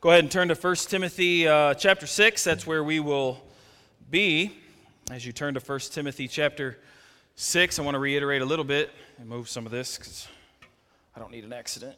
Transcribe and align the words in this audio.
Go 0.00 0.10
ahead 0.10 0.22
and 0.22 0.30
turn 0.30 0.46
to 0.46 0.54
1 0.54 0.76
Timothy 0.76 1.48
uh, 1.48 1.74
chapter 1.74 2.06
6. 2.06 2.44
That's 2.44 2.64
where 2.64 2.84
we 2.84 3.00
will 3.00 3.42
be. 4.08 4.56
As 5.10 5.26
you 5.26 5.32
turn 5.32 5.54
to 5.54 5.60
1 5.60 5.78
Timothy 5.90 6.28
chapter 6.28 6.78
6, 7.34 7.80
I 7.80 7.82
want 7.82 7.96
to 7.96 7.98
reiterate 7.98 8.40
a 8.40 8.44
little 8.44 8.64
bit 8.64 8.92
and 9.18 9.28
move 9.28 9.48
some 9.48 9.66
of 9.66 9.72
this 9.72 9.98
because 9.98 10.28
I 11.16 11.18
don't 11.18 11.32
need 11.32 11.42
an 11.42 11.52
accident. 11.52 11.96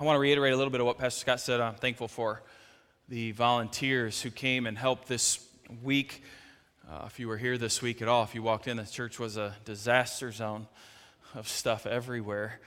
I 0.00 0.04
want 0.04 0.16
to 0.16 0.20
reiterate 0.20 0.54
a 0.54 0.56
little 0.56 0.70
bit 0.70 0.80
of 0.80 0.86
what 0.86 0.96
Pastor 0.96 1.20
Scott 1.20 1.38
said. 1.38 1.60
I'm 1.60 1.74
thankful 1.74 2.08
for 2.08 2.40
the 3.10 3.32
volunteers 3.32 4.22
who 4.22 4.30
came 4.30 4.66
and 4.66 4.78
helped 4.78 5.06
this 5.06 5.46
week. 5.82 6.22
Uh, 6.90 7.04
if 7.06 7.20
you 7.20 7.28
were 7.28 7.36
here 7.36 7.58
this 7.58 7.82
week 7.82 8.00
at 8.00 8.08
all, 8.08 8.22
if 8.22 8.34
you 8.34 8.42
walked 8.42 8.68
in, 8.68 8.78
the 8.78 8.86
church 8.86 9.18
was 9.18 9.36
a 9.36 9.54
disaster 9.66 10.32
zone 10.32 10.66
of 11.34 11.46
stuff 11.46 11.84
everywhere 11.84 12.58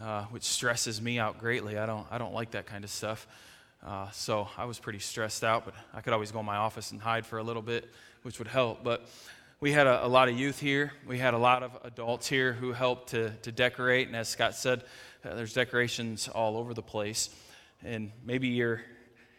uh, 0.00 0.24
which 0.24 0.42
stresses 0.44 1.00
me 1.00 1.18
out 1.18 1.38
greatly. 1.38 1.78
I 1.78 1.86
don't, 1.86 2.06
I 2.10 2.18
don't 2.18 2.34
like 2.34 2.50
that 2.52 2.66
kind 2.66 2.84
of 2.84 2.90
stuff. 2.90 3.26
Uh, 3.86 4.10
so 4.10 4.48
I 4.58 4.66
was 4.66 4.78
pretty 4.78 4.98
stressed 4.98 5.42
out, 5.42 5.64
but 5.64 5.74
I 5.94 6.02
could 6.02 6.12
always 6.12 6.30
go 6.30 6.40
in 6.40 6.46
my 6.46 6.56
office 6.56 6.92
and 6.92 7.00
hide 7.00 7.24
for 7.24 7.38
a 7.38 7.42
little 7.42 7.62
bit, 7.62 7.88
which 8.22 8.38
would 8.38 8.48
help. 8.48 8.84
But 8.84 9.06
we 9.60 9.72
had 9.72 9.86
a, 9.86 10.04
a 10.04 10.08
lot 10.08 10.28
of 10.28 10.38
youth 10.38 10.58
here. 10.58 10.92
We 11.06 11.18
had 11.18 11.34
a 11.34 11.38
lot 11.38 11.62
of 11.62 11.72
adults 11.84 12.26
here 12.26 12.52
who 12.52 12.72
helped 12.72 13.10
to, 13.10 13.30
to 13.42 13.52
decorate. 13.52 14.06
And 14.06 14.16
as 14.16 14.28
Scott 14.28 14.54
said, 14.54 14.84
uh, 15.24 15.34
there's 15.34 15.54
decorations 15.54 16.28
all 16.28 16.56
over 16.56 16.74
the 16.74 16.82
place. 16.82 17.30
And 17.82 18.12
maybe 18.24 18.48
you're, 18.48 18.82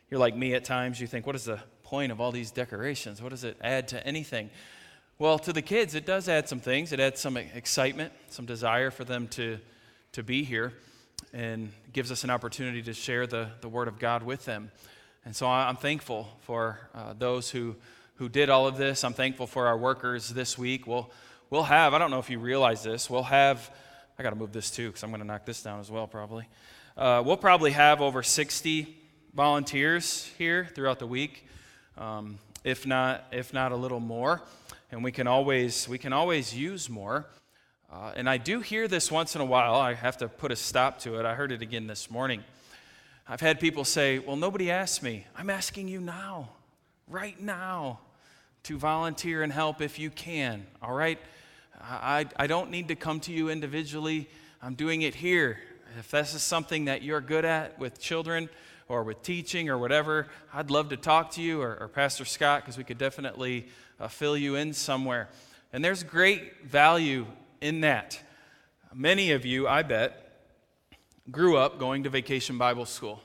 you're 0.09 0.19
like 0.19 0.35
me 0.35 0.55
at 0.55 0.65
times. 0.65 0.99
You 0.99 1.07
think, 1.07 1.27
what 1.27 1.35
is 1.35 1.45
the 1.45 1.59
point 1.83 2.11
of 2.11 2.19
all 2.19 2.31
these 2.31 2.51
decorations? 2.51 3.21
What 3.21 3.29
does 3.29 3.43
it 3.43 3.57
add 3.61 3.89
to 3.89 4.05
anything? 4.07 4.49
Well, 5.19 5.37
to 5.39 5.53
the 5.53 5.61
kids, 5.61 5.93
it 5.93 6.07
does 6.07 6.27
add 6.27 6.49
some 6.49 6.59
things. 6.59 6.91
It 6.91 6.99
adds 6.99 7.19
some 7.19 7.37
excitement, 7.37 8.11
some 8.29 8.45
desire 8.45 8.89
for 8.89 9.03
them 9.03 9.27
to 9.29 9.59
to 10.13 10.23
be 10.23 10.43
here 10.43 10.73
and 11.33 11.71
gives 11.93 12.11
us 12.11 12.23
an 12.23 12.29
opportunity 12.29 12.81
to 12.81 12.93
share 12.93 13.25
the, 13.25 13.49
the 13.61 13.69
Word 13.69 13.87
of 13.87 13.99
God 13.99 14.23
with 14.23 14.43
them. 14.45 14.71
And 15.23 15.35
so 15.35 15.47
I'm 15.47 15.77
thankful 15.77 16.27
for 16.41 16.79
uh, 16.93 17.13
those 17.17 17.49
who, 17.49 17.75
who 18.15 18.27
did 18.27 18.49
all 18.49 18.67
of 18.67 18.77
this. 18.77 19.03
I'm 19.03 19.13
thankful 19.13 19.47
for 19.47 19.67
our 19.67 19.77
workers 19.77 20.29
this 20.29 20.57
week. 20.57 20.85
We'll, 20.87 21.11
we'll 21.49 21.63
have, 21.63 21.93
I 21.93 21.97
don't 21.97 22.11
know 22.11 22.19
if 22.19 22.29
you 22.29 22.39
realize 22.39 22.83
this, 22.83 23.09
we'll 23.09 23.23
have, 23.23 23.71
I 24.19 24.23
got 24.23 24.31
to 24.31 24.35
move 24.35 24.51
this 24.51 24.71
too 24.71 24.87
because 24.87 25.03
I'm 25.03 25.11
going 25.11 25.21
to 25.21 25.27
knock 25.27 25.45
this 25.45 25.63
down 25.63 25.79
as 25.79 25.89
well 25.89 26.07
probably. 26.07 26.47
Uh, 26.97 27.23
we'll 27.25 27.37
probably 27.37 27.71
have 27.71 28.01
over 28.01 28.21
60 28.21 28.97
volunteers 29.33 30.29
here 30.37 30.67
throughout 30.75 30.99
the 30.99 31.07
week, 31.07 31.47
um, 31.97 32.37
if, 32.65 32.85
not, 32.85 33.25
if 33.31 33.53
not 33.53 33.71
a 33.71 33.77
little 33.77 34.01
more. 34.01 34.41
And 34.91 35.03
we 35.03 35.13
can 35.13 35.27
always, 35.27 35.87
we 35.87 35.97
can 35.97 36.11
always 36.11 36.53
use 36.53 36.89
more. 36.89 37.27
Uh, 37.91 38.13
and 38.15 38.29
I 38.29 38.37
do 38.37 38.61
hear 38.61 38.87
this 38.87 39.11
once 39.11 39.35
in 39.35 39.41
a 39.41 39.45
while. 39.45 39.75
I 39.75 39.93
have 39.95 40.15
to 40.17 40.29
put 40.29 40.49
a 40.49 40.55
stop 40.55 40.99
to 40.99 41.19
it. 41.19 41.25
I 41.25 41.35
heard 41.35 41.51
it 41.51 41.61
again 41.61 41.87
this 41.87 42.09
morning. 42.09 42.41
I've 43.27 43.41
had 43.41 43.59
people 43.59 43.83
say, 43.83 44.19
Well, 44.19 44.37
nobody 44.37 44.71
asked 44.71 45.03
me. 45.03 45.25
I'm 45.35 45.49
asking 45.49 45.89
you 45.89 45.99
now, 45.99 46.47
right 47.09 47.37
now, 47.37 47.99
to 48.63 48.77
volunteer 48.77 49.43
and 49.43 49.51
help 49.51 49.81
if 49.81 49.99
you 49.99 50.09
can. 50.09 50.65
All 50.81 50.93
right? 50.93 51.19
I, 51.81 52.27
I 52.37 52.47
don't 52.47 52.71
need 52.71 52.87
to 52.89 52.95
come 52.95 53.19
to 53.21 53.33
you 53.33 53.49
individually. 53.49 54.29
I'm 54.61 54.75
doing 54.75 55.01
it 55.01 55.15
here. 55.15 55.59
If 55.99 56.11
this 56.11 56.33
is 56.33 56.41
something 56.41 56.85
that 56.85 57.01
you're 57.01 57.19
good 57.19 57.43
at 57.43 57.77
with 57.77 57.99
children 57.99 58.47
or 58.87 59.03
with 59.03 59.21
teaching 59.21 59.67
or 59.67 59.77
whatever, 59.77 60.27
I'd 60.53 60.71
love 60.71 60.89
to 60.89 60.97
talk 60.97 61.31
to 61.31 61.41
you 61.41 61.61
or, 61.61 61.77
or 61.77 61.89
Pastor 61.89 62.23
Scott 62.23 62.61
because 62.61 62.77
we 62.77 62.85
could 62.85 62.97
definitely 62.99 63.67
uh, 63.99 64.07
fill 64.07 64.37
you 64.37 64.55
in 64.55 64.71
somewhere. 64.73 65.27
And 65.73 65.83
there's 65.83 66.03
great 66.03 66.65
value 66.65 67.25
in 67.61 67.81
that. 67.81 68.19
Many 68.93 69.31
of 69.31 69.45
you, 69.45 69.67
I 69.67 69.83
bet, 69.83 70.31
grew 71.29 71.55
up 71.55 71.79
going 71.79 72.03
to 72.03 72.09
vacation 72.09 72.57
Bible 72.57 72.85
school. 72.85 73.21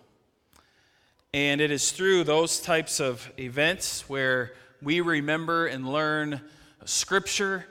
And 1.35 1.61
it 1.61 1.71
is 1.71 1.91
through 1.91 2.25
those 2.25 2.61
types 2.61 3.01
of 3.01 3.31
events 3.39 4.09
where 4.09 4.53
we 4.81 5.01
remember 5.01 5.67
and 5.67 5.91
learn 5.91 6.41
Scripture, 6.85 7.67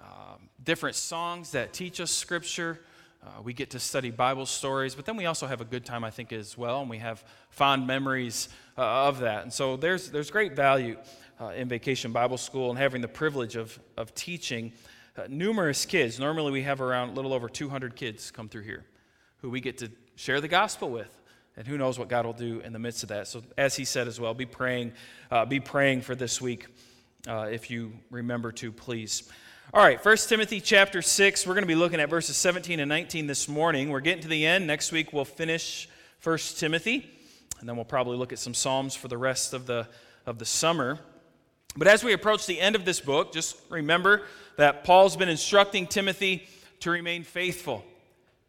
uh, 0.00 0.34
different 0.62 0.96
songs 0.96 1.52
that 1.52 1.72
teach 1.72 2.00
us 2.00 2.10
Scripture. 2.10 2.80
Uh, 3.24 3.42
we 3.42 3.52
get 3.52 3.70
to 3.70 3.78
study 3.78 4.10
Bible 4.10 4.46
stories, 4.46 4.94
but 4.94 5.06
then 5.06 5.16
we 5.16 5.26
also 5.26 5.46
have 5.46 5.60
a 5.60 5.64
good 5.64 5.84
time, 5.84 6.04
I 6.04 6.10
think, 6.10 6.32
as 6.32 6.58
well, 6.58 6.80
and 6.80 6.90
we 6.90 6.98
have 6.98 7.24
fond 7.50 7.86
memories 7.86 8.48
uh, 8.76 8.82
of 8.82 9.20
that. 9.20 9.42
And 9.42 9.52
so 9.52 9.76
there's, 9.76 10.10
there's 10.10 10.30
great 10.30 10.54
value 10.54 10.96
uh, 11.40 11.46
in 11.56 11.68
Vacation 11.68 12.12
Bible 12.12 12.38
School 12.38 12.70
and 12.70 12.78
having 12.78 13.00
the 13.00 13.08
privilege 13.08 13.56
of, 13.56 13.78
of 13.96 14.14
teaching 14.14 14.72
uh, 15.18 15.26
numerous 15.28 15.84
kids. 15.84 16.18
Normally, 16.18 16.52
we 16.52 16.62
have 16.62 16.80
around 16.80 17.10
a 17.10 17.12
little 17.12 17.32
over 17.32 17.48
200 17.48 17.96
kids 17.96 18.30
come 18.30 18.48
through 18.48 18.62
here 18.62 18.84
who 19.38 19.50
we 19.50 19.60
get 19.60 19.78
to 19.78 19.90
share 20.16 20.40
the 20.40 20.48
gospel 20.48 20.90
with. 20.90 21.12
And 21.56 21.66
who 21.66 21.76
knows 21.76 21.98
what 21.98 22.08
God 22.08 22.24
will 22.24 22.32
do 22.32 22.60
in 22.60 22.72
the 22.72 22.78
midst 22.78 23.02
of 23.02 23.08
that. 23.08 23.26
So, 23.26 23.42
as 23.56 23.74
he 23.74 23.84
said 23.84 24.06
as 24.06 24.20
well, 24.20 24.32
be 24.32 24.46
praying, 24.46 24.92
uh, 25.30 25.44
be 25.44 25.58
praying 25.58 26.02
for 26.02 26.14
this 26.14 26.40
week 26.40 26.66
uh, 27.26 27.48
if 27.50 27.68
you 27.68 27.94
remember 28.10 28.52
to, 28.52 28.70
please. 28.70 29.28
All 29.74 29.82
right, 29.82 30.02
1 30.02 30.16
Timothy 30.28 30.60
chapter 30.60 31.02
6. 31.02 31.46
We're 31.46 31.54
going 31.54 31.64
to 31.64 31.68
be 31.68 31.74
looking 31.74 31.98
at 31.98 32.08
verses 32.08 32.36
17 32.36 32.78
and 32.78 32.88
19 32.88 33.26
this 33.26 33.48
morning. 33.48 33.90
We're 33.90 34.00
getting 34.00 34.22
to 34.22 34.28
the 34.28 34.46
end. 34.46 34.68
Next 34.68 34.92
week, 34.92 35.12
we'll 35.12 35.24
finish 35.24 35.88
1 36.22 36.38
Timothy, 36.56 37.10
and 37.58 37.68
then 37.68 37.74
we'll 37.74 37.84
probably 37.84 38.16
look 38.16 38.32
at 38.32 38.38
some 38.38 38.54
Psalms 38.54 38.94
for 38.94 39.08
the 39.08 39.18
rest 39.18 39.52
of 39.52 39.66
the, 39.66 39.88
of 40.26 40.38
the 40.38 40.46
summer. 40.46 41.00
But 41.76 41.86
as 41.86 42.02
we 42.02 42.12
approach 42.12 42.46
the 42.46 42.60
end 42.60 42.76
of 42.76 42.84
this 42.84 43.00
book, 43.00 43.32
just 43.32 43.56
remember 43.68 44.22
that 44.56 44.84
Paul's 44.84 45.16
been 45.16 45.28
instructing 45.28 45.86
Timothy 45.86 46.48
to 46.80 46.90
remain 46.90 47.22
faithful. 47.22 47.84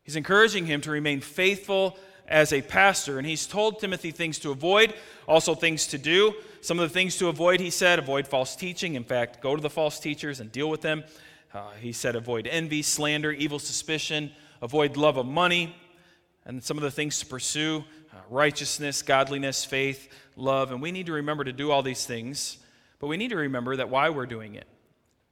He's 0.03 0.15
encouraging 0.15 0.65
him 0.65 0.81
to 0.81 0.91
remain 0.91 1.21
faithful 1.21 1.97
as 2.27 2.53
a 2.53 2.61
pastor, 2.61 3.17
and 3.17 3.27
he's 3.27 3.47
told 3.47 3.79
Timothy 3.79 4.11
things 4.11 4.39
to 4.39 4.51
avoid, 4.51 4.93
also 5.27 5.55
things 5.55 5.87
to 5.87 5.97
do. 5.97 6.33
Some 6.61 6.79
of 6.79 6.87
the 6.87 6.93
things 6.93 7.17
to 7.17 7.27
avoid, 7.27 7.59
he 7.59 7.69
said, 7.69 7.99
avoid 7.99 8.27
false 8.27 8.55
teaching. 8.55 8.95
In 8.95 9.03
fact, 9.03 9.41
go 9.41 9.55
to 9.55 9.61
the 9.61 9.69
false 9.69 9.99
teachers 9.99 10.39
and 10.39 10.51
deal 10.51 10.69
with 10.69 10.81
them. 10.81 11.03
Uh, 11.53 11.71
he 11.79 11.91
said, 11.91 12.15
avoid 12.15 12.47
envy, 12.47 12.83
slander, 12.83 13.31
evil 13.31 13.57
suspicion, 13.57 14.31
avoid 14.61 14.95
love 14.95 15.17
of 15.17 15.25
money, 15.25 15.75
and 16.45 16.63
some 16.63 16.77
of 16.77 16.83
the 16.83 16.91
things 16.91 17.19
to 17.19 17.25
pursue 17.25 17.83
uh, 18.13 18.17
righteousness, 18.29 19.01
godliness, 19.01 19.65
faith, 19.65 20.09
love. 20.35 20.71
And 20.71 20.81
we 20.81 20.91
need 20.91 21.07
to 21.07 21.13
remember 21.13 21.43
to 21.43 21.53
do 21.53 21.71
all 21.71 21.81
these 21.81 22.05
things, 22.05 22.57
but 22.99 23.07
we 23.07 23.17
need 23.17 23.29
to 23.29 23.37
remember 23.37 23.75
that 23.77 23.89
why 23.89 24.09
we're 24.09 24.25
doing 24.25 24.55
it 24.55 24.67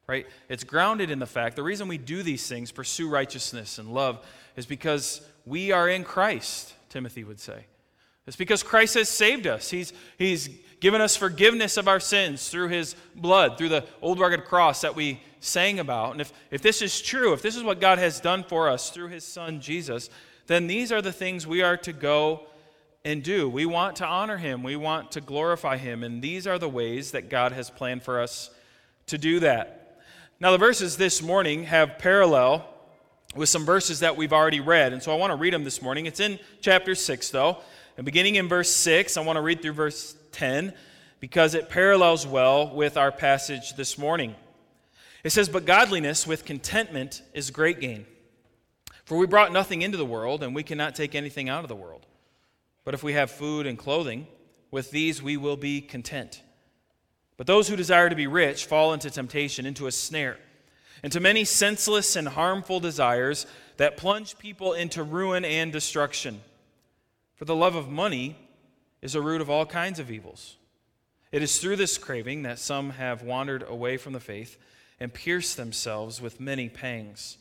right? 0.07 0.25
It's 0.47 0.63
grounded 0.63 1.11
in 1.11 1.19
the 1.19 1.25
fact 1.25 1.55
the 1.55 1.63
reason 1.63 1.87
we 1.87 1.97
do 1.97 2.23
these 2.23 2.47
things, 2.47 2.71
pursue 2.71 3.09
righteousness 3.09 3.77
and 3.77 3.93
love, 3.93 4.25
is 4.55 4.65
because 4.65 5.21
we 5.45 5.71
are 5.71 5.89
in 5.89 6.03
Christ, 6.03 6.73
Timothy 6.89 7.23
would 7.23 7.39
say. 7.39 7.65
It's 8.25 8.37
because 8.37 8.63
Christ 8.63 8.95
has 8.95 9.09
saved 9.09 9.47
us. 9.47 9.69
He's, 9.69 9.93
he's 10.17 10.49
given 10.79 11.01
us 11.01 11.15
forgiveness 11.15 11.77
of 11.77 11.87
our 11.87 11.99
sins 11.99 12.49
through 12.49 12.69
his 12.69 12.95
blood, 13.15 13.57
through 13.57 13.69
the 13.69 13.85
old 14.01 14.19
rugged 14.19 14.45
cross 14.45 14.81
that 14.81 14.95
we 14.95 15.21
sang 15.39 15.79
about. 15.79 16.11
And 16.11 16.21
if, 16.21 16.33
if 16.51 16.61
this 16.61 16.81
is 16.81 17.01
true, 17.01 17.33
if 17.33 17.41
this 17.41 17.55
is 17.55 17.63
what 17.63 17.79
God 17.79 17.99
has 17.99 18.19
done 18.19 18.43
for 18.43 18.69
us 18.69 18.89
through 18.89 19.07
his 19.07 19.23
son 19.23 19.61
Jesus, 19.61 20.09
then 20.47 20.67
these 20.67 20.91
are 20.91 21.01
the 21.01 21.11
things 21.11 21.47
we 21.47 21.61
are 21.61 21.77
to 21.77 21.93
go 21.93 22.47
and 23.05 23.23
do. 23.23 23.49
We 23.49 23.65
want 23.65 23.97
to 23.97 24.05
honor 24.05 24.37
him, 24.37 24.63
we 24.63 24.75
want 24.75 25.11
to 25.11 25.21
glorify 25.21 25.77
him, 25.77 26.03
and 26.03 26.21
these 26.21 26.45
are 26.47 26.59
the 26.59 26.69
ways 26.69 27.11
that 27.11 27.29
God 27.29 27.51
has 27.51 27.69
planned 27.69 28.03
for 28.03 28.19
us 28.19 28.49
to 29.07 29.17
do 29.17 29.39
that. 29.39 30.01
Now, 30.39 30.51
the 30.51 30.57
verses 30.57 30.97
this 30.97 31.21
morning 31.21 31.63
have 31.63 31.97
parallel 31.97 32.67
with 33.35 33.49
some 33.49 33.65
verses 33.65 34.01
that 34.01 34.15
we've 34.15 34.33
already 34.33 34.59
read, 34.59 34.93
and 34.93 35.01
so 35.01 35.11
I 35.11 35.15
want 35.15 35.31
to 35.31 35.35
read 35.35 35.53
them 35.53 35.63
this 35.63 35.81
morning. 35.81 36.05
It's 36.05 36.19
in 36.19 36.39
chapter 36.61 36.95
6, 36.95 37.29
though. 37.29 37.57
And 37.97 38.05
beginning 38.05 38.35
in 38.35 38.47
verse 38.47 38.69
6, 38.69 39.17
I 39.17 39.21
want 39.21 39.37
to 39.37 39.41
read 39.41 39.61
through 39.61 39.73
verse 39.73 40.15
10 40.33 40.73
because 41.19 41.55
it 41.55 41.69
parallels 41.69 42.27
well 42.27 42.73
with 42.75 42.97
our 42.97 43.11
passage 43.11 43.75
this 43.75 43.97
morning. 43.97 44.35
It 45.23 45.31
says, 45.31 45.49
But 45.49 45.65
godliness 45.65 46.27
with 46.27 46.45
contentment 46.45 47.23
is 47.33 47.49
great 47.49 47.79
gain. 47.79 48.05
For 49.05 49.17
we 49.17 49.25
brought 49.25 49.51
nothing 49.51 49.81
into 49.81 49.97
the 49.97 50.05
world, 50.05 50.43
and 50.43 50.53
we 50.53 50.63
cannot 50.63 50.93
take 50.95 51.15
anything 51.15 51.49
out 51.49 51.63
of 51.63 51.69
the 51.69 51.75
world. 51.75 52.05
But 52.87 52.93
if 52.93 53.03
we 53.03 53.11
have 53.11 53.29
food 53.29 53.67
and 53.67 53.77
clothing, 53.77 54.27
with 54.71 54.91
these 54.91 55.21
we 55.21 55.35
will 55.35 55.57
be 55.57 55.81
content. 55.81 56.41
But 57.35 57.45
those 57.45 57.67
who 57.67 57.75
desire 57.75 58.07
to 58.09 58.15
be 58.15 58.27
rich 58.27 58.65
fall 58.65 58.93
into 58.93 59.09
temptation, 59.09 59.65
into 59.65 59.87
a 59.87 59.91
snare, 59.91 60.37
into 61.03 61.19
many 61.19 61.43
senseless 61.43 62.15
and 62.15 62.29
harmful 62.29 62.79
desires 62.79 63.45
that 63.75 63.97
plunge 63.97 64.39
people 64.39 64.71
into 64.71 65.03
ruin 65.03 65.43
and 65.43 65.69
destruction. 65.73 66.39
For 67.35 67.43
the 67.43 67.57
love 67.57 67.75
of 67.75 67.89
money 67.89 68.37
is 69.01 69.15
a 69.15 69.21
root 69.21 69.41
of 69.41 69.49
all 69.49 69.65
kinds 69.65 69.99
of 69.99 70.09
evils. 70.09 70.55
It 71.33 71.43
is 71.43 71.59
through 71.59 71.75
this 71.75 71.97
craving 71.97 72.43
that 72.43 72.57
some 72.57 72.91
have 72.91 73.21
wandered 73.21 73.65
away 73.67 73.97
from 73.97 74.13
the 74.13 74.21
faith 74.21 74.57
and 74.97 75.13
pierced 75.13 75.57
themselves 75.57 76.21
with 76.21 76.39
many 76.39 76.69
pangs. 76.69 77.37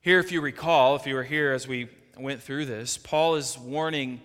Here, 0.00 0.18
if 0.18 0.32
you 0.32 0.40
recall, 0.40 0.96
if 0.96 1.06
you 1.06 1.14
were 1.14 1.24
here 1.24 1.52
as 1.52 1.68
we 1.68 1.90
went 2.16 2.42
through 2.42 2.64
this, 2.64 2.96
Paul 2.96 3.34
is 3.34 3.58
warning 3.58 4.22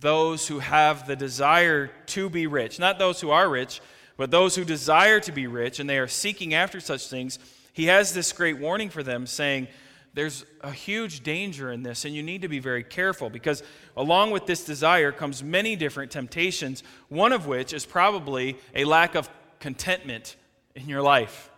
those 0.00 0.46
who 0.48 0.58
have 0.58 1.06
the 1.06 1.16
desire 1.16 1.88
to 2.06 2.28
be 2.28 2.46
rich, 2.46 2.78
not 2.78 2.98
those 2.98 3.20
who 3.20 3.30
are 3.30 3.48
rich 3.48 3.80
but 4.18 4.32
those 4.32 4.56
who 4.56 4.64
desire 4.64 5.20
to 5.20 5.32
be 5.32 5.46
rich 5.46 5.78
and 5.78 5.88
they 5.88 5.96
are 5.96 6.08
seeking 6.08 6.52
after 6.52 6.80
such 6.80 7.08
things, 7.08 7.38
he 7.72 7.86
has 7.86 8.12
this 8.12 8.32
great 8.32 8.58
warning 8.58 8.90
for 8.90 9.02
them, 9.02 9.26
saying, 9.26 9.68
there's 10.12 10.44
a 10.62 10.72
huge 10.72 11.22
danger 11.22 11.70
in 11.70 11.84
this, 11.84 12.04
and 12.04 12.14
you 12.14 12.22
need 12.24 12.42
to 12.42 12.48
be 12.48 12.58
very 12.58 12.82
careful 12.82 13.30
because 13.30 13.62
along 13.96 14.32
with 14.32 14.46
this 14.46 14.64
desire 14.64 15.12
comes 15.12 15.44
many 15.44 15.76
different 15.76 16.10
temptations, 16.10 16.82
one 17.08 17.32
of 17.32 17.46
which 17.46 17.72
is 17.72 17.86
probably 17.86 18.58
a 18.74 18.84
lack 18.84 19.14
of 19.14 19.30
contentment 19.60 20.34
in 20.74 20.88
your 20.88 21.02
life. 21.02 21.50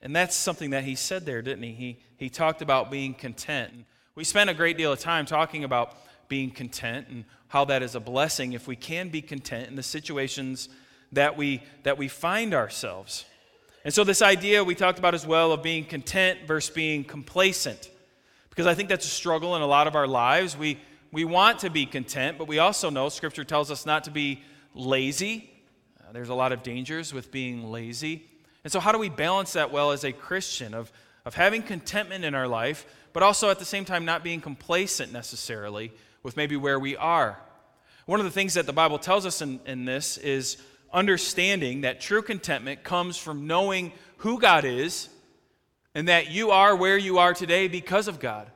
And 0.00 0.16
that's 0.16 0.34
something 0.34 0.70
that 0.70 0.84
he 0.84 0.94
said 0.94 1.26
there, 1.26 1.42
didn't 1.42 1.64
he? 1.64 1.72
He, 1.72 1.98
he 2.16 2.30
talked 2.30 2.62
about 2.62 2.90
being 2.90 3.12
content. 3.12 3.84
We 4.14 4.24
spent 4.24 4.48
a 4.48 4.54
great 4.54 4.78
deal 4.78 4.92
of 4.92 5.00
time 5.00 5.26
talking 5.26 5.64
about 5.64 5.94
being 6.28 6.50
content 6.50 7.08
and 7.08 7.24
how 7.48 7.64
that 7.64 7.82
is 7.82 7.94
a 7.94 8.00
blessing 8.00 8.52
if 8.52 8.68
we 8.68 8.76
can 8.76 9.08
be 9.08 9.22
content 9.22 9.68
in 9.68 9.74
the 9.74 9.82
situations 9.82 10.68
that 11.12 11.36
we, 11.36 11.62
that 11.82 11.96
we 11.96 12.08
find 12.08 12.54
ourselves. 12.54 13.24
And 13.84 13.94
so, 13.94 14.04
this 14.04 14.20
idea 14.20 14.62
we 14.62 14.74
talked 14.74 14.98
about 14.98 15.14
as 15.14 15.26
well 15.26 15.52
of 15.52 15.62
being 15.62 15.84
content 15.84 16.40
versus 16.46 16.74
being 16.74 17.04
complacent, 17.04 17.90
because 18.50 18.66
I 18.66 18.74
think 18.74 18.88
that's 18.88 19.06
a 19.06 19.10
struggle 19.10 19.56
in 19.56 19.62
a 19.62 19.66
lot 19.66 19.86
of 19.86 19.94
our 19.94 20.06
lives. 20.06 20.56
We, 20.56 20.78
we 21.10 21.24
want 21.24 21.60
to 21.60 21.70
be 21.70 21.86
content, 21.86 22.36
but 22.36 22.48
we 22.48 22.58
also 22.58 22.90
know 22.90 23.08
Scripture 23.08 23.44
tells 23.44 23.70
us 23.70 23.86
not 23.86 24.04
to 24.04 24.10
be 24.10 24.42
lazy. 24.74 25.50
Uh, 26.00 26.12
there's 26.12 26.28
a 26.28 26.34
lot 26.34 26.52
of 26.52 26.62
dangers 26.62 27.14
with 27.14 27.30
being 27.30 27.70
lazy. 27.70 28.26
And 28.64 28.72
so, 28.72 28.80
how 28.80 28.92
do 28.92 28.98
we 28.98 29.08
balance 29.08 29.54
that 29.54 29.72
well 29.72 29.92
as 29.92 30.04
a 30.04 30.12
Christian 30.12 30.74
of, 30.74 30.92
of 31.24 31.34
having 31.34 31.62
contentment 31.62 32.24
in 32.24 32.34
our 32.34 32.48
life, 32.48 32.84
but 33.14 33.22
also 33.22 33.48
at 33.48 33.58
the 33.58 33.64
same 33.64 33.86
time 33.86 34.04
not 34.04 34.22
being 34.22 34.40
complacent 34.40 35.12
necessarily 35.12 35.92
with 36.28 36.36
maybe 36.36 36.56
where 36.56 36.78
we 36.78 36.94
are? 36.94 37.38
One 38.04 38.20
of 38.20 38.26
the 38.26 38.30
things 38.30 38.52
that 38.52 38.66
the 38.66 38.72
Bible 38.74 38.98
tells 38.98 39.24
us 39.24 39.40
in, 39.40 39.60
in 39.64 39.86
this 39.86 40.18
is 40.18 40.58
understanding 40.92 41.80
that 41.80 42.02
true 42.02 42.20
contentment 42.20 42.84
comes 42.84 43.16
from 43.16 43.46
knowing 43.46 43.92
who 44.18 44.38
God 44.38 44.66
is 44.66 45.08
and 45.94 46.06
that 46.08 46.30
you 46.30 46.50
are 46.50 46.76
where 46.76 46.98
you 46.98 47.16
are 47.16 47.32
today 47.32 47.66
because 47.66 48.08
of 48.08 48.20
God. 48.20 48.46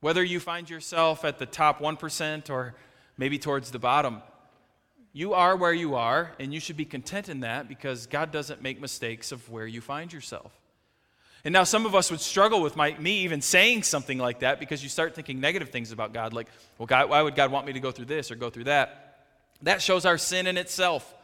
Whether 0.00 0.24
you 0.24 0.40
find 0.40 0.70
yourself 0.70 1.26
at 1.26 1.38
the 1.38 1.44
top 1.44 1.78
1% 1.78 2.48
or 2.48 2.74
maybe 3.18 3.38
towards 3.38 3.70
the 3.70 3.78
bottom, 3.78 4.22
you 5.12 5.34
are 5.34 5.54
where 5.54 5.74
you 5.74 5.94
are, 5.94 6.32
and 6.38 6.54
you 6.54 6.58
should 6.58 6.78
be 6.78 6.86
content 6.86 7.28
in 7.28 7.40
that 7.40 7.68
because 7.68 8.06
God 8.06 8.30
doesn't 8.30 8.62
make 8.62 8.80
mistakes 8.80 9.30
of 9.30 9.50
where 9.50 9.66
you 9.66 9.82
find 9.82 10.10
yourself. 10.10 10.58
And 11.44 11.52
now 11.52 11.64
some 11.64 11.86
of 11.86 11.94
us 11.94 12.10
would 12.10 12.20
struggle 12.20 12.62
with 12.62 12.76
my, 12.76 12.96
me 12.98 13.18
even 13.22 13.40
saying 13.40 13.82
something 13.82 14.18
like 14.18 14.40
that 14.40 14.60
because 14.60 14.82
you 14.82 14.88
start 14.88 15.14
thinking 15.14 15.40
negative 15.40 15.70
things 15.70 15.90
about 15.90 16.12
God, 16.12 16.32
like, 16.32 16.46
well, 16.78 16.86
God, 16.86 17.10
why 17.10 17.20
would 17.20 17.34
God 17.34 17.50
want 17.50 17.66
me 17.66 17.72
to 17.72 17.80
go 17.80 17.90
through 17.90 18.04
this 18.04 18.30
or 18.30 18.36
go 18.36 18.48
through 18.48 18.64
that? 18.64 19.18
That 19.62 19.82
shows 19.82 20.06
our 20.06 20.18
sin 20.18 20.46
in 20.46 20.56
itself. 20.56 21.14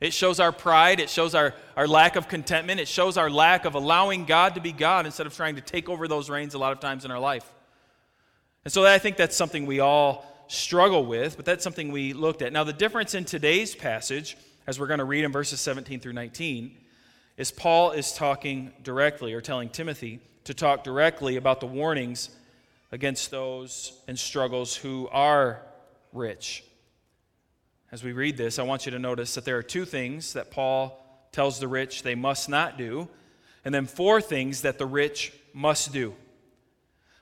It 0.00 0.12
shows 0.12 0.38
our 0.38 0.52
pride. 0.52 1.00
It 1.00 1.08
shows 1.08 1.34
our, 1.34 1.54
our 1.76 1.86
lack 1.86 2.16
of 2.16 2.28
contentment. 2.28 2.78
It 2.78 2.88
shows 2.88 3.16
our 3.16 3.30
lack 3.30 3.64
of 3.64 3.74
allowing 3.74 4.26
God 4.26 4.56
to 4.56 4.60
be 4.60 4.72
God 4.72 5.06
instead 5.06 5.26
of 5.26 5.34
trying 5.34 5.54
to 5.54 5.62
take 5.62 5.88
over 5.88 6.08
those 6.08 6.28
reins 6.28 6.52
a 6.52 6.58
lot 6.58 6.72
of 6.72 6.80
times 6.80 7.06
in 7.06 7.10
our 7.10 7.18
life. 7.18 7.50
And 8.64 8.72
so 8.72 8.84
I 8.84 8.98
think 8.98 9.16
that's 9.16 9.36
something 9.36 9.64
we 9.64 9.80
all 9.80 10.26
struggle 10.48 11.06
with, 11.06 11.36
but 11.36 11.46
that's 11.46 11.64
something 11.64 11.90
we 11.90 12.12
looked 12.12 12.42
at. 12.42 12.52
Now, 12.52 12.64
the 12.64 12.72
difference 12.72 13.14
in 13.14 13.24
today's 13.24 13.74
passage, 13.74 14.36
as 14.66 14.78
we're 14.78 14.86
going 14.86 14.98
to 14.98 15.04
read 15.04 15.24
in 15.24 15.32
verses 15.32 15.60
17 15.60 16.00
through 16.00 16.12
19, 16.12 16.76
is 17.36 17.50
Paul 17.50 17.92
is 17.92 18.12
talking 18.12 18.72
directly 18.82 19.32
or 19.32 19.40
telling 19.40 19.68
Timothy 19.68 20.20
to 20.44 20.54
talk 20.54 20.84
directly 20.84 21.36
about 21.36 21.60
the 21.60 21.66
warnings 21.66 22.30
against 22.92 23.30
those 23.30 23.98
and 24.06 24.18
struggles 24.18 24.76
who 24.76 25.08
are 25.10 25.62
rich 26.12 26.64
as 27.94 28.02
we 28.02 28.10
read 28.10 28.36
this, 28.36 28.58
I 28.58 28.64
want 28.64 28.86
you 28.86 28.90
to 28.90 28.98
notice 28.98 29.36
that 29.36 29.44
there 29.44 29.56
are 29.56 29.62
two 29.62 29.84
things 29.84 30.32
that 30.32 30.50
Paul 30.50 31.28
tells 31.30 31.60
the 31.60 31.68
rich 31.68 32.02
they 32.02 32.16
must 32.16 32.48
not 32.48 32.76
do, 32.76 33.08
and 33.64 33.72
then 33.72 33.86
four 33.86 34.20
things 34.20 34.62
that 34.62 34.78
the 34.78 34.84
rich 34.84 35.32
must 35.52 35.92
do. 35.92 36.12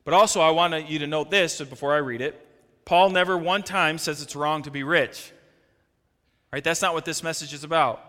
But 0.03 0.15
also, 0.15 0.41
I 0.41 0.49
want 0.49 0.89
you 0.89 1.01
to 1.01 1.07
note 1.07 1.31
this 1.31 1.61
before 1.61 1.93
I 1.93 1.99
read 1.99 2.23
it. 2.23 2.49
Paul 2.87 3.11
never 3.11 3.37
one 3.37 3.63
time 3.63 3.99
says 3.99 4.23
it's 4.23 4.35
wrong 4.35 4.63
to 4.63 4.71
be 4.71 4.83
rich. 4.83 5.31
Right? 6.51 6.65
That's 6.65 6.81
not 6.81 6.95
what 6.95 7.05
this 7.05 7.23
message 7.23 7.53
is 7.53 7.65
about. 7.65 8.03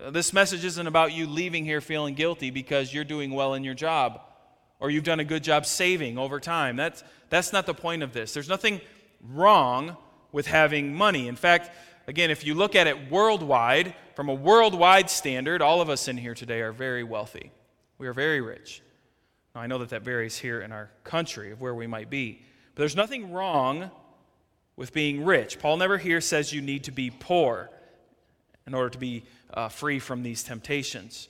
Uh, 0.00 0.10
this 0.10 0.32
message 0.32 0.64
isn't 0.64 0.86
about 0.86 1.12
you 1.12 1.26
leaving 1.26 1.64
here 1.64 1.80
feeling 1.80 2.14
guilty 2.14 2.50
because 2.50 2.94
you're 2.94 3.04
doing 3.04 3.32
well 3.32 3.54
in 3.54 3.62
your 3.62 3.74
job 3.74 4.20
or 4.80 4.90
you've 4.90 5.04
done 5.04 5.20
a 5.20 5.24
good 5.24 5.44
job 5.44 5.66
saving 5.66 6.18
over 6.18 6.40
time. 6.40 6.76
That's, 6.76 7.04
that's 7.28 7.52
not 7.52 7.66
the 7.66 7.74
point 7.74 8.02
of 8.02 8.12
this. 8.12 8.32
There's 8.32 8.48
nothing 8.48 8.80
wrong 9.20 9.96
with 10.32 10.46
having 10.46 10.94
money. 10.94 11.28
In 11.28 11.36
fact, 11.36 11.70
again, 12.06 12.30
if 12.30 12.44
you 12.44 12.54
look 12.54 12.74
at 12.74 12.86
it 12.86 13.10
worldwide, 13.10 13.94
from 14.16 14.28
a 14.28 14.34
worldwide 14.34 15.10
standard, 15.10 15.60
all 15.62 15.80
of 15.80 15.90
us 15.90 16.08
in 16.08 16.16
here 16.16 16.34
today 16.34 16.62
are 16.62 16.72
very 16.72 17.04
wealthy. 17.04 17.52
We 17.98 18.08
are 18.08 18.12
very 18.14 18.40
rich. 18.40 18.82
Now, 19.54 19.60
I 19.60 19.66
know 19.66 19.78
that 19.78 19.90
that 19.90 20.02
varies 20.02 20.38
here 20.38 20.62
in 20.62 20.72
our 20.72 20.90
country 21.04 21.52
of 21.52 21.60
where 21.60 21.74
we 21.74 21.86
might 21.86 22.08
be. 22.08 22.42
But 22.74 22.80
there's 22.80 22.96
nothing 22.96 23.30
wrong 23.30 23.90
with 24.74 24.94
being 24.94 25.24
rich. 25.24 25.58
Paul 25.58 25.76
never 25.76 25.98
here 25.98 26.22
says 26.22 26.52
you 26.52 26.62
need 26.62 26.84
to 26.84 26.92
be 26.92 27.10
poor 27.10 27.68
in 28.66 28.74
order 28.74 28.90
to 28.90 28.98
be 28.98 29.24
uh, 29.54 29.68
free 29.68 29.98
from 29.98 30.22
these 30.22 30.42
temptations. 30.42 31.28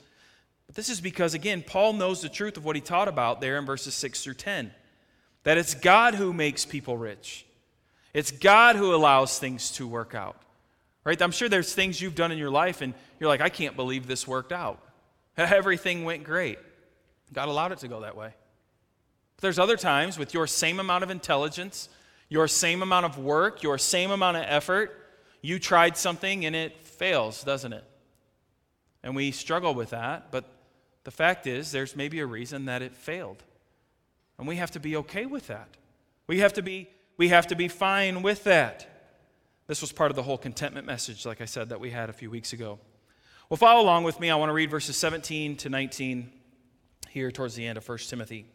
But 0.67 0.77
this 0.77 0.89
is 0.89 1.01
because, 1.01 1.35
again, 1.35 1.63
Paul 1.67 1.95
knows 1.95 2.23
the 2.23 2.29
truth 2.29 2.57
of 2.57 2.65
what 2.65 2.77
he 2.77 2.83
taught 2.83 3.09
about 3.09 3.41
there 3.41 3.59
in 3.59 3.67
verses 3.67 3.95
6 3.95 4.23
through 4.23 4.35
10 4.35 4.73
that 5.45 5.59
it's 5.59 5.75
God 5.75 6.15
who 6.15 6.33
makes 6.33 6.65
people 6.65 6.97
rich. 6.97 7.45
It's 8.15 8.31
God 8.31 8.77
who 8.77 8.95
allows 8.95 9.39
things 9.39 9.73
to 9.73 9.89
work 9.89 10.15
out. 10.15 10.37
Right? 11.05 11.21
I'm 11.21 11.33
sure 11.33 11.49
there's 11.49 11.75
things 11.75 12.01
you've 12.01 12.15
done 12.15 12.31
in 12.31 12.39
your 12.39 12.51
life 12.51 12.81
and 12.81 12.95
you're 13.19 13.29
like, 13.29 13.41
I 13.41 13.49
can't 13.49 13.75
believe 13.75 14.07
this 14.07 14.29
worked 14.29 14.53
out. 14.53 14.81
Everything 15.37 16.05
went 16.05 16.23
great. 16.23 16.59
God 17.33 17.49
allowed 17.49 17.73
it 17.73 17.79
to 17.79 17.89
go 17.89 18.01
that 18.03 18.17
way. 18.17 18.33
But 19.37 19.43
there's 19.43 19.59
other 19.59 19.77
times 19.77 20.19
with 20.19 20.33
your 20.33 20.47
same 20.47 20.79
amount 20.79 21.03
of 21.03 21.11
intelligence, 21.11 21.89
your 22.29 22.47
same 22.47 22.83
amount 22.83 23.07
of 23.07 23.19
work, 23.19 23.63
your 23.63 23.79
same 23.79 24.11
amount 24.11 24.37
of 24.37 24.45
effort, 24.47 24.97
you 25.41 25.59
tried 25.59 25.97
something 25.97 26.47
and 26.47 26.55
it 26.55 26.81
fails, 26.93 27.43
doesn't 27.45 27.73
it? 27.73 27.85
And 29.03 29.17
we 29.17 29.31
struggle 29.33 29.75
with 29.75 29.91
that, 29.91 30.31
but 30.31 30.45
the 31.05 31.11
fact 31.11 31.47
is, 31.47 31.73
there's 31.73 31.97
maybe 31.97 32.21
a 32.21 32.27
reason 32.27 32.67
that 32.67 32.83
it 32.83 32.95
failed. 32.95 33.43
And 34.39 34.47
we 34.47 34.57
have 34.57 34.71
to 34.73 34.81
be 34.81 34.97
okay 34.97 35.27
with 35.27 35.49
that. 35.49 35.69
We 36.27 36.39
have 36.39 36.53
to 36.55 36.63
be 36.63 36.89
we 37.19 37.29
have 37.29 37.47
to 37.49 37.55
be 37.55 37.69
fine 37.69 38.23
with 38.23 38.45
that. 38.45 38.89
This 39.67 39.81
was 39.81 39.93
part 39.93 40.11
of 40.11 40.17
the 40.17 40.23
whole 40.23 40.39
contentment 40.39 40.87
message, 40.87 41.25
like 41.25 41.41
I 41.41 41.45
said, 41.45 41.69
that 41.69 41.79
we 41.79 41.91
had 41.91 42.09
a 42.11 42.13
few 42.13 42.31
weeks 42.31 42.53
ago. 42.53 42.79
Well, 43.49 43.59
follow 43.59 43.83
along 43.83 44.05
with 44.05 44.19
me. 44.19 44.31
I 44.31 44.35
want 44.37 44.49
to 44.49 44.55
read 44.55 44.71
verses 44.71 44.97
17 44.97 45.57
to 45.59 45.69
19 45.69 46.33
here 47.11 47.31
towards 47.31 47.55
the 47.55 47.67
end 47.67 47.77
of 47.77 47.89
1 47.89 47.99
Timothy. 47.99 48.47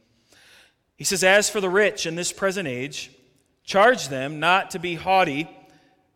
He 0.97 1.03
says, 1.03 1.23
As 1.23 1.49
for 1.49 1.61
the 1.61 1.69
rich 1.69 2.05
in 2.05 2.15
this 2.15 2.33
present 2.33 2.67
age, 2.67 3.11
charge 3.63 4.09
them 4.09 4.39
not 4.39 4.71
to 4.71 4.79
be 4.79 4.95
haughty, 4.95 5.47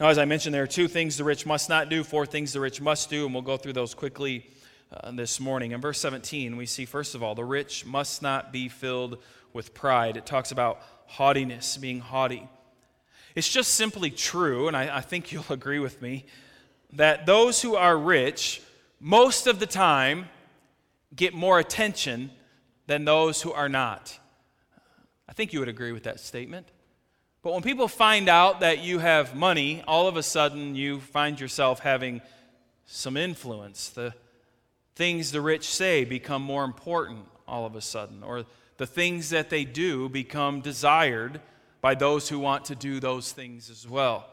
Now, 0.00 0.08
as 0.08 0.18
I 0.18 0.24
mentioned, 0.24 0.54
there 0.54 0.62
are 0.62 0.68
two 0.68 0.88
things 0.88 1.16
the 1.16 1.24
rich 1.24 1.44
must 1.44 1.68
not 1.68 1.88
do, 1.88 2.02
four 2.02 2.24
things 2.24 2.52
the 2.52 2.60
rich 2.60 2.80
must 2.80 3.10
do, 3.10 3.26
and 3.26 3.34
we'll 3.34 3.42
go 3.42 3.56
through 3.56 3.74
those 3.74 3.94
quickly 3.94 4.50
uh, 4.92 5.10
this 5.12 5.38
morning. 5.38 5.72
In 5.72 5.80
verse 5.80 6.00
17, 6.00 6.56
we 6.56 6.66
see, 6.66 6.86
first 6.86 7.14
of 7.14 7.22
all, 7.22 7.34
the 7.34 7.44
rich 7.44 7.84
must 7.84 8.22
not 8.22 8.52
be 8.52 8.68
filled 8.68 9.18
with 9.52 9.74
pride. 9.74 10.16
It 10.16 10.24
talks 10.24 10.50
about 10.50 10.80
haughtiness, 11.06 11.76
being 11.76 12.00
haughty. 12.00 12.48
It's 13.34 13.48
just 13.48 13.74
simply 13.74 14.10
true, 14.10 14.66
and 14.66 14.76
I, 14.76 14.96
I 14.96 15.00
think 15.02 15.30
you'll 15.30 15.44
agree 15.50 15.78
with 15.78 16.00
me, 16.00 16.24
that 16.94 17.26
those 17.26 17.60
who 17.60 17.76
are 17.76 17.96
rich, 17.96 18.62
most 18.98 19.46
of 19.46 19.60
the 19.60 19.66
time, 19.66 20.28
get 21.14 21.34
more 21.34 21.58
attention 21.58 22.30
than 22.86 23.04
those 23.04 23.42
who 23.42 23.52
are 23.52 23.68
not. 23.68 24.18
I 25.28 25.34
think 25.34 25.52
you 25.52 25.60
would 25.60 25.68
agree 25.68 25.92
with 25.92 26.04
that 26.04 26.18
statement. 26.18 26.68
But 27.42 27.54
when 27.54 27.62
people 27.62 27.88
find 27.88 28.28
out 28.28 28.60
that 28.60 28.84
you 28.84 29.00
have 29.00 29.34
money, 29.34 29.82
all 29.88 30.06
of 30.06 30.16
a 30.16 30.22
sudden 30.22 30.76
you 30.76 31.00
find 31.00 31.40
yourself 31.40 31.80
having 31.80 32.22
some 32.86 33.16
influence. 33.16 33.88
The 33.88 34.14
things 34.94 35.32
the 35.32 35.40
rich 35.40 35.64
say 35.68 36.04
become 36.04 36.42
more 36.42 36.64
important 36.64 37.26
all 37.48 37.66
of 37.66 37.74
a 37.74 37.80
sudden, 37.80 38.22
or 38.22 38.44
the 38.76 38.86
things 38.86 39.30
that 39.30 39.50
they 39.50 39.64
do 39.64 40.08
become 40.08 40.60
desired 40.60 41.40
by 41.80 41.94
those 41.96 42.28
who 42.28 42.38
want 42.38 42.66
to 42.66 42.76
do 42.76 43.00
those 43.00 43.32
things 43.32 43.68
as 43.70 43.88
well. 43.88 44.28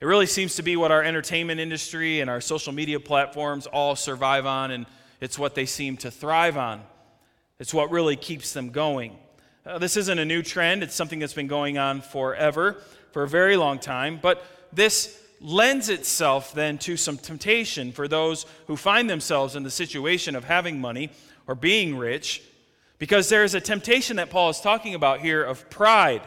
It 0.00 0.06
really 0.06 0.26
seems 0.26 0.56
to 0.56 0.62
be 0.62 0.76
what 0.76 0.90
our 0.90 1.04
entertainment 1.04 1.60
industry 1.60 2.20
and 2.20 2.28
our 2.28 2.40
social 2.40 2.72
media 2.72 2.98
platforms 2.98 3.66
all 3.66 3.94
survive 3.94 4.44
on, 4.44 4.72
and 4.72 4.86
it's 5.20 5.38
what 5.38 5.54
they 5.54 5.66
seem 5.66 5.96
to 5.98 6.10
thrive 6.10 6.56
on. 6.56 6.82
It's 7.60 7.72
what 7.72 7.92
really 7.92 8.16
keeps 8.16 8.52
them 8.52 8.70
going. 8.70 9.16
Uh, 9.64 9.78
this 9.78 9.96
isn't 9.96 10.18
a 10.18 10.24
new 10.24 10.42
trend, 10.42 10.82
it's 10.82 10.94
something 10.94 11.20
that's 11.20 11.34
been 11.34 11.46
going 11.46 11.78
on 11.78 12.00
forever, 12.00 12.78
for 13.12 13.22
a 13.22 13.28
very 13.28 13.56
long 13.56 13.78
time. 13.78 14.18
But 14.20 14.44
this 14.72 15.20
lends 15.40 15.88
itself 15.88 16.52
then 16.52 16.78
to 16.78 16.96
some 16.96 17.16
temptation 17.16 17.92
for 17.92 18.08
those 18.08 18.44
who 18.66 18.76
find 18.76 19.08
themselves 19.08 19.54
in 19.54 19.62
the 19.62 19.70
situation 19.70 20.34
of 20.34 20.44
having 20.44 20.80
money 20.80 21.10
or 21.46 21.54
being 21.54 21.96
rich, 21.96 22.42
because 22.98 23.28
there 23.28 23.44
is 23.44 23.54
a 23.54 23.60
temptation 23.60 24.16
that 24.16 24.30
Paul 24.30 24.50
is 24.50 24.60
talking 24.60 24.96
about 24.96 25.20
here 25.20 25.44
of 25.44 25.70
pride 25.70 26.22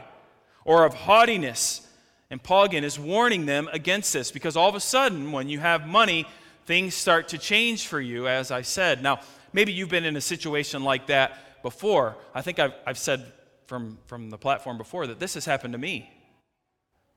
or 0.64 0.86
of 0.86 0.94
haughtiness. 0.94 1.86
And 2.30 2.42
Paul 2.42 2.64
again 2.64 2.86
is 2.86 2.98
warning 2.98 3.46
them 3.46 3.68
against 3.74 4.14
this 4.14 4.32
because 4.32 4.56
all 4.56 4.70
of 4.70 4.76
a 4.76 4.80
sudden, 4.80 5.34
when 5.34 5.50
you 5.50 5.60
have 5.60 5.86
money, 5.86 6.26
things 6.66 6.94
start 6.94 7.28
to 7.30 7.38
change 7.38 7.88
for 7.88 8.00
you, 8.00 8.30
as 8.30 8.50
I 8.50 8.62
said. 8.62 9.04
Now, 9.04 9.20
maybe 9.52 9.74
you've 9.74 9.90
been 9.90 10.06
in 10.06 10.16
a 10.16 10.22
situation 10.22 10.84
like 10.86 11.08
that 11.08 11.45
before. 11.66 12.16
I 12.36 12.44
think 12.44 12.60
I've, 12.60 12.74
I've 12.86 12.98
said 13.00 13.34
from, 13.66 13.98
from 14.06 14.30
the 14.30 14.38
platform 14.38 14.78
before 14.78 15.08
that 15.08 15.20
this 15.20 15.34
has 15.34 15.46
happened 15.46 15.74
to 15.74 15.80
me. 15.80 16.08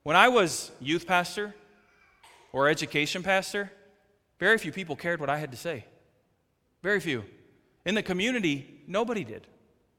When 0.05 0.17
I 0.17 0.29
was 0.29 0.71
youth 0.81 1.07
pastor 1.07 1.55
or 2.51 2.67
education 2.67 3.23
pastor, 3.23 3.71
very 4.39 4.57
few 4.57 4.73
people 4.73 4.97
cared 4.97 5.21
what 5.21 5.29
I 5.29 5.37
had 5.37 5.51
to 5.51 5.59
say. 5.59 5.85
Very 6.83 6.99
few. 6.99 7.27
In 7.85 7.95
the 7.95 8.03
community, 8.03 8.81
nobody 8.87 9.23
did. 9.23 9.47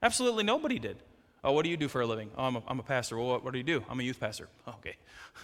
Absolutely 0.02 0.44
nobody 0.44 0.80
did. 0.80 0.98
Oh, 1.44 1.52
what 1.52 1.64
do 1.64 1.70
you 1.70 1.78
do 1.78 1.88
for 1.88 2.02
a 2.02 2.08
living? 2.08 2.32
Oh, 2.36 2.46
I'm 2.46 2.56
a, 2.56 2.64
I'm 2.68 2.80
a 2.80 2.84
pastor. 2.84 3.20
Well, 3.20 3.28
what, 3.28 3.44
what 3.44 3.54
do 3.54 3.60
you 3.60 3.64
do? 3.64 3.84
I'm 3.88 4.00
a 4.00 4.04
youth 4.04 4.20
pastor. 4.20 4.50
Oh, 4.66 4.74
okay. 4.80 4.96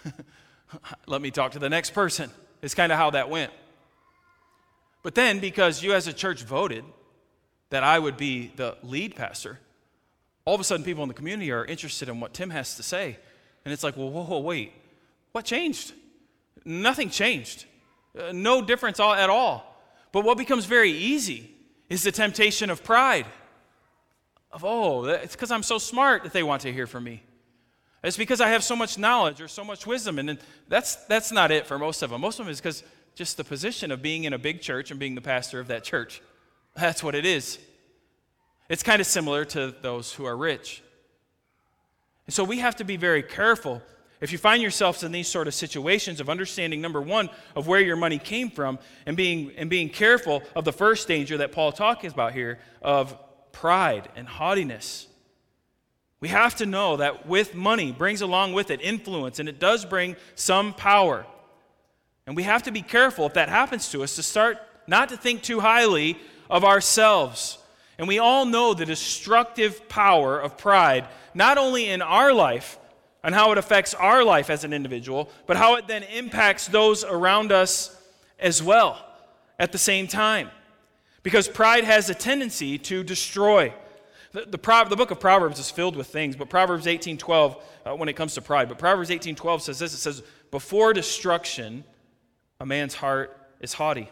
Let 1.06 1.22
me 1.22 1.30
talk 1.30 1.52
to 1.52 1.60
the 1.60 1.70
next 1.70 1.90
person. 1.90 2.28
It's 2.60 2.74
kind 2.74 2.90
of 2.90 2.98
how 2.98 3.10
that 3.10 3.30
went. 3.30 3.52
But 5.04 5.14
then, 5.14 5.38
because 5.38 5.80
you 5.80 5.92
as 5.92 6.08
a 6.08 6.12
church 6.12 6.42
voted 6.42 6.84
that 7.70 7.82
I 7.82 7.98
would 7.98 8.16
be 8.16 8.52
the 8.56 8.76
lead 8.82 9.16
pastor, 9.16 9.58
all 10.44 10.54
of 10.54 10.60
a 10.60 10.64
sudden 10.64 10.84
people 10.84 11.02
in 11.02 11.08
the 11.08 11.14
community 11.14 11.50
are 11.50 11.64
interested 11.64 12.08
in 12.08 12.20
what 12.20 12.32
Tim 12.32 12.50
has 12.50 12.76
to 12.76 12.82
say. 12.82 13.18
And 13.64 13.72
it's 13.72 13.82
like, 13.82 13.96
well, 13.96 14.10
whoa, 14.10 14.22
whoa 14.22 14.38
wait. 14.40 14.72
What 15.32 15.44
changed? 15.44 15.92
Nothing 16.64 17.10
changed. 17.10 17.64
Uh, 18.16 18.32
no 18.32 18.62
difference 18.62 19.00
at 19.00 19.28
all. 19.28 19.76
But 20.12 20.24
what 20.24 20.38
becomes 20.38 20.64
very 20.64 20.92
easy 20.92 21.50
is 21.90 22.02
the 22.02 22.12
temptation 22.12 22.70
of 22.70 22.82
pride. 22.82 23.26
Of, 24.52 24.64
oh, 24.64 25.04
it's 25.04 25.34
because 25.34 25.50
I'm 25.50 25.62
so 25.64 25.78
smart 25.78 26.22
that 26.22 26.32
they 26.32 26.42
want 26.42 26.62
to 26.62 26.72
hear 26.72 26.86
from 26.86 27.04
me. 27.04 27.22
It's 28.02 28.16
because 28.16 28.40
I 28.40 28.50
have 28.50 28.62
so 28.62 28.76
much 28.76 28.98
knowledge 28.98 29.40
or 29.40 29.48
so 29.48 29.64
much 29.64 29.86
wisdom. 29.86 30.18
And 30.18 30.38
that's, 30.68 30.96
that's 31.06 31.32
not 31.32 31.50
it 31.50 31.66
for 31.66 31.78
most 31.78 32.02
of 32.02 32.10
them. 32.10 32.20
Most 32.20 32.38
of 32.38 32.46
them 32.46 32.52
is 32.52 32.60
because 32.60 32.84
just 33.16 33.36
the 33.36 33.44
position 33.44 33.90
of 33.90 34.00
being 34.00 34.24
in 34.24 34.32
a 34.32 34.38
big 34.38 34.60
church 34.60 34.90
and 34.90 35.00
being 35.00 35.16
the 35.16 35.20
pastor 35.20 35.58
of 35.58 35.68
that 35.68 35.82
church. 35.82 36.22
That's 36.76 37.02
what 37.02 37.14
it 37.14 37.24
is. 37.24 37.58
It's 38.68 38.82
kind 38.82 39.00
of 39.00 39.06
similar 39.06 39.44
to 39.46 39.74
those 39.80 40.12
who 40.12 40.24
are 40.24 40.36
rich. 40.36 40.82
And 42.26 42.34
so 42.34 42.44
we 42.44 42.58
have 42.58 42.76
to 42.76 42.84
be 42.84 42.96
very 42.96 43.22
careful. 43.22 43.80
If 44.20 44.32
you 44.32 44.38
find 44.38 44.60
yourselves 44.60 45.02
in 45.02 45.12
these 45.12 45.28
sort 45.28 45.46
of 45.46 45.54
situations 45.54 46.20
of 46.20 46.28
understanding, 46.28 46.80
number 46.80 47.00
one, 47.00 47.30
of 47.54 47.66
where 47.66 47.80
your 47.80 47.96
money 47.96 48.18
came 48.18 48.50
from, 48.50 48.78
and 49.06 49.16
being, 49.16 49.52
and 49.56 49.70
being 49.70 49.88
careful 49.88 50.42
of 50.54 50.64
the 50.64 50.72
first 50.72 51.06
danger 51.06 51.38
that 51.38 51.52
Paul 51.52 51.72
talks 51.72 52.06
about 52.06 52.32
here 52.32 52.58
of 52.82 53.16
pride 53.52 54.08
and 54.16 54.26
haughtiness. 54.26 55.06
We 56.20 56.28
have 56.28 56.56
to 56.56 56.66
know 56.66 56.96
that 56.96 57.26
with 57.26 57.54
money 57.54 57.92
brings 57.92 58.22
along 58.22 58.54
with 58.54 58.70
it 58.70 58.80
influence, 58.80 59.38
and 59.38 59.48
it 59.48 59.60
does 59.60 59.84
bring 59.84 60.16
some 60.34 60.72
power. 60.74 61.26
And 62.26 62.34
we 62.34 62.42
have 62.42 62.64
to 62.64 62.72
be 62.72 62.82
careful 62.82 63.26
if 63.26 63.34
that 63.34 63.48
happens 63.48 63.90
to 63.90 64.02
us 64.02 64.16
to 64.16 64.22
start 64.22 64.58
not 64.88 65.10
to 65.10 65.16
think 65.16 65.42
too 65.42 65.60
highly 65.60 66.18
of 66.50 66.64
ourselves 66.64 67.58
and 67.98 68.06
we 68.06 68.18
all 68.18 68.44
know 68.44 68.74
the 68.74 68.84
destructive 68.84 69.88
power 69.88 70.38
of 70.38 70.58
pride, 70.58 71.06
not 71.34 71.58
only 71.58 71.88
in 71.88 72.02
our 72.02 72.32
life 72.32 72.78
and 73.22 73.34
how 73.34 73.52
it 73.52 73.58
affects 73.58 73.94
our 73.94 74.22
life 74.22 74.50
as 74.50 74.64
an 74.64 74.72
individual, 74.72 75.30
but 75.46 75.56
how 75.56 75.76
it 75.76 75.86
then 75.86 76.02
impacts 76.04 76.66
those 76.66 77.04
around 77.04 77.52
us 77.52 78.00
as 78.38 78.62
well 78.62 79.04
at 79.58 79.72
the 79.72 79.78
same 79.78 80.06
time. 80.06 80.50
Because 81.22 81.48
pride 81.48 81.84
has 81.84 82.10
a 82.10 82.14
tendency 82.14 82.78
to 82.78 83.02
destroy. 83.02 83.72
The, 84.32 84.44
the, 84.44 84.58
Pro, 84.58 84.84
the 84.84 84.96
book 84.96 85.10
of 85.10 85.18
Proverbs 85.18 85.58
is 85.58 85.70
filled 85.70 85.96
with 85.96 86.06
things, 86.06 86.36
but 86.36 86.50
Proverbs 86.50 86.84
18.12, 86.84 87.60
uh, 87.84 87.96
when 87.96 88.08
it 88.08 88.12
comes 88.12 88.34
to 88.34 88.42
pride, 88.42 88.68
but 88.68 88.78
Proverbs 88.78 89.08
18.12 89.08 89.62
says 89.62 89.78
this, 89.78 89.94
it 89.94 89.98
says, 89.98 90.22
before 90.50 90.92
destruction, 90.92 91.82
a 92.60 92.66
man's 92.66 92.94
heart 92.94 93.36
is 93.60 93.72
haughty, 93.72 94.08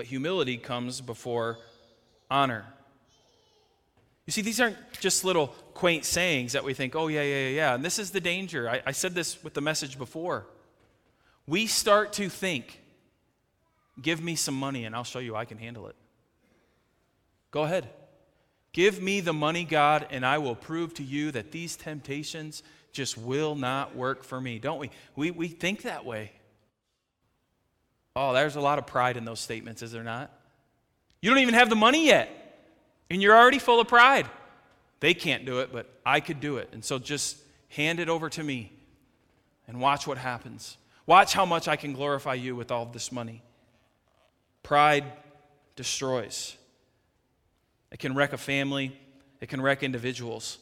but 0.00 0.06
humility 0.06 0.56
comes 0.56 1.02
before 1.02 1.58
honor. 2.30 2.64
You 4.24 4.30
see, 4.32 4.40
these 4.40 4.58
aren't 4.58 4.78
just 4.98 5.26
little 5.26 5.48
quaint 5.74 6.06
sayings 6.06 6.54
that 6.54 6.64
we 6.64 6.72
think, 6.72 6.96
oh, 6.96 7.08
yeah, 7.08 7.20
yeah, 7.20 7.48
yeah. 7.48 7.74
And 7.74 7.84
this 7.84 7.98
is 7.98 8.10
the 8.10 8.18
danger. 8.18 8.66
I, 8.66 8.80
I 8.86 8.92
said 8.92 9.14
this 9.14 9.44
with 9.44 9.52
the 9.52 9.60
message 9.60 9.98
before. 9.98 10.46
We 11.46 11.66
start 11.66 12.14
to 12.14 12.30
think, 12.30 12.80
give 14.00 14.22
me 14.22 14.36
some 14.36 14.54
money 14.54 14.86
and 14.86 14.96
I'll 14.96 15.04
show 15.04 15.18
you 15.18 15.36
I 15.36 15.44
can 15.44 15.58
handle 15.58 15.86
it. 15.88 15.96
Go 17.50 17.64
ahead. 17.64 17.86
Give 18.72 19.02
me 19.02 19.20
the 19.20 19.34
money, 19.34 19.64
God, 19.64 20.06
and 20.10 20.24
I 20.24 20.38
will 20.38 20.56
prove 20.56 20.94
to 20.94 21.02
you 21.02 21.30
that 21.32 21.52
these 21.52 21.76
temptations 21.76 22.62
just 22.90 23.18
will 23.18 23.54
not 23.54 23.94
work 23.94 24.24
for 24.24 24.40
me. 24.40 24.60
Don't 24.60 24.78
we? 24.78 24.90
We, 25.14 25.30
we 25.30 25.48
think 25.48 25.82
that 25.82 26.06
way. 26.06 26.32
Oh, 28.22 28.34
there's 28.34 28.54
a 28.54 28.60
lot 28.60 28.78
of 28.78 28.86
pride 28.86 29.16
in 29.16 29.24
those 29.24 29.40
statements, 29.40 29.80
is 29.80 29.92
there 29.92 30.04
not? 30.04 30.30
You 31.22 31.30
don't 31.30 31.38
even 31.38 31.54
have 31.54 31.70
the 31.70 31.74
money 31.74 32.04
yet, 32.04 32.28
and 33.08 33.22
you're 33.22 33.34
already 33.34 33.58
full 33.58 33.80
of 33.80 33.88
pride. 33.88 34.28
They 35.00 35.14
can't 35.14 35.46
do 35.46 35.60
it, 35.60 35.72
but 35.72 35.88
I 36.04 36.20
could 36.20 36.38
do 36.38 36.58
it. 36.58 36.68
And 36.72 36.84
so 36.84 36.98
just 36.98 37.38
hand 37.70 37.98
it 37.98 38.10
over 38.10 38.28
to 38.28 38.44
me 38.44 38.72
and 39.66 39.80
watch 39.80 40.06
what 40.06 40.18
happens. 40.18 40.76
Watch 41.06 41.32
how 41.32 41.46
much 41.46 41.66
I 41.66 41.76
can 41.76 41.94
glorify 41.94 42.34
you 42.34 42.54
with 42.54 42.70
all 42.70 42.84
this 42.84 43.10
money. 43.10 43.42
Pride 44.62 45.04
destroys. 45.74 46.58
It 47.90 48.00
can 48.00 48.14
wreck 48.14 48.34
a 48.34 48.38
family, 48.38 49.00
it 49.40 49.48
can 49.48 49.62
wreck 49.62 49.82
individuals. 49.82 50.58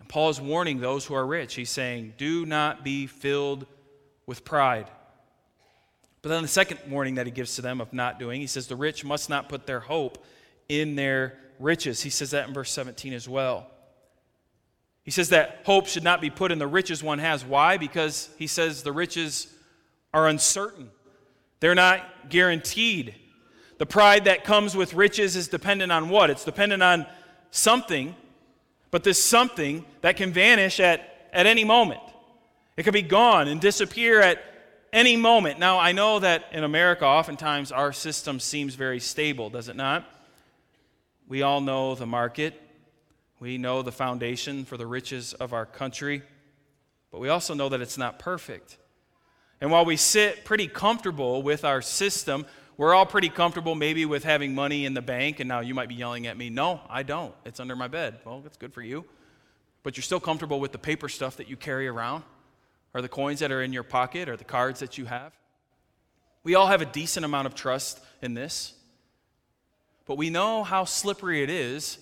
And 0.00 0.06
Paul 0.06 0.28
is 0.28 0.38
warning 0.38 0.80
those 0.80 1.06
who 1.06 1.14
are 1.14 1.26
rich. 1.26 1.54
He's 1.54 1.70
saying, 1.70 2.12
Do 2.18 2.44
not 2.44 2.84
be 2.84 3.06
filled 3.06 3.64
with 4.26 4.44
pride. 4.44 4.90
But 6.22 6.28
then 6.28 6.42
the 6.42 6.48
second 6.48 6.80
warning 6.88 7.14
that 7.14 7.26
he 7.26 7.32
gives 7.32 7.56
to 7.56 7.62
them 7.62 7.80
of 7.80 7.92
not 7.92 8.18
doing, 8.18 8.40
he 8.40 8.46
says, 8.46 8.66
the 8.66 8.76
rich 8.76 9.04
must 9.04 9.30
not 9.30 9.48
put 9.48 9.66
their 9.66 9.80
hope 9.80 10.24
in 10.68 10.96
their 10.96 11.38
riches. 11.58 12.02
He 12.02 12.10
says 12.10 12.30
that 12.30 12.48
in 12.48 12.54
verse 12.54 12.70
17 12.70 13.12
as 13.12 13.28
well. 13.28 13.66
He 15.02 15.10
says 15.10 15.30
that 15.30 15.62
hope 15.64 15.86
should 15.86 16.04
not 16.04 16.20
be 16.20 16.30
put 16.30 16.52
in 16.52 16.58
the 16.58 16.66
riches 16.66 17.02
one 17.02 17.18
has. 17.18 17.44
Why? 17.44 17.78
Because 17.78 18.28
he 18.38 18.46
says 18.46 18.82
the 18.82 18.92
riches 18.92 19.52
are 20.12 20.28
uncertain, 20.28 20.90
they're 21.60 21.74
not 21.74 22.28
guaranteed. 22.28 23.14
The 23.78 23.86
pride 23.86 24.24
that 24.24 24.44
comes 24.44 24.76
with 24.76 24.92
riches 24.92 25.36
is 25.36 25.48
dependent 25.48 25.90
on 25.90 26.10
what? 26.10 26.28
It's 26.28 26.44
dependent 26.44 26.82
on 26.82 27.06
something, 27.50 28.14
but 28.90 29.04
this 29.04 29.22
something 29.22 29.86
that 30.02 30.16
can 30.18 30.34
vanish 30.34 30.80
at, 30.80 31.28
at 31.32 31.46
any 31.46 31.64
moment. 31.64 32.02
It 32.76 32.82
could 32.82 32.92
be 32.92 33.00
gone 33.00 33.48
and 33.48 33.58
disappear 33.58 34.20
at 34.20 34.38
any 34.92 35.16
moment. 35.16 35.58
Now, 35.58 35.78
I 35.78 35.92
know 35.92 36.18
that 36.18 36.46
in 36.52 36.64
America, 36.64 37.04
oftentimes 37.04 37.72
our 37.72 37.92
system 37.92 38.40
seems 38.40 38.74
very 38.74 39.00
stable, 39.00 39.50
does 39.50 39.68
it 39.68 39.76
not? 39.76 40.04
We 41.28 41.42
all 41.42 41.60
know 41.60 41.94
the 41.94 42.06
market, 42.06 42.60
we 43.38 43.56
know 43.56 43.82
the 43.82 43.92
foundation 43.92 44.64
for 44.64 44.76
the 44.76 44.86
riches 44.86 45.32
of 45.34 45.52
our 45.52 45.64
country, 45.64 46.22
but 47.10 47.20
we 47.20 47.28
also 47.28 47.54
know 47.54 47.68
that 47.68 47.80
it's 47.80 47.98
not 47.98 48.18
perfect. 48.18 48.78
And 49.60 49.70
while 49.70 49.84
we 49.84 49.96
sit 49.96 50.44
pretty 50.44 50.66
comfortable 50.66 51.42
with 51.42 51.64
our 51.64 51.82
system, 51.82 52.46
we're 52.76 52.94
all 52.94 53.06
pretty 53.06 53.28
comfortable 53.28 53.74
maybe 53.74 54.06
with 54.06 54.24
having 54.24 54.54
money 54.54 54.86
in 54.86 54.94
the 54.94 55.02
bank. 55.02 55.38
And 55.38 55.48
now 55.48 55.60
you 55.60 55.74
might 55.74 55.88
be 55.88 55.94
yelling 55.94 56.26
at 56.26 56.36
me, 56.36 56.48
no, 56.48 56.80
I 56.88 57.02
don't. 57.02 57.34
It's 57.44 57.60
under 57.60 57.76
my 57.76 57.88
bed. 57.88 58.20
Well, 58.24 58.40
that's 58.40 58.56
good 58.56 58.72
for 58.72 58.80
you. 58.80 59.04
But 59.82 59.96
you're 59.96 60.02
still 60.02 60.20
comfortable 60.20 60.60
with 60.60 60.72
the 60.72 60.78
paper 60.78 61.08
stuff 61.08 61.36
that 61.36 61.48
you 61.48 61.56
carry 61.56 61.88
around 61.88 62.24
or 62.94 63.02
the 63.02 63.08
coins 63.08 63.40
that 63.40 63.52
are 63.52 63.62
in 63.62 63.72
your 63.72 63.82
pocket 63.82 64.28
or 64.28 64.36
the 64.36 64.44
cards 64.44 64.80
that 64.80 64.98
you 64.98 65.04
have. 65.06 65.32
We 66.42 66.54
all 66.54 66.66
have 66.66 66.80
a 66.80 66.86
decent 66.86 67.24
amount 67.24 67.46
of 67.46 67.54
trust 67.54 68.00
in 68.22 68.34
this. 68.34 68.74
But 70.06 70.16
we 70.16 70.30
know 70.30 70.64
how 70.64 70.84
slippery 70.84 71.42
it 71.42 71.50
is. 71.50 71.98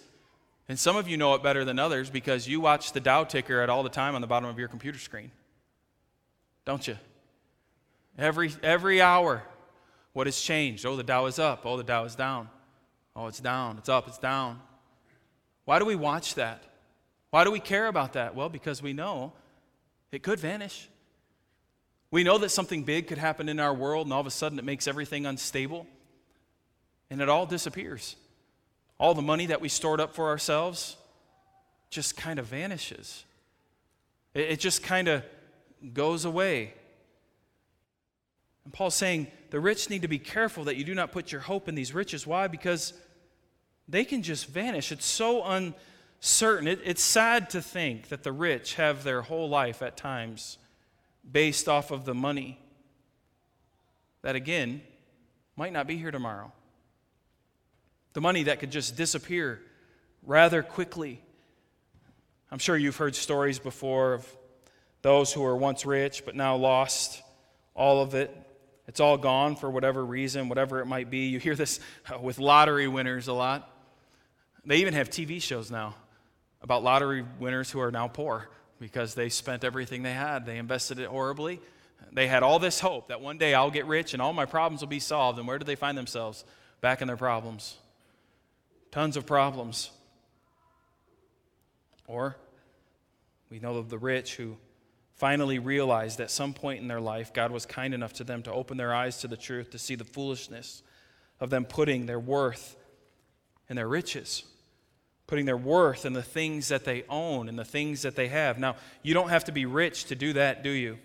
And 0.68 0.78
some 0.78 0.96
of 0.96 1.08
you 1.08 1.16
know 1.16 1.34
it 1.34 1.42
better 1.42 1.64
than 1.64 1.78
others 1.78 2.10
because 2.10 2.46
you 2.46 2.60
watch 2.60 2.92
the 2.92 3.00
Dow 3.00 3.24
ticker 3.24 3.60
at 3.60 3.70
all 3.70 3.82
the 3.82 3.88
time 3.88 4.14
on 4.14 4.20
the 4.20 4.26
bottom 4.26 4.48
of 4.48 4.58
your 4.58 4.68
computer 4.68 4.98
screen. 4.98 5.30
Don't 6.64 6.86
you? 6.86 6.96
Every, 8.18 8.52
every 8.62 9.00
hour, 9.00 9.42
what 10.12 10.26
has 10.26 10.40
changed? 10.40 10.84
Oh, 10.84 10.96
the 10.96 11.02
Dow 11.02 11.26
is 11.26 11.38
up. 11.38 11.62
Oh, 11.64 11.76
the 11.76 11.84
Dow 11.84 12.04
is 12.04 12.14
down. 12.14 12.48
Oh, 13.16 13.26
it's 13.26 13.40
down. 13.40 13.78
It's 13.78 13.88
up. 13.88 14.08
It's 14.08 14.18
down. 14.18 14.60
Why 15.64 15.78
do 15.78 15.84
we 15.84 15.96
watch 15.96 16.34
that? 16.34 16.62
Why 17.30 17.44
do 17.44 17.50
we 17.50 17.60
care 17.60 17.86
about 17.86 18.14
that? 18.14 18.34
Well, 18.34 18.48
because 18.48 18.82
we 18.82 18.92
know 18.92 19.32
it 20.12 20.22
could 20.22 20.40
vanish. 20.40 20.88
We 22.10 22.24
know 22.24 22.38
that 22.38 22.48
something 22.50 22.84
big 22.84 23.06
could 23.06 23.18
happen 23.18 23.48
in 23.48 23.60
our 23.60 23.74
world, 23.74 24.06
and 24.06 24.12
all 24.12 24.20
of 24.20 24.26
a 24.26 24.30
sudden 24.30 24.58
it 24.58 24.64
makes 24.64 24.88
everything 24.88 25.26
unstable, 25.26 25.86
and 27.10 27.20
it 27.20 27.28
all 27.28 27.46
disappears. 27.46 28.16
All 28.98 29.14
the 29.14 29.22
money 29.22 29.46
that 29.46 29.60
we 29.60 29.68
stored 29.68 30.00
up 30.00 30.14
for 30.14 30.28
ourselves, 30.28 30.96
just 31.90 32.16
kind 32.16 32.38
of 32.38 32.46
vanishes. 32.46 33.24
It, 34.34 34.52
it 34.52 34.60
just 34.60 34.82
kind 34.82 35.08
of 35.08 35.22
goes 35.92 36.24
away. 36.24 36.74
And 38.64 38.72
Paul's 38.72 38.94
saying 38.94 39.28
the 39.50 39.60
rich 39.60 39.88
need 39.88 40.02
to 40.02 40.08
be 40.08 40.18
careful 40.18 40.64
that 40.64 40.76
you 40.76 40.84
do 40.84 40.94
not 40.94 41.12
put 41.12 41.32
your 41.32 41.40
hope 41.42 41.68
in 41.68 41.74
these 41.74 41.94
riches. 41.94 42.26
Why? 42.26 42.48
Because 42.48 42.92
they 43.88 44.04
can 44.04 44.22
just 44.22 44.46
vanish. 44.46 44.92
It's 44.92 45.06
so 45.06 45.42
uncertain. 46.20 46.68
It, 46.68 46.80
it's 46.84 47.02
sad 47.02 47.50
to 47.50 47.62
think 47.62 48.08
that 48.08 48.22
the 48.22 48.32
rich 48.32 48.74
have 48.74 49.04
their 49.04 49.22
whole 49.22 49.48
life 49.48 49.82
at 49.82 49.96
times 49.96 50.58
based 51.30 51.68
off 51.68 51.90
of 51.90 52.04
the 52.04 52.14
money 52.14 52.58
that, 54.22 54.34
again, 54.34 54.80
might 55.56 55.72
not 55.72 55.86
be 55.86 55.96
here 55.96 56.10
tomorrow. 56.10 56.52
The 58.14 58.20
money 58.20 58.44
that 58.44 58.60
could 58.60 58.72
just 58.72 58.96
disappear 58.96 59.60
rather 60.22 60.62
quickly. 60.62 61.20
I'm 62.50 62.58
sure 62.58 62.76
you've 62.76 62.96
heard 62.96 63.14
stories 63.14 63.58
before 63.58 64.14
of 64.14 64.36
those 65.02 65.32
who 65.32 65.42
were 65.42 65.56
once 65.56 65.86
rich 65.86 66.24
but 66.24 66.34
now 66.34 66.56
lost 66.56 67.22
all 67.74 68.02
of 68.02 68.14
it. 68.14 68.34
It's 68.86 69.00
all 69.00 69.18
gone 69.18 69.54
for 69.54 69.70
whatever 69.70 70.04
reason, 70.04 70.48
whatever 70.48 70.80
it 70.80 70.86
might 70.86 71.10
be. 71.10 71.26
You 71.26 71.38
hear 71.38 71.54
this 71.54 71.78
with 72.22 72.38
lottery 72.38 72.88
winners 72.88 73.28
a 73.28 73.34
lot. 73.34 73.70
They 74.64 74.78
even 74.78 74.94
have 74.94 75.10
TV 75.10 75.40
shows 75.40 75.70
now 75.70 75.94
about 76.62 76.82
lottery 76.82 77.24
winners 77.38 77.70
who 77.70 77.80
are 77.80 77.90
now 77.90 78.08
poor 78.08 78.48
because 78.80 79.14
they 79.14 79.28
spent 79.28 79.64
everything 79.64 80.02
they 80.02 80.12
had. 80.12 80.46
They 80.46 80.58
invested 80.58 80.98
it 80.98 81.08
horribly. 81.08 81.60
They 82.12 82.28
had 82.28 82.42
all 82.42 82.58
this 82.58 82.80
hope 82.80 83.08
that 83.08 83.20
one 83.20 83.38
day 83.38 83.54
I'll 83.54 83.70
get 83.70 83.86
rich 83.86 84.12
and 84.12 84.22
all 84.22 84.32
my 84.32 84.46
problems 84.46 84.80
will 84.80 84.88
be 84.88 85.00
solved. 85.00 85.38
And 85.38 85.46
where 85.46 85.58
do 85.58 85.64
they 85.64 85.74
find 85.74 85.96
themselves? 85.96 86.44
Back 86.80 87.00
in 87.00 87.08
their 87.08 87.16
problems. 87.16 87.76
Tons 88.90 89.16
of 89.16 89.26
problems. 89.26 89.90
Or 92.06 92.36
we 93.50 93.58
know 93.58 93.76
of 93.76 93.90
the 93.90 93.98
rich 93.98 94.36
who 94.36 94.56
finally 95.16 95.58
realized 95.58 96.20
at 96.20 96.30
some 96.30 96.54
point 96.54 96.80
in 96.80 96.88
their 96.88 97.00
life 97.00 97.32
God 97.32 97.50
was 97.50 97.66
kind 97.66 97.92
enough 97.92 98.14
to 98.14 98.24
them 98.24 98.42
to 98.44 98.52
open 98.52 98.76
their 98.76 98.94
eyes 98.94 99.18
to 99.18 99.28
the 99.28 99.36
truth, 99.36 99.70
to 99.70 99.78
see 99.78 99.94
the 99.94 100.04
foolishness 100.04 100.82
of 101.40 101.50
them 101.50 101.64
putting 101.64 102.06
their 102.06 102.20
worth 102.20 102.76
in 103.68 103.76
their 103.76 103.88
riches, 103.88 104.44
putting 105.28 105.44
their 105.44 105.56
worth 105.56 106.04
in 106.04 106.14
the 106.14 106.22
things 106.22 106.68
that 106.68 106.84
they 106.84 107.04
own 107.08 107.48
and 107.48 107.56
the 107.56 107.64
things 107.64 108.02
that 108.02 108.16
they 108.16 108.28
have. 108.28 108.58
Now, 108.58 108.74
you 109.02 109.14
don't 109.14 109.28
have 109.28 109.44
to 109.44 109.52
be 109.52 109.66
rich 109.66 110.06
to 110.06 110.16
do 110.16 110.32
that, 110.32 110.64
do 110.64 110.70
you? 110.70 110.98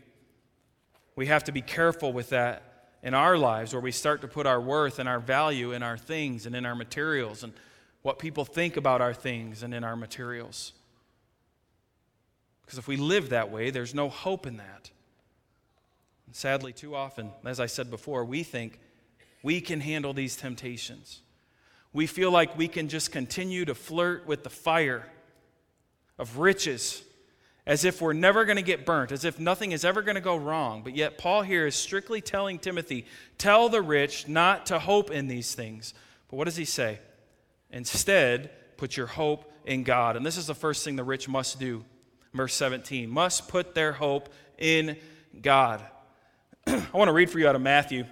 We 1.16 1.28
have 1.28 1.44
to 1.44 1.52
be 1.52 1.62
careful 1.62 2.12
with 2.12 2.30
that 2.30 2.88
in 3.04 3.14
our 3.14 3.38
lives 3.38 3.74
where 3.74 3.82
we 3.82 3.92
start 3.92 4.22
to 4.22 4.28
put 4.30 4.48
our 4.48 4.62
worth 4.62 4.98
and 4.98 5.10
our 5.10 5.20
value 5.20 5.74
in 5.74 5.84
our 5.84 5.98
things 5.98 6.46
and 6.46 6.56
in 6.56 6.66
our 6.66 6.74
materials 6.74 7.44
and 7.44 7.52
what 8.02 8.18
people 8.18 8.46
think 8.46 8.78
about 8.78 9.02
our 9.02 9.14
things 9.14 9.62
and 9.62 9.74
in 9.74 9.84
our 9.84 9.98
materials. 9.98 10.72
Because 12.66 12.80
if 12.80 12.88
we 12.88 12.96
live 12.96 13.30
that 13.30 13.52
way, 13.52 13.72
there's 13.72 13.94
no 13.94 14.08
hope 14.08 14.48
in 14.48 14.56
that. 14.56 14.90
And 16.28 16.36
sadly, 16.36 16.72
too 16.72 16.96
often, 16.96 17.30
as 17.44 17.60
I 17.60 17.66
said 17.66 17.92
before, 17.92 18.24
we 18.24 18.42
think 18.42 18.80
we 19.44 19.60
can 19.60 19.82
handle 19.82 20.14
these 20.14 20.38
temptations. 20.38 21.23
We 21.94 22.08
feel 22.08 22.32
like 22.32 22.58
we 22.58 22.68
can 22.68 22.90
just 22.90 23.12
continue 23.12 23.66
to 23.66 23.76
flirt 23.76 24.28
with 24.28 24.44
the 24.44 24.50
fire 24.50 25.06
of 26.18 26.40
riches 26.40 27.04
as 27.66 27.86
if 27.86 28.02
we're 28.02 28.14
never 28.14 28.44
going 28.44 28.58
to 28.58 28.64
get 28.64 28.86
burnt, 28.86 29.12
as 29.12 29.24
if 29.24 29.40
nothing 29.40 29.72
is 29.72 29.86
ever 29.86 30.02
going 30.02 30.16
to 30.16 30.22
go 30.22 30.36
wrong. 30.36 30.82
But 30.84 30.96
yet, 30.96 31.18
Paul 31.18 31.44
here 31.44 31.66
is 31.66 31.76
strictly 31.76 32.20
telling 32.20 32.60
Timothy, 32.60 33.06
tell 33.38 33.70
the 33.70 33.82
rich 33.82 34.28
not 34.28 34.66
to 34.66 34.80
hope 34.80 35.12
in 35.12 35.28
these 35.28 35.56
things. 35.56 35.94
But 36.30 36.36
what 36.36 36.46
does 36.46 36.58
he 36.58 36.66
say? 36.66 37.00
Instead, 37.72 38.50
put 38.76 38.98
your 38.98 39.08
hope 39.08 39.50
in 39.66 39.84
God. 39.84 40.18
And 40.18 40.26
this 40.26 40.36
is 40.36 40.48
the 40.48 40.56
first 40.56 40.84
thing 40.84 40.98
the 40.98 41.04
rich 41.04 41.30
must 41.30 41.58
do 41.60 41.86
verse 42.34 42.54
17, 42.56 43.10
must 43.10 43.48
put 43.48 43.76
their 43.76 43.94
hope 43.94 44.30
in 44.58 44.98
God. 45.42 45.82
I 46.68 46.84
want 46.94 47.08
to 47.08 47.14
read 47.14 47.30
for 47.30 47.40
you 47.40 47.48
out 47.48 47.56
of 47.56 47.62
Matthew. 47.62 48.06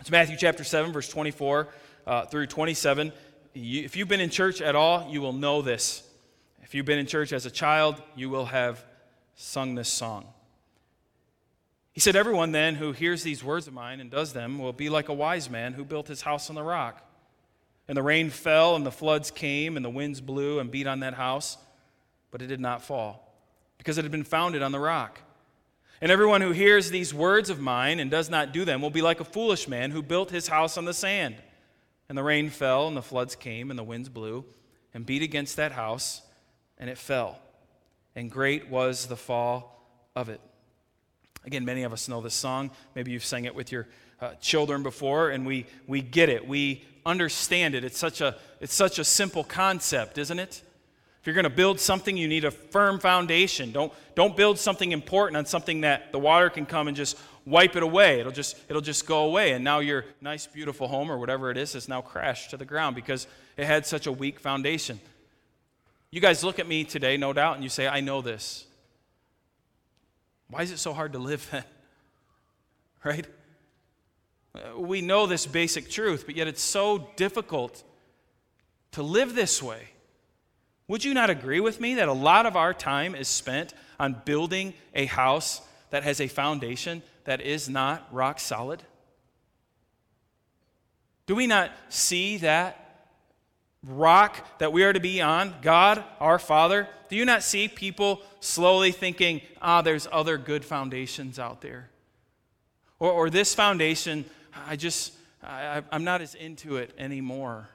It's 0.00 0.10
Matthew 0.10 0.36
chapter 0.36 0.62
7, 0.62 0.92
verse 0.92 1.08
24 1.08 1.68
uh, 2.06 2.26
through 2.26 2.46
27. 2.46 3.12
You, 3.54 3.82
if 3.84 3.96
you've 3.96 4.08
been 4.08 4.20
in 4.20 4.30
church 4.30 4.60
at 4.60 4.76
all, 4.76 5.08
you 5.10 5.20
will 5.20 5.32
know 5.32 5.62
this. 5.62 6.02
If 6.62 6.74
you've 6.74 6.86
been 6.86 6.98
in 6.98 7.06
church 7.06 7.32
as 7.32 7.46
a 7.46 7.50
child, 7.50 8.02
you 8.14 8.28
will 8.28 8.46
have 8.46 8.84
sung 9.34 9.74
this 9.74 9.88
song. 9.88 10.26
He 11.92 12.00
said, 12.00 12.16
Everyone 12.16 12.52
then 12.52 12.74
who 12.74 12.92
hears 12.92 13.22
these 13.22 13.42
words 13.42 13.66
of 13.66 13.72
mine 13.72 14.00
and 14.00 14.10
does 14.10 14.32
them 14.32 14.58
will 14.58 14.72
be 14.72 14.88
like 14.88 15.08
a 15.08 15.14
wise 15.14 15.48
man 15.48 15.72
who 15.72 15.84
built 15.84 16.08
his 16.08 16.22
house 16.22 16.50
on 16.50 16.56
the 16.56 16.62
rock. 16.62 17.02
And 17.88 17.96
the 17.96 18.02
rain 18.02 18.30
fell, 18.30 18.74
and 18.74 18.84
the 18.84 18.90
floods 18.90 19.30
came, 19.30 19.76
and 19.76 19.84
the 19.84 19.90
winds 19.90 20.20
blew 20.20 20.58
and 20.58 20.70
beat 20.70 20.88
on 20.88 21.00
that 21.00 21.14
house, 21.14 21.56
but 22.32 22.42
it 22.42 22.48
did 22.48 22.60
not 22.60 22.82
fall 22.82 23.32
because 23.78 23.96
it 23.96 24.02
had 24.02 24.10
been 24.10 24.24
founded 24.24 24.60
on 24.60 24.72
the 24.72 24.80
rock. 24.80 25.20
And 26.00 26.10
everyone 26.10 26.40
who 26.40 26.50
hears 26.50 26.90
these 26.90 27.14
words 27.14 27.48
of 27.48 27.60
mine 27.60 28.00
and 28.00 28.10
does 28.10 28.28
not 28.28 28.52
do 28.52 28.64
them 28.64 28.82
will 28.82 28.90
be 28.90 29.02
like 29.02 29.20
a 29.20 29.24
foolish 29.24 29.68
man 29.68 29.92
who 29.92 30.02
built 30.02 30.30
his 30.30 30.48
house 30.48 30.76
on 30.76 30.84
the 30.84 30.92
sand. 30.92 31.36
And 32.08 32.16
the 32.16 32.22
rain 32.22 32.50
fell, 32.50 32.86
and 32.88 32.96
the 32.96 33.02
floods 33.02 33.34
came, 33.34 33.70
and 33.70 33.78
the 33.78 33.84
winds 33.84 34.08
blew, 34.08 34.44
and 34.94 35.04
beat 35.04 35.22
against 35.22 35.56
that 35.56 35.72
house, 35.72 36.22
and 36.78 36.88
it 36.88 36.98
fell. 36.98 37.38
And 38.14 38.30
great 38.30 38.68
was 38.68 39.06
the 39.06 39.16
fall 39.16 39.82
of 40.14 40.28
it. 40.28 40.40
Again, 41.44 41.64
many 41.64 41.82
of 41.82 41.92
us 41.92 42.08
know 42.08 42.20
this 42.20 42.34
song. 42.34 42.70
Maybe 42.94 43.12
you've 43.12 43.24
sang 43.24 43.44
it 43.44 43.54
with 43.54 43.70
your 43.70 43.86
uh, 44.20 44.34
children 44.40 44.82
before, 44.82 45.30
and 45.30 45.46
we, 45.46 45.66
we 45.86 46.00
get 46.00 46.28
it. 46.28 46.46
We 46.46 46.84
understand 47.04 47.74
it. 47.74 47.84
It's 47.84 47.98
such, 47.98 48.20
a, 48.20 48.36
it's 48.60 48.74
such 48.74 48.98
a 48.98 49.04
simple 49.04 49.44
concept, 49.44 50.18
isn't 50.18 50.38
it? 50.38 50.62
If 51.20 51.26
you're 51.26 51.34
going 51.34 51.44
to 51.44 51.50
build 51.50 51.80
something, 51.80 52.16
you 52.16 52.28
need 52.28 52.44
a 52.44 52.50
firm 52.50 53.00
foundation. 53.00 53.72
Don't, 53.72 53.92
don't 54.14 54.36
build 54.36 54.58
something 54.58 54.92
important 54.92 55.36
on 55.36 55.44
something 55.44 55.80
that 55.80 56.12
the 56.12 56.18
water 56.18 56.50
can 56.50 56.66
come 56.66 56.88
and 56.88 56.96
just 56.96 57.18
wipe 57.46 57.76
it 57.76 57.82
away. 57.82 58.20
It'll 58.20 58.32
just, 58.32 58.58
it'll 58.68 58.82
just 58.82 59.06
go 59.06 59.24
away. 59.24 59.52
And 59.52 59.64
now 59.64 59.78
your 59.78 60.04
nice, 60.20 60.46
beautiful 60.46 60.88
home 60.88 61.10
or 61.10 61.16
whatever 61.16 61.50
it 61.50 61.56
is 61.56 61.72
has 61.72 61.88
now 61.88 62.02
crashed 62.02 62.50
to 62.50 62.56
the 62.56 62.64
ground 62.64 62.94
because 62.96 63.26
it 63.56 63.64
had 63.64 63.86
such 63.86 64.06
a 64.06 64.12
weak 64.12 64.40
foundation. 64.40 65.00
You 66.10 66.20
guys 66.20 66.44
look 66.44 66.58
at 66.58 66.66
me 66.66 66.84
today, 66.84 67.16
no 67.16 67.32
doubt, 67.32 67.54
and 67.54 67.62
you 67.62 67.70
say, 67.70 67.86
I 67.86 68.00
know 68.00 68.20
this. 68.20 68.66
Why 70.48 70.62
is 70.62 70.70
it 70.70 70.78
so 70.78 70.92
hard 70.92 71.12
to 71.12 71.18
live 71.18 71.48
then? 71.50 71.64
Right? 73.04 73.26
Uh, 74.52 74.80
we 74.80 75.00
know 75.00 75.26
this 75.26 75.46
basic 75.46 75.88
truth, 75.88 76.24
but 76.26 76.34
yet 76.34 76.48
it's 76.48 76.62
so 76.62 77.10
difficult 77.14 77.84
to 78.92 79.02
live 79.04 79.36
this 79.36 79.62
way. 79.62 79.90
Would 80.88 81.04
you 81.04 81.14
not 81.14 81.30
agree 81.30 81.60
with 81.60 81.80
me 81.80 81.94
that 81.96 82.08
a 82.08 82.12
lot 82.12 82.46
of 82.46 82.56
our 82.56 82.74
time 82.74 83.14
is 83.14 83.28
spent 83.28 83.74
on 84.00 84.22
building 84.24 84.74
a 84.92 85.04
house 85.04 85.60
that 85.90 86.02
has 86.02 86.20
a 86.20 86.26
foundation 86.26 87.00
that 87.26 87.40
is 87.40 87.68
not 87.68 88.06
rock 88.10 88.40
solid? 88.40 88.82
Do 91.26 91.34
we 91.34 91.46
not 91.46 91.70
see 91.88 92.38
that 92.38 93.08
rock 93.84 94.58
that 94.58 94.72
we 94.72 94.84
are 94.84 94.92
to 94.92 95.00
be 95.00 95.20
on, 95.20 95.54
God, 95.60 96.02
our 96.20 96.38
Father? 96.38 96.88
Do 97.08 97.16
you 97.16 97.24
not 97.24 97.42
see 97.42 97.68
people 97.68 98.22
slowly 98.40 98.92
thinking, 98.92 99.40
ah, 99.60 99.82
there's 99.82 100.08
other 100.10 100.38
good 100.38 100.64
foundations 100.64 101.38
out 101.38 101.60
there? 101.60 101.90
Or, 102.98 103.12
or 103.12 103.30
this 103.30 103.54
foundation, 103.54 104.24
I 104.66 104.76
just, 104.76 105.12
I, 105.42 105.82
I'm 105.92 106.04
not 106.04 106.20
as 106.20 106.34
into 106.34 106.76
it 106.76 106.92
anymore. 106.98 107.68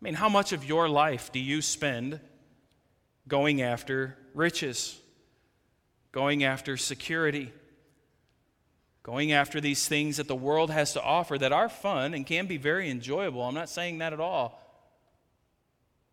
I 0.00 0.04
mean, 0.04 0.14
how 0.14 0.28
much 0.28 0.52
of 0.52 0.64
your 0.64 0.88
life 0.88 1.30
do 1.32 1.38
you 1.38 1.62
spend 1.62 2.20
going 3.28 3.62
after 3.62 4.16
riches, 4.34 4.98
going 6.12 6.44
after 6.44 6.76
security, 6.76 7.52
going 9.02 9.32
after 9.32 9.60
these 9.60 9.88
things 9.88 10.18
that 10.18 10.28
the 10.28 10.36
world 10.36 10.70
has 10.70 10.92
to 10.92 11.02
offer 11.02 11.36
that 11.38 11.52
are 11.52 11.68
fun 11.68 12.14
and 12.14 12.26
can 12.26 12.46
be 12.46 12.56
very 12.56 12.90
enjoyable? 12.90 13.42
I'm 13.42 13.54
not 13.54 13.68
saying 13.68 13.98
that 13.98 14.12
at 14.12 14.20
all. 14.20 14.60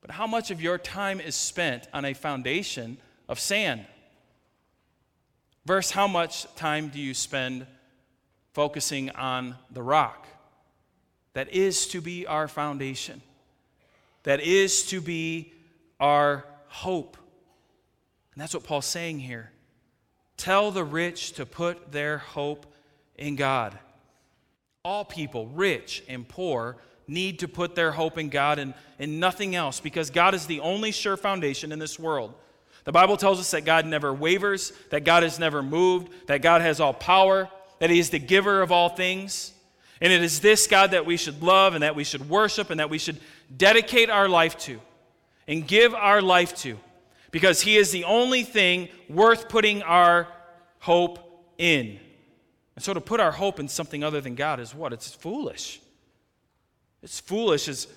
But 0.01 0.11
how 0.11 0.25
much 0.25 0.49
of 0.49 0.61
your 0.61 0.77
time 0.77 1.19
is 1.19 1.35
spent 1.35 1.87
on 1.93 2.05
a 2.05 2.13
foundation 2.13 2.97
of 3.27 3.39
sand? 3.39 3.85
Verse, 5.65 5.91
how 5.91 6.07
much 6.07 6.53
time 6.55 6.87
do 6.87 6.99
you 6.99 7.13
spend 7.13 7.67
focusing 8.53 9.09
on 9.11 9.55
the 9.69 9.83
rock 9.83 10.25
that 11.33 11.53
is 11.53 11.85
to 11.87 12.01
be 12.01 12.25
our 12.25 12.47
foundation? 12.47 13.21
that 14.23 14.41
is 14.41 14.83
to 14.87 15.01
be 15.01 15.53
our 15.99 16.45
hope. 16.67 17.17
And 18.33 18.41
that's 18.41 18.53
what 18.53 18.63
Paul's 18.63 18.85
saying 18.85 19.19
here. 19.19 19.51
Tell 20.39 20.71
the 20.71 20.85
rich 20.85 21.33
to 21.33 21.45
put 21.45 21.91
their 21.91 22.19
hope 22.19 22.65
in 23.17 23.35
God. 23.35 23.77
All 24.85 25.03
people, 25.03 25.47
rich 25.47 26.01
and 26.07 26.25
poor, 26.25 26.77
need 27.09 27.39
to 27.39 27.49
put 27.49 27.75
their 27.75 27.91
hope 27.91 28.17
in 28.17 28.29
God 28.29 28.57
and, 28.57 28.73
and 28.99 29.19
nothing 29.19 29.53
else 29.53 29.81
because 29.81 30.09
God 30.09 30.33
is 30.33 30.45
the 30.45 30.61
only 30.61 30.93
sure 30.93 31.17
foundation 31.17 31.73
in 31.73 31.79
this 31.79 31.99
world. 31.99 32.33
The 32.85 32.93
Bible 32.93 33.17
tells 33.17 33.41
us 33.41 33.51
that 33.51 33.65
God 33.65 33.85
never 33.85 34.13
wavers, 34.13 34.71
that 34.91 35.03
God 35.03 35.25
is 35.25 35.39
never 35.39 35.61
moved, 35.61 36.09
that 36.27 36.41
God 36.41 36.61
has 36.61 36.79
all 36.79 36.93
power, 36.93 37.49
that 37.79 37.89
He 37.89 37.99
is 37.99 38.09
the 38.09 38.17
giver 38.17 38.61
of 38.61 38.71
all 38.71 38.87
things. 38.87 39.51
And 39.99 40.13
it 40.13 40.23
is 40.23 40.39
this 40.39 40.67
God 40.67 40.91
that 40.91 41.05
we 41.05 41.17
should 41.17 41.43
love 41.43 41.73
and 41.73 41.83
that 41.83 41.97
we 41.97 42.05
should 42.05 42.29
worship 42.29 42.69
and 42.69 42.79
that 42.79 42.89
we 42.89 42.97
should 42.97 43.19
dedicate 43.55 44.09
our 44.09 44.29
life 44.29 44.57
to. 44.59 44.79
and 45.49 45.67
give 45.67 45.93
our 45.93 46.21
life 46.21 46.55
to 46.55 46.77
because 47.31 47.61
He 47.61 47.77
is 47.77 47.91
the 47.91 48.03
only 48.03 48.43
thing 48.43 48.89
worth 49.09 49.49
putting 49.49 49.81
our 49.83 50.27
hope 50.79 51.19
in. 51.57 51.99
And 52.75 52.83
so 52.83 52.93
to 52.93 53.01
put 53.01 53.19
our 53.19 53.31
hope 53.31 53.59
in 53.59 53.67
something 53.67 54.03
other 54.03 54.21
than 54.21 54.35
God 54.35 54.59
is 54.59 54.73
what? 54.73 54.93
It's 54.93 55.13
foolish. 55.13 55.81
It's 57.03 57.19
foolish 57.19 57.67
as 57.67 57.87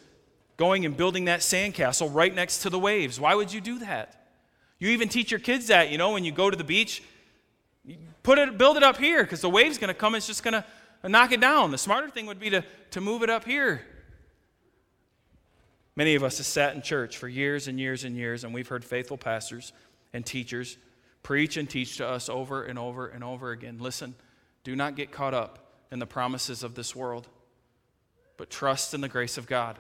going 0.57 0.85
and 0.85 0.97
building 0.97 1.27
that 1.27 1.41
sandcastle 1.41 2.13
right 2.13 2.35
next 2.35 2.63
to 2.63 2.71
the 2.71 2.79
waves. 2.79 3.19
Why 3.19 3.35
would 3.35 3.53
you 3.53 3.61
do 3.61 3.79
that? 3.81 4.29
You 4.79 4.91
even 4.91 5.09
teach 5.09 5.31
your 5.31 5.41
kids 5.41 5.69
that, 5.69 5.91
you 5.91 5.99
know, 5.99 6.13
when 6.13 6.25
you 6.25 6.33
go 6.33 6.51
to 6.51 6.57
the 6.57 6.65
beach, 6.65 7.03
put 8.23 8.39
it, 8.39 8.59
build 8.59 8.77
it 8.77 8.83
up 8.83 8.97
here 8.97 9.23
because 9.23 9.41
the 9.41 9.51
wave's 9.51 9.79
going 9.79 9.89
to 9.89 9.95
come. 9.95 10.15
It's 10.15 10.27
just 10.27 10.43
going 10.43 10.55
to 10.55 11.09
knock 11.09 11.33
it 11.33 11.41
down. 11.41 11.71
The 11.71 11.79
smarter 11.79 12.11
thing 12.11 12.27
would 12.27 12.41
be 12.41 12.51
to, 12.51 12.65
to 12.91 13.01
move 13.01 13.23
it 13.23 13.31
up 13.31 13.45
here. 13.45 13.87
Many 15.95 16.15
of 16.15 16.25
us 16.25 16.39
have 16.39 16.47
sat 16.47 16.75
in 16.75 16.83
church 16.83 17.19
for 17.19 17.29
years 17.29 17.69
and 17.69 17.79
years 17.79 18.05
and 18.05 18.17
years, 18.17 18.45
and 18.45 18.55
we've 18.55 18.69
heard 18.69 18.85
faithful 18.85 19.19
pastors 19.19 19.73
and 20.13 20.25
teachers 20.25 20.79
preach 21.23 21.57
and 21.57 21.69
teach 21.69 21.99
to 21.99 22.07
us 22.07 22.29
over 22.29 22.65
and 22.65 22.79
over 22.79 23.07
and 23.07 23.23
over 23.23 23.51
again. 23.51 23.79
Listen, 23.79 24.15
do 24.65 24.75
not 24.75 24.97
get 24.97 25.13
caught 25.13 25.35
up 25.35 25.59
in 25.91 25.99
the 25.99 26.07
promises 26.07 26.63
of 26.63 26.75
this 26.75 26.97
world, 26.97 27.29
but 28.37 28.51
trust 28.51 28.95
in 28.95 29.01
the 29.03 29.09
grace 29.09 29.37
of 29.37 29.47
God. 29.47 29.79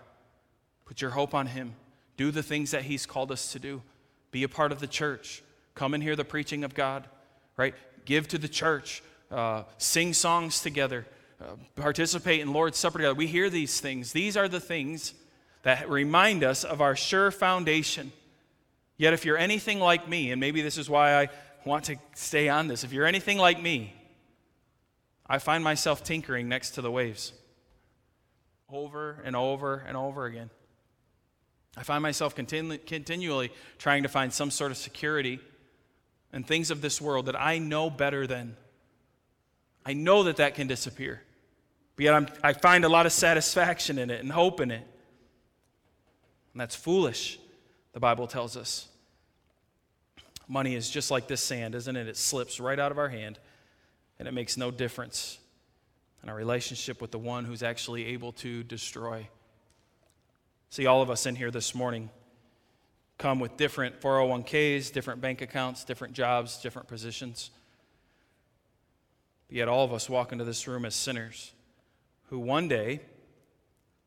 Put 0.84 1.00
your 1.00 1.12
hope 1.12 1.34
on 1.34 1.46
Him. 1.46 1.74
Do 2.16 2.30
the 2.30 2.42
things 2.42 2.72
that 2.72 2.82
He's 2.82 3.06
called 3.06 3.32
us 3.32 3.52
to 3.52 3.58
do. 3.58 3.82
Be 4.30 4.42
a 4.42 4.48
part 4.48 4.72
of 4.72 4.80
the 4.80 4.86
church. 4.86 5.42
Come 5.74 5.94
and 5.94 6.02
hear 6.02 6.16
the 6.16 6.24
preaching 6.24 6.64
of 6.64 6.74
God, 6.74 7.08
right? 7.56 7.74
Give 8.04 8.28
to 8.28 8.38
the 8.38 8.48
church. 8.48 9.02
Uh, 9.30 9.62
sing 9.78 10.12
songs 10.12 10.60
together. 10.60 11.06
Uh, 11.40 11.56
participate 11.74 12.40
in 12.40 12.52
Lord's 12.52 12.76
Supper 12.76 12.98
together. 12.98 13.14
We 13.14 13.26
hear 13.26 13.48
these 13.48 13.80
things. 13.80 14.12
These 14.12 14.36
are 14.36 14.48
the 14.48 14.60
things 14.60 15.14
that 15.62 15.88
remind 15.88 16.44
us 16.44 16.64
of 16.64 16.80
our 16.80 16.96
sure 16.96 17.30
foundation. 17.30 18.12
Yet, 18.96 19.12
if 19.12 19.24
you're 19.24 19.38
anything 19.38 19.80
like 19.80 20.08
me, 20.08 20.30
and 20.30 20.40
maybe 20.40 20.62
this 20.62 20.78
is 20.78 20.88
why 20.88 21.14
I 21.14 21.28
want 21.64 21.84
to 21.84 21.96
stay 22.14 22.48
on 22.48 22.68
this, 22.68 22.84
if 22.84 22.92
you're 22.92 23.06
anything 23.06 23.38
like 23.38 23.60
me, 23.60 23.94
I 25.26 25.38
find 25.38 25.64
myself 25.64 26.04
tinkering 26.04 26.48
next 26.48 26.72
to 26.72 26.82
the 26.82 26.90
waves 26.90 27.32
over 28.70 29.20
and 29.24 29.36
over 29.36 29.84
and 29.86 29.96
over 29.96 30.26
again. 30.26 30.50
I 31.76 31.84
find 31.84 32.02
myself 32.02 32.34
continu- 32.34 32.84
continually 32.84 33.50
trying 33.78 34.02
to 34.02 34.08
find 34.08 34.32
some 34.32 34.50
sort 34.50 34.70
of 34.70 34.76
security 34.76 35.40
in 36.32 36.42
things 36.44 36.70
of 36.70 36.80
this 36.80 37.00
world 37.00 37.26
that 37.26 37.40
I 37.40 37.58
know 37.58 37.90
better 37.90 38.26
than. 38.26 38.56
I 39.84 39.94
know 39.94 40.24
that 40.24 40.36
that 40.36 40.54
can 40.54 40.66
disappear. 40.66 41.22
But 41.96 42.04
yet 42.04 42.14
I'm, 42.14 42.28
I 42.42 42.52
find 42.52 42.84
a 42.84 42.88
lot 42.88 43.06
of 43.06 43.12
satisfaction 43.12 43.98
in 43.98 44.10
it 44.10 44.20
and 44.20 44.30
hope 44.30 44.60
in 44.60 44.70
it. 44.70 44.86
And 46.52 46.60
that's 46.60 46.74
foolish, 46.74 47.38
the 47.92 48.00
Bible 48.00 48.26
tells 48.26 48.56
us. 48.56 48.88
Money 50.48 50.74
is 50.74 50.90
just 50.90 51.10
like 51.10 51.28
this 51.28 51.40
sand, 51.40 51.74
isn't 51.74 51.96
it? 51.96 52.06
It 52.08 52.16
slips 52.16 52.60
right 52.60 52.78
out 52.78 52.92
of 52.92 52.98
our 52.98 53.08
hand, 53.08 53.38
and 54.18 54.28
it 54.28 54.32
makes 54.32 54.56
no 54.56 54.70
difference 54.70 55.38
in 56.22 56.28
our 56.28 56.34
relationship 56.34 57.00
with 57.00 57.10
the 57.10 57.18
one 57.18 57.44
who's 57.44 57.62
actually 57.62 58.06
able 58.06 58.32
to 58.32 58.62
destroy. 58.62 59.26
See, 60.70 60.86
all 60.86 61.02
of 61.02 61.10
us 61.10 61.26
in 61.26 61.36
here 61.36 61.50
this 61.50 61.74
morning 61.74 62.10
come 63.18 63.40
with 63.40 63.56
different 63.56 64.00
401ks, 64.00 64.92
different 64.92 65.20
bank 65.20 65.40
accounts, 65.42 65.84
different 65.84 66.14
jobs, 66.14 66.60
different 66.60 66.88
positions. 66.88 67.50
But 69.48 69.56
yet, 69.56 69.68
all 69.68 69.84
of 69.84 69.92
us 69.92 70.08
walk 70.08 70.32
into 70.32 70.44
this 70.44 70.66
room 70.66 70.84
as 70.84 70.94
sinners 70.94 71.52
who 72.30 72.38
one 72.38 72.68
day 72.68 73.00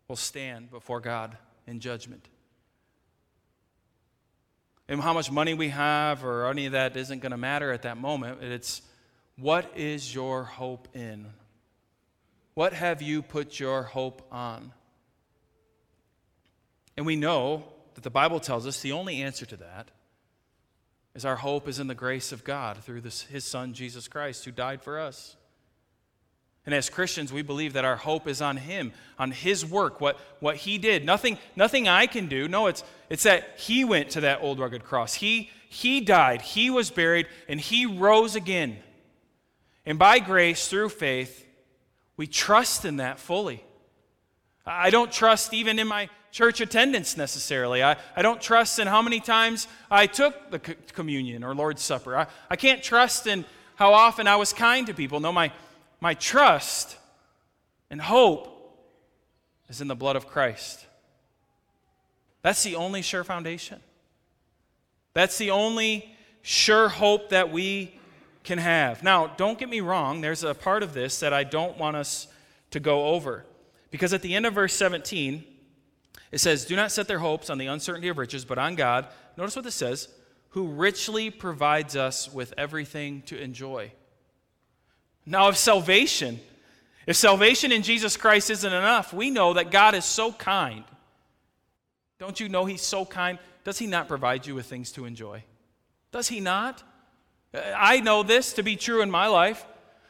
will 0.08 0.16
stand 0.16 0.70
before 0.70 1.00
God 1.00 1.38
in 1.66 1.80
judgment 1.80 2.28
and 4.88 5.02
how 5.02 5.14
much 5.14 5.32
money 5.32 5.54
we 5.54 5.70
have 5.70 6.24
or 6.24 6.48
any 6.48 6.68
of 6.68 6.74
that 6.74 6.96
isn't 6.96 7.20
going 7.20 7.32
to 7.32 7.38
matter 7.38 7.72
at 7.72 7.84
that 7.84 7.98
moment. 7.98 8.44
It's 8.44 8.82
what 9.38 9.72
is 9.76 10.14
your 10.14 10.44
hope 10.44 10.88
in? 10.94 11.28
What 12.54 12.74
have 12.74 13.02
you 13.02 13.22
put 13.22 13.60
your 13.60 13.84
hope 13.84 14.26
on? 14.32 14.72
And 16.96 17.06
we 17.06 17.16
know 17.16 17.66
that 17.96 18.04
the 18.04 18.10
Bible 18.10 18.40
tells 18.40 18.66
us 18.66 18.82
the 18.82 18.94
only 18.94 19.22
answer 19.22 19.46
to 19.46 19.58
that 19.58 19.90
is 21.16 21.26
our 21.26 21.36
hope 21.36 21.68
is 21.68 21.80
in 21.80 21.88
the 21.88 21.96
grace 21.96 22.32
of 22.32 22.44
God 22.44 22.78
through 22.84 23.02
this, 23.02 23.24
his 23.24 23.46
Son, 23.46 23.74
Jesus 23.74 24.08
Christ, 24.08 24.46
who 24.46 24.52
died 24.52 24.82
for 24.82 25.00
us. 25.00 25.36
And 26.66 26.74
as 26.74 26.90
Christians, 26.90 27.32
we 27.32 27.44
believe 27.44 27.74
that 27.74 27.86
our 27.86 27.96
hope 27.96 28.28
is 28.28 28.42
on 28.42 28.58
Him, 28.58 28.92
on 29.20 29.32
His 29.32 29.66
work, 29.66 30.02
what, 30.02 30.18
what 30.40 30.56
He 30.56 30.78
did. 30.78 31.06
Nothing, 31.06 31.38
nothing 31.56 31.88
I 31.88 32.08
can 32.08 32.28
do. 32.28 32.48
No, 32.48 32.68
it's, 32.68 32.84
it's 33.10 33.24
that 33.24 33.58
He 33.58 33.86
went 33.86 34.10
to 34.12 34.22
that 34.22 34.42
old 34.42 34.60
rugged 34.60 34.84
cross. 34.84 35.14
He, 35.14 35.52
he 35.70 36.02
died, 36.02 36.42
He 36.42 36.70
was 36.70 36.90
buried, 36.90 37.28
and 37.48 37.60
He 37.60 37.86
rose 37.86 38.36
again. 38.36 38.78
And 39.86 40.00
by 40.00 40.20
grace, 40.20 40.68
through 40.68 40.90
faith, 40.90 41.46
we 42.18 42.26
trust 42.26 42.86
in 42.86 42.98
that 42.98 43.20
fully. 43.20 43.64
I 44.66 44.90
don't 44.90 45.12
trust 45.12 45.54
even 45.54 45.78
in 45.78 45.88
my 45.88 46.10
church 46.32 46.60
attendance 46.60 47.16
necessarily. 47.16 47.84
I, 47.84 47.98
I 48.16 48.22
don't 48.24 48.42
trust 48.42 48.80
in 48.80 48.88
how 48.88 49.02
many 49.02 49.20
times 49.20 49.68
I 49.92 50.08
took 50.08 50.50
the 50.50 50.60
communion 50.60 51.44
or 51.44 51.54
Lord's 51.54 51.84
Supper. 51.84 52.18
I, 52.18 52.28
I 52.50 52.56
can't 52.56 52.82
trust 52.82 53.28
in 53.28 53.46
how 53.76 53.94
often 53.94 54.28
I 54.28 54.36
was 54.38 54.52
kind 54.52 54.88
to 54.88 54.94
people. 54.94 55.20
No, 55.20 55.32
my, 55.32 55.52
my 56.06 56.14
trust 56.14 56.98
and 57.90 58.00
hope 58.00 58.48
is 59.70 59.82
in 59.82 59.88
the 59.88 59.96
blood 59.96 60.16
of 60.16 60.28
Christ. 60.28 60.86
That's 62.44 62.62
the 62.62 62.76
only 62.76 63.02
sure 63.02 63.24
foundation. 63.24 63.80
That's 65.16 65.40
the 65.40 65.50
only 65.50 66.16
sure 66.44 66.90
hope 66.90 67.30
that 67.30 67.52
we 67.52 68.00
can 68.44 68.60
have. 68.60 69.02
Now, 69.02 69.26
don't 69.26 69.58
get 69.58 69.68
me 69.68 69.82
wrong, 69.82 70.22
there's 70.22 70.44
a 70.44 70.54
part 70.54 70.84
of 70.84 70.94
this 70.94 71.22
that 71.22 71.34
I 71.34 71.44
don't 71.44 71.76
want 71.80 71.96
us 71.96 72.28
to 72.70 72.80
go 72.80 73.08
over. 73.08 73.44
Because 73.90 74.14
at 74.14 74.22
the 74.22 74.36
end 74.36 74.46
of 74.46 74.54
verse 74.54 74.76
17, 74.76 75.44
it 76.32 76.38
says, 76.38 76.66
Do 76.66 76.76
not 76.76 76.92
set 76.92 77.08
their 77.08 77.18
hopes 77.18 77.50
on 77.50 77.58
the 77.58 77.66
uncertainty 77.66 78.10
of 78.10 78.20
riches, 78.20 78.46
but 78.46 78.60
on 78.60 78.76
God. 78.76 79.08
Notice 79.38 79.56
what 79.56 79.66
this 79.66 79.74
says, 79.74 80.08
who 80.50 80.68
richly 80.68 81.32
provides 81.32 81.96
us 81.96 82.32
with 82.32 82.54
everything 82.60 83.24
to 83.24 83.42
enjoy. 83.42 83.92
Now, 85.26 85.48
if 85.50 85.58
salvation, 85.58 86.40
if 87.08 87.16
salvation 87.16 87.72
in 87.72 87.82
Jesus 87.82 88.18
Christ 88.18 88.50
isn't 88.50 88.72
enough, 88.72 89.14
we 89.14 89.30
know 89.32 89.54
that 89.54 89.72
God 89.72 89.96
is 89.96 90.06
so 90.06 90.32
kind. 90.32 90.84
Don't 92.20 92.40
you 92.40 92.48
know 92.48 92.66
He's 92.66 92.82
so 92.82 93.06
kind? 93.06 93.40
Does 93.64 93.78
He 93.80 93.88
not 93.88 94.08
provide 94.08 94.46
you 94.46 94.56
with 94.56 94.68
things 94.68 94.92
to 94.94 95.06
enjoy? 95.06 95.44
Does 96.12 96.28
He 96.28 96.40
not? 96.40 96.84
I 97.54 98.00
know 98.02 98.24
this 98.24 98.54
to 98.54 98.64
be 98.64 98.76
true 98.76 99.02
in 99.02 99.10
my 99.10 99.28
life. 99.28 99.66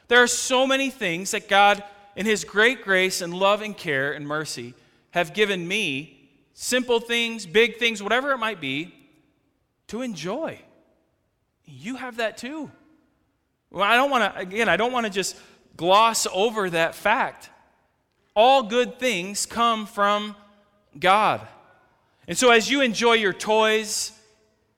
There 0.07 0.21
are 0.21 0.27
so 0.27 0.67
many 0.67 0.89
things 0.89 1.31
that 1.31 1.47
God, 1.47 1.83
in 2.15 2.25
His 2.25 2.43
great 2.43 2.83
grace 2.83 3.21
and 3.21 3.33
love 3.33 3.61
and 3.61 3.75
care 3.75 4.11
and 4.11 4.27
mercy, 4.27 4.73
have 5.11 5.33
given 5.33 5.67
me 5.67 6.29
simple 6.53 6.99
things, 6.99 7.45
big 7.45 7.77
things, 7.77 8.03
whatever 8.03 8.31
it 8.31 8.37
might 8.37 8.59
be, 8.59 8.93
to 9.87 10.01
enjoy. 10.01 10.59
You 11.65 11.95
have 11.95 12.17
that 12.17 12.37
too. 12.37 12.69
Well, 13.75 13.83
I 13.83 13.97
don't 13.97 14.09
want 14.09 14.23
to, 14.23 14.39
again, 14.39 14.69
I 14.69 14.77
don't 14.77 14.93
want 14.93 15.05
to 15.05 15.11
just 15.11 15.35
gloss 15.75 16.25
over 16.33 16.69
that 16.69 16.95
fact. 16.95 17.49
All 18.33 18.63
good 18.63 18.99
things 18.99 19.45
come 19.45 19.85
from 19.85 20.33
God. 20.97 21.45
And 22.25 22.37
so 22.37 22.51
as 22.51 22.71
you 22.71 22.79
enjoy 22.79 23.15
your 23.15 23.33
toys, 23.33 24.13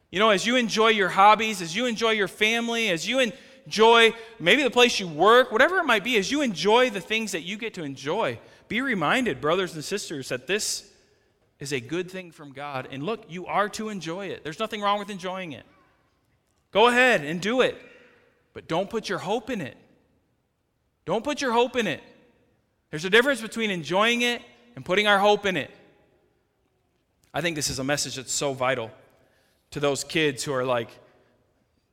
you 0.09 0.17
know, 0.17 0.31
as 0.31 0.47
you 0.47 0.55
enjoy 0.55 0.87
your 0.87 1.09
hobbies, 1.09 1.61
as 1.61 1.75
you 1.75 1.85
enjoy 1.85 2.09
your 2.11 2.27
family, 2.27 2.89
as 2.89 3.07
you 3.07 3.19
enjoy 3.19 4.13
maybe 4.39 4.63
the 4.63 4.71
place 4.71 4.99
you 4.99 5.07
work, 5.07 5.51
whatever 5.51 5.77
it 5.77 5.83
might 5.83 6.03
be, 6.03 6.17
as 6.17 6.31
you 6.31 6.41
enjoy 6.41 6.89
the 6.89 6.99
things 6.99 7.33
that 7.33 7.43
you 7.43 7.55
get 7.55 7.75
to 7.75 7.83
enjoy, 7.83 8.39
be 8.67 8.81
reminded, 8.81 9.39
brothers 9.39 9.75
and 9.75 9.83
sisters, 9.83 10.29
that 10.29 10.47
this 10.47 10.91
is 11.59 11.71
a 11.71 11.79
good 11.79 12.09
thing 12.09 12.31
from 12.31 12.51
God. 12.51 12.87
And 12.89 13.03
look, 13.03 13.25
you 13.29 13.45
are 13.45 13.69
to 13.69 13.89
enjoy 13.89 14.29
it. 14.29 14.43
There's 14.43 14.59
nothing 14.59 14.81
wrong 14.81 14.97
with 14.97 15.11
enjoying 15.11 15.51
it. 15.51 15.65
Go 16.71 16.87
ahead 16.87 17.23
and 17.23 17.39
do 17.39 17.61
it. 17.61 17.79
But 18.57 18.67
don't 18.67 18.89
put 18.89 19.07
your 19.07 19.19
hope 19.19 19.51
in 19.51 19.61
it. 19.61 19.77
Don't 21.05 21.23
put 21.23 21.41
your 21.41 21.51
hope 21.51 21.75
in 21.75 21.85
it. 21.85 22.01
There's 22.89 23.05
a 23.05 23.09
difference 23.11 23.39
between 23.39 23.69
enjoying 23.69 24.23
it 24.23 24.41
and 24.75 24.83
putting 24.83 25.05
our 25.05 25.19
hope 25.19 25.45
in 25.45 25.55
it. 25.57 25.69
I 27.31 27.41
think 27.41 27.55
this 27.55 27.69
is 27.69 27.77
a 27.77 27.83
message 27.83 28.15
that's 28.15 28.31
so 28.31 28.53
vital 28.53 28.89
to 29.69 29.79
those 29.79 30.03
kids 30.03 30.43
who 30.43 30.53
are 30.53 30.65
like 30.65 30.89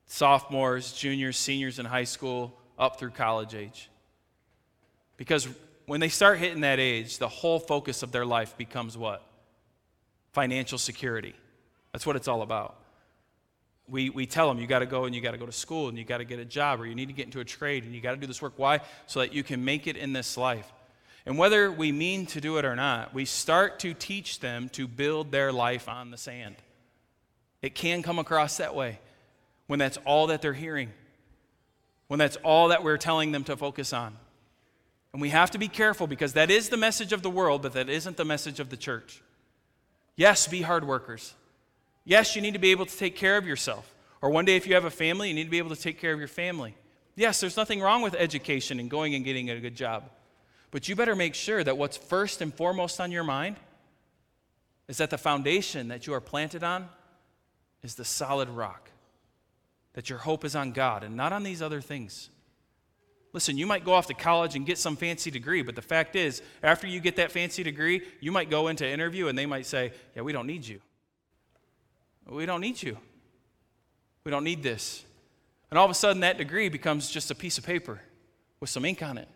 sophomores, 0.06 0.94
juniors, 0.94 1.36
seniors 1.36 1.78
in 1.78 1.84
high 1.84 2.04
school, 2.04 2.58
up 2.78 2.98
through 2.98 3.10
college 3.10 3.54
age. 3.54 3.90
Because 5.18 5.46
when 5.84 6.00
they 6.00 6.08
start 6.08 6.38
hitting 6.38 6.62
that 6.62 6.80
age, 6.80 7.18
the 7.18 7.28
whole 7.28 7.58
focus 7.58 8.02
of 8.02 8.10
their 8.10 8.24
life 8.24 8.56
becomes 8.56 8.96
what? 8.96 9.22
Financial 10.32 10.78
security. 10.78 11.34
That's 11.92 12.06
what 12.06 12.16
it's 12.16 12.26
all 12.26 12.40
about 12.40 12.83
we, 13.88 14.10
we 14.10 14.26
tell 14.26 14.48
them 14.48 14.58
you 14.58 14.66
got 14.66 14.78
to 14.78 14.86
go 14.86 15.04
and 15.04 15.14
you 15.14 15.20
got 15.20 15.32
to 15.32 15.38
go 15.38 15.46
to 15.46 15.52
school 15.52 15.88
and 15.88 15.98
you 15.98 16.04
got 16.04 16.18
to 16.18 16.24
get 16.24 16.38
a 16.38 16.44
job 16.44 16.80
or 16.80 16.86
you 16.86 16.94
need 16.94 17.08
to 17.08 17.12
get 17.12 17.26
into 17.26 17.40
a 17.40 17.44
trade 17.44 17.84
and 17.84 17.94
you 17.94 18.00
got 18.00 18.12
to 18.12 18.16
do 18.16 18.26
this 18.26 18.40
work. 18.40 18.54
Why? 18.56 18.80
So 19.06 19.20
that 19.20 19.32
you 19.34 19.42
can 19.42 19.64
make 19.64 19.86
it 19.86 19.96
in 19.96 20.12
this 20.12 20.36
life. 20.36 20.72
And 21.26 21.38
whether 21.38 21.70
we 21.70 21.92
mean 21.92 22.26
to 22.26 22.40
do 22.40 22.58
it 22.58 22.64
or 22.64 22.76
not, 22.76 23.14
we 23.14 23.24
start 23.24 23.78
to 23.80 23.94
teach 23.94 24.40
them 24.40 24.68
to 24.70 24.86
build 24.86 25.30
their 25.30 25.52
life 25.52 25.88
on 25.88 26.10
the 26.10 26.18
sand. 26.18 26.56
It 27.62 27.74
can 27.74 28.02
come 28.02 28.18
across 28.18 28.58
that 28.58 28.74
way 28.74 28.98
when 29.66 29.78
that's 29.78 29.96
all 30.04 30.26
that 30.26 30.42
they're 30.42 30.52
hearing, 30.52 30.90
when 32.08 32.18
that's 32.18 32.36
all 32.36 32.68
that 32.68 32.84
we're 32.84 32.98
telling 32.98 33.32
them 33.32 33.44
to 33.44 33.56
focus 33.56 33.92
on. 33.92 34.16
And 35.12 35.22
we 35.22 35.30
have 35.30 35.50
to 35.52 35.58
be 35.58 35.68
careful 35.68 36.06
because 36.06 36.34
that 36.34 36.50
is 36.50 36.68
the 36.68 36.76
message 36.76 37.12
of 37.12 37.22
the 37.22 37.30
world, 37.30 37.62
but 37.62 37.72
that 37.72 37.88
isn't 37.88 38.16
the 38.16 38.24
message 38.24 38.60
of 38.60 38.68
the 38.68 38.76
church. 38.76 39.22
Yes, 40.16 40.46
be 40.46 40.62
hard 40.62 40.86
workers. 40.86 41.34
Yes, 42.04 42.36
you 42.36 42.42
need 42.42 42.52
to 42.54 42.60
be 42.60 42.70
able 42.70 42.86
to 42.86 42.96
take 42.96 43.16
care 43.16 43.36
of 43.36 43.46
yourself. 43.46 43.94
Or 44.20 44.30
one 44.30 44.44
day, 44.44 44.56
if 44.56 44.66
you 44.66 44.74
have 44.74 44.84
a 44.84 44.90
family, 44.90 45.28
you 45.28 45.34
need 45.34 45.44
to 45.44 45.50
be 45.50 45.58
able 45.58 45.74
to 45.74 45.80
take 45.80 45.98
care 45.98 46.12
of 46.12 46.18
your 46.18 46.28
family. 46.28 46.74
Yes, 47.16 47.40
there's 47.40 47.56
nothing 47.56 47.80
wrong 47.80 48.02
with 48.02 48.14
education 48.14 48.80
and 48.80 48.90
going 48.90 49.14
and 49.14 49.24
getting 49.24 49.50
a 49.50 49.60
good 49.60 49.74
job. 49.74 50.04
But 50.70 50.88
you 50.88 50.96
better 50.96 51.14
make 51.14 51.34
sure 51.34 51.62
that 51.62 51.78
what's 51.78 51.96
first 51.96 52.40
and 52.40 52.52
foremost 52.52 53.00
on 53.00 53.12
your 53.12 53.24
mind 53.24 53.56
is 54.88 54.98
that 54.98 55.10
the 55.10 55.18
foundation 55.18 55.88
that 55.88 56.06
you 56.06 56.12
are 56.14 56.20
planted 56.20 56.64
on 56.64 56.88
is 57.82 57.94
the 57.94 58.04
solid 58.04 58.48
rock. 58.48 58.90
That 59.92 60.10
your 60.10 60.18
hope 60.18 60.44
is 60.44 60.56
on 60.56 60.72
God 60.72 61.04
and 61.04 61.16
not 61.16 61.32
on 61.32 61.44
these 61.44 61.62
other 61.62 61.80
things. 61.80 62.28
Listen, 63.32 63.56
you 63.56 63.66
might 63.66 63.84
go 63.84 63.92
off 63.92 64.06
to 64.08 64.14
college 64.14 64.56
and 64.56 64.66
get 64.66 64.78
some 64.78 64.96
fancy 64.96 65.30
degree, 65.30 65.62
but 65.62 65.74
the 65.74 65.82
fact 65.82 66.16
is, 66.16 66.42
after 66.62 66.86
you 66.86 67.00
get 67.00 67.16
that 67.16 67.32
fancy 67.32 67.62
degree, 67.62 68.02
you 68.20 68.32
might 68.32 68.50
go 68.50 68.68
into 68.68 68.88
interview 68.88 69.28
and 69.28 69.36
they 69.36 69.46
might 69.46 69.66
say, 69.66 69.92
Yeah, 70.14 70.22
we 70.22 70.32
don't 70.32 70.46
need 70.46 70.66
you. 70.66 70.80
We 72.28 72.46
don't 72.46 72.60
need 72.60 72.82
you. 72.82 72.96
We 74.24 74.30
don't 74.30 74.44
need 74.44 74.62
this. 74.62 75.04
And 75.70 75.78
all 75.78 75.84
of 75.84 75.90
a 75.90 75.94
sudden, 75.94 76.20
that 76.20 76.38
degree 76.38 76.68
becomes 76.68 77.10
just 77.10 77.30
a 77.30 77.34
piece 77.34 77.58
of 77.58 77.64
paper 77.64 78.00
with 78.60 78.70
some 78.70 78.84
ink 78.84 79.02
on 79.02 79.18
it. 79.18 79.28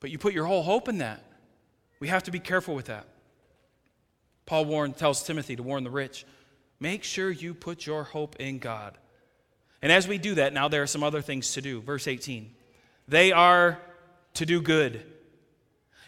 But 0.00 0.10
you 0.10 0.18
put 0.18 0.34
your 0.34 0.44
whole 0.44 0.62
hope 0.62 0.88
in 0.88 0.98
that. 0.98 1.22
We 2.00 2.08
have 2.08 2.24
to 2.24 2.30
be 2.30 2.38
careful 2.38 2.74
with 2.74 2.86
that. 2.86 3.06
Paul 4.44 4.66
warn, 4.66 4.92
tells 4.92 5.22
Timothy 5.22 5.56
to 5.56 5.62
warn 5.62 5.84
the 5.84 5.90
rich 5.90 6.24
make 6.78 7.02
sure 7.02 7.30
you 7.30 7.54
put 7.54 7.86
your 7.86 8.04
hope 8.04 8.36
in 8.36 8.58
God. 8.58 8.98
And 9.80 9.90
as 9.90 10.06
we 10.06 10.18
do 10.18 10.34
that, 10.34 10.52
now 10.52 10.68
there 10.68 10.82
are 10.82 10.86
some 10.86 11.02
other 11.02 11.22
things 11.22 11.52
to 11.54 11.62
do. 11.62 11.80
Verse 11.80 12.06
18 12.06 12.50
they 13.08 13.32
are 13.32 13.78
to 14.34 14.44
do 14.44 14.60
good. 14.60 15.02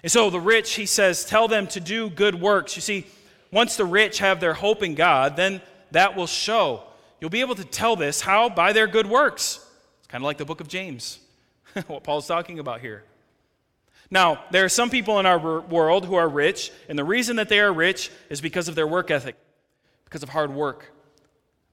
And 0.03 0.11
so 0.11 0.31
the 0.31 0.41
rich, 0.41 0.75
he 0.75 0.87
says, 0.87 1.25
tell 1.25 1.49
them 1.49 1.67
to 1.69 1.81
do 1.81 2.11
good 2.11 2.35
works. 2.35 2.77
You 2.77 2.83
see, 2.83 3.07
once 3.51 3.77
the 3.77 3.85
rich 3.85 4.19
have 4.19 4.41
their 4.41 4.55
hope 4.55 4.83
in 4.83 4.95
God, 4.95 5.37
then 5.37 5.63
that 5.91 6.17
will 6.17 6.27
show. 6.27 6.83
You'll 7.21 7.31
be 7.31 7.41
able 7.41 7.55
to 7.57 7.65
tell 7.65 7.97
this 7.97 8.21
how? 8.21 8.49
By 8.49 8.73
their 8.73 8.87
good 8.87 9.07
works. 9.07 9.65
It's 9.99 10.09
kind 10.09 10.23
of 10.23 10.27
like 10.27 10.39
the 10.39 10.45
book 10.45 10.61
of 10.61 10.69
James, 10.69 11.19
what 11.87 12.05
Paul's 12.05 12.27
talking 12.27 12.59
about 12.59 12.81
here. 12.81 13.05
Now, 14.11 14.43
there 14.51 14.65
are 14.65 14.71
some 14.71 14.89
people 14.89 15.19
in 15.19 15.27
our 15.27 15.39
world 15.61 16.07
who 16.07 16.15
are 16.15 16.29
rich, 16.29 16.73
and 16.89 16.99
the 16.99 17.05
reason 17.05 17.37
that 17.37 17.49
they 17.49 17.61
are 17.61 17.73
rich 17.73 18.11
is 18.31 18.41
because 18.41 18.69
of 18.69 18.75
their 18.75 18.87
work 18.87 19.11
ethic, 19.11 19.37
because 20.05 20.23
of 20.23 20.31
hard 20.31 20.53
work. 20.53 20.93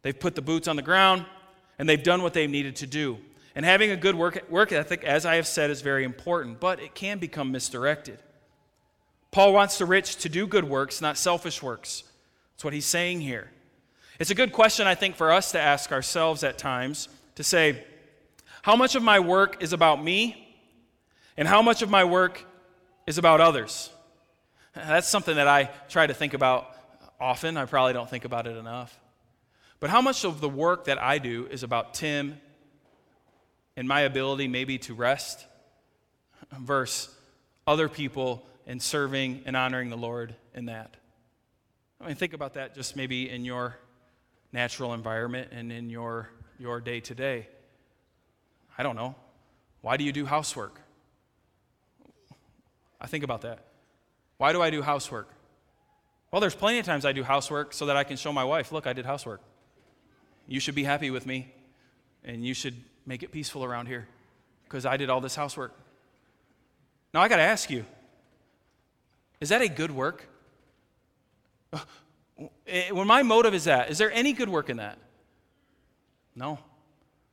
They've 0.02 0.20
put 0.20 0.36
the 0.36 0.42
boots 0.42 0.68
on 0.68 0.76
the 0.76 0.82
ground, 0.82 1.26
and 1.80 1.88
they've 1.88 2.02
done 2.02 2.22
what 2.22 2.34
they've 2.34 2.50
needed 2.50 2.78
to 2.78 2.88
do. 2.88 3.18
And 3.56 3.64
having 3.64 3.92
a 3.92 3.96
good 3.96 4.16
work, 4.16 4.44
work 4.50 4.74
ethic, 4.74 5.06
as 5.06 5.26
I 5.26 5.36
have 5.36 5.48
said, 5.48 5.70
is 5.70 5.82
very 5.82 6.04
important, 6.04 6.60
but 6.60 6.82
it 6.82 6.94
can 6.94 7.20
become 7.20 7.52
misdirected. 7.52 8.20
Paul 9.36 9.52
wants 9.52 9.78
the 9.78 9.86
rich 9.86 10.16
to 10.20 10.30
do 10.30 10.48
good 10.48 10.64
works, 10.64 11.02
not 11.02 11.18
selfish 11.18 11.62
works. 11.62 12.06
That's 12.54 12.64
what 12.64 12.72
he's 12.74 12.86
saying 12.86 13.20
here. 13.20 13.52
It's 14.18 14.30
a 14.30 14.34
good 14.34 14.54
question, 14.54 14.88
I 14.88 14.96
think, 14.96 15.18
for 15.18 15.30
us 15.30 15.52
to 15.52 15.60
ask 15.60 15.92
ourselves 15.92 16.42
at 16.46 16.58
times 16.58 17.10
to 17.36 17.44
say, 17.44 17.84
how 18.62 18.78
much 18.78 18.96
of 18.96 19.04
my 19.04 19.20
work 19.20 19.62
is 19.62 19.74
about 19.74 20.02
me, 20.02 20.56
and 21.36 21.50
how 21.50 21.62
much 21.62 21.82
of 21.82 21.90
my 21.90 22.06
work 22.06 22.46
is 23.08 23.18
about 23.18 23.42
others? 23.42 23.90
That's 24.74 25.10
something 25.10 25.36
that 25.36 25.50
I 25.50 25.66
try 25.90 26.08
to 26.08 26.14
think 26.14 26.34
about 26.34 26.74
often. 27.20 27.58
I 27.58 27.66
probably 27.66 27.92
don't 27.92 28.10
think 28.10 28.24
about 28.24 28.48
it 28.48 28.56
enough. 28.56 28.98
But 29.82 29.90
how 29.90 30.00
much 30.00 30.24
of 30.24 30.40
the 30.40 30.48
work 30.48 30.86
that 30.86 31.04
I 31.04 31.18
do 31.18 31.46
is 31.52 31.62
about 31.62 31.94
Tim 31.94 32.40
and 33.76 33.86
my 33.86 34.00
ability 34.00 34.48
maybe 34.48 34.78
to 34.78 34.94
rest 34.94 35.46
versus 36.58 37.14
other 37.68 37.90
people 37.90 38.48
and 38.66 38.82
serving 38.82 39.44
and 39.46 39.56
honoring 39.56 39.90
the 39.90 39.98
Lord 39.98 40.36
in 40.54 40.66
that. 40.66 40.98
I 42.02 42.08
mean, 42.08 42.16
think 42.16 42.34
about 42.34 42.54
that 42.56 42.76
just 42.76 42.96
maybe 42.96 43.30
in 43.30 43.46
your 43.46 43.78
natural 44.52 44.94
environment 44.94 45.50
and 45.52 45.72
in 45.72 45.90
your 45.90 46.30
your 46.58 46.80
day 46.80 47.00
to 47.02 47.16
day. 47.16 47.48
I 48.78 48.84
don't 48.84 48.96
know. 48.96 49.16
Why 49.82 49.98
do 49.98 50.04
you 50.04 50.12
do 50.12 50.26
housework? 50.26 50.80
I 53.00 53.08
think 53.08 53.24
about 53.24 53.42
that. 53.42 53.66
Why 54.38 54.52
do 54.52 54.62
I 54.62 54.70
do 54.70 54.82
housework? 54.82 55.30
Well, 56.32 56.42
there's 56.42 56.56
plenty 56.56 56.80
of 56.80 56.86
times 56.86 57.06
I 57.06 57.12
do 57.12 57.24
housework 57.24 57.74
so 57.74 57.86
that 57.86 57.96
I 57.96 58.04
can 58.04 58.18
show 58.18 58.34
my 58.34 58.44
wife, 58.44 58.72
look, 58.72 58.88
I 58.88 58.94
did 58.94 59.06
housework. 59.06 59.42
You 60.48 60.60
should 60.60 60.76
be 60.76 60.84
happy 60.84 61.10
with 61.10 61.26
me, 61.26 61.54
and 62.24 62.46
you 62.46 62.54
should 62.54 62.76
make 63.06 63.24
it 63.24 63.32
peaceful 63.32 63.64
around 63.64 63.88
here 63.88 64.08
because 64.64 64.86
I 64.86 64.98
did 64.98 65.10
all 65.10 65.22
this 65.22 65.36
housework. 65.36 65.74
Now, 67.14 67.22
I 67.22 67.28
got 67.28 67.38
to 67.38 67.44
ask 67.44 67.70
you 67.70 67.86
is 69.40 69.50
that 69.50 69.62
a 69.62 69.68
good 69.68 69.92
work? 69.92 70.28
Eh, 72.68 72.92
when 72.92 73.08
my 73.08 73.24
motive 73.24 73.54
is 73.54 73.64
that, 73.64 73.90
is 73.90 73.98
there 73.98 74.12
any 74.12 74.34
good 74.34 74.50
work 74.50 74.70
in 74.70 74.78
that? 74.78 74.98
No. 76.36 76.60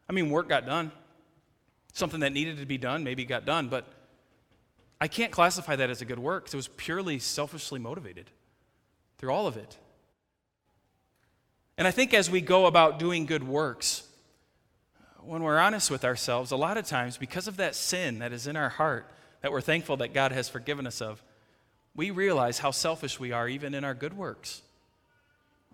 I 0.09 0.13
mean, 0.13 0.31
work 0.31 0.49
got 0.49 0.65
done. 0.67 0.93
Something 1.93 2.21
that 2.21 2.33
needed 2.33 2.59
to 2.59 2.67
be 2.67 2.79
done 2.79 3.03
maybe 3.03 3.25
got 3.25 3.45
done, 3.45 3.69
but 3.69 3.85
I 5.01 5.09
can't 5.09 5.33
classify 5.33 5.75
that 5.77 5.91
as 5.91 6.01
a 6.01 6.05
good 6.05 6.21
work 6.21 6.45
because 6.45 6.55
it 6.55 6.59
was 6.59 6.69
purely 6.69 7.19
selfishly 7.19 7.81
motivated 7.81 8.31
through 9.19 9.31
all 9.31 9.47
of 9.47 9.57
it. 9.57 9.77
And 11.77 11.89
I 11.89 11.91
think 11.91 12.15
as 12.15 12.31
we 12.31 12.41
go 12.41 12.67
about 12.67 12.99
doing 12.99 13.27
good 13.27 13.43
works, 13.43 14.07
when 15.25 15.43
we're 15.43 15.59
honest 15.59 15.91
with 15.91 16.05
ourselves, 16.05 16.51
a 16.51 16.57
lot 16.57 16.77
of 16.77 16.87
times, 16.87 17.17
because 17.17 17.49
of 17.49 17.57
that 17.57 17.75
sin 17.75 18.21
that 18.21 18.33
is 18.33 18.47
in 18.47 18.57
our 18.57 18.69
heart, 18.69 19.11
that 19.41 19.51
we're 19.51 19.61
thankful 19.61 19.97
that 19.99 20.15
God 20.15 20.33
has 20.33 20.49
forgiven 20.49 20.87
us 20.87 21.01
of, 21.01 21.23
we 21.95 22.11
realize 22.11 22.59
how 22.59 22.71
selfish 22.71 23.21
we 23.21 23.33
are 23.33 23.49
even 23.49 23.75
in 23.75 23.85
our 23.85 23.95
good 23.95 24.17
works. 24.17 24.63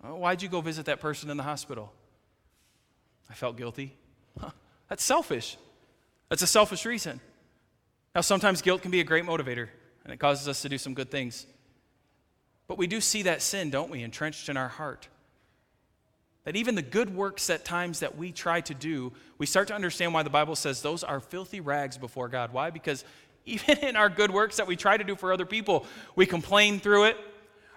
Why'd 0.01 0.41
you 0.41 0.49
go 0.49 0.61
visit 0.61 0.85
that 0.85 0.99
person 0.99 1.29
in 1.29 1.37
the 1.37 1.43
hospital? 1.43 1.91
I 3.29 3.33
felt 3.33 3.57
guilty. 3.57 3.95
Huh, 4.39 4.51
that's 4.87 5.03
selfish. 5.03 5.57
That's 6.29 6.41
a 6.41 6.47
selfish 6.47 6.85
reason. 6.85 7.19
Now, 8.15 8.21
sometimes 8.21 8.61
guilt 8.61 8.81
can 8.81 8.91
be 8.91 9.01
a 9.01 9.03
great 9.03 9.25
motivator, 9.25 9.67
and 10.03 10.13
it 10.13 10.17
causes 10.17 10.47
us 10.47 10.61
to 10.63 10.69
do 10.69 10.77
some 10.77 10.93
good 10.93 11.11
things. 11.11 11.45
But 12.67 12.77
we 12.77 12.87
do 12.87 13.01
see 13.01 13.23
that 13.23 13.41
sin, 13.41 13.69
don't 13.69 13.89
we, 13.89 14.03
entrenched 14.03 14.49
in 14.49 14.57
our 14.57 14.67
heart. 14.67 15.07
That 16.45 16.55
even 16.55 16.75
the 16.75 16.81
good 16.81 17.13
works 17.13 17.49
at 17.49 17.65
times 17.65 17.99
that 17.99 18.17
we 18.17 18.31
try 18.31 18.61
to 18.61 18.73
do, 18.73 19.11
we 19.37 19.45
start 19.45 19.67
to 19.67 19.75
understand 19.75 20.13
why 20.13 20.23
the 20.23 20.29
Bible 20.29 20.55
says 20.55 20.81
those 20.81 21.03
are 21.03 21.19
filthy 21.19 21.59
rags 21.59 21.97
before 21.97 22.29
God. 22.29 22.53
Why? 22.53 22.69
Because 22.69 23.03
even 23.49 23.77
in 23.79 23.95
our 23.95 24.09
good 24.09 24.31
works 24.31 24.57
that 24.57 24.67
we 24.67 24.75
try 24.75 24.97
to 24.97 25.03
do 25.03 25.15
for 25.15 25.33
other 25.33 25.45
people, 25.45 25.85
we 26.15 26.25
complain 26.25 26.79
through 26.79 27.05
it. 27.05 27.17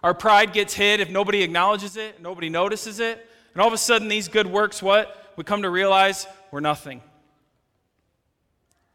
Our 0.02 0.14
pride 0.14 0.52
gets 0.52 0.74
hid 0.74 1.00
if 1.00 1.10
nobody 1.10 1.42
acknowledges 1.42 1.96
it, 1.96 2.20
nobody 2.20 2.48
notices 2.48 3.00
it. 3.00 3.26
And 3.54 3.60
all 3.60 3.68
of 3.68 3.74
a 3.74 3.78
sudden, 3.78 4.08
these 4.08 4.28
good 4.28 4.46
works, 4.46 4.82
what? 4.82 5.32
We 5.36 5.44
come 5.44 5.62
to 5.62 5.70
realize 5.70 6.26
we're 6.50 6.60
nothing. 6.60 7.02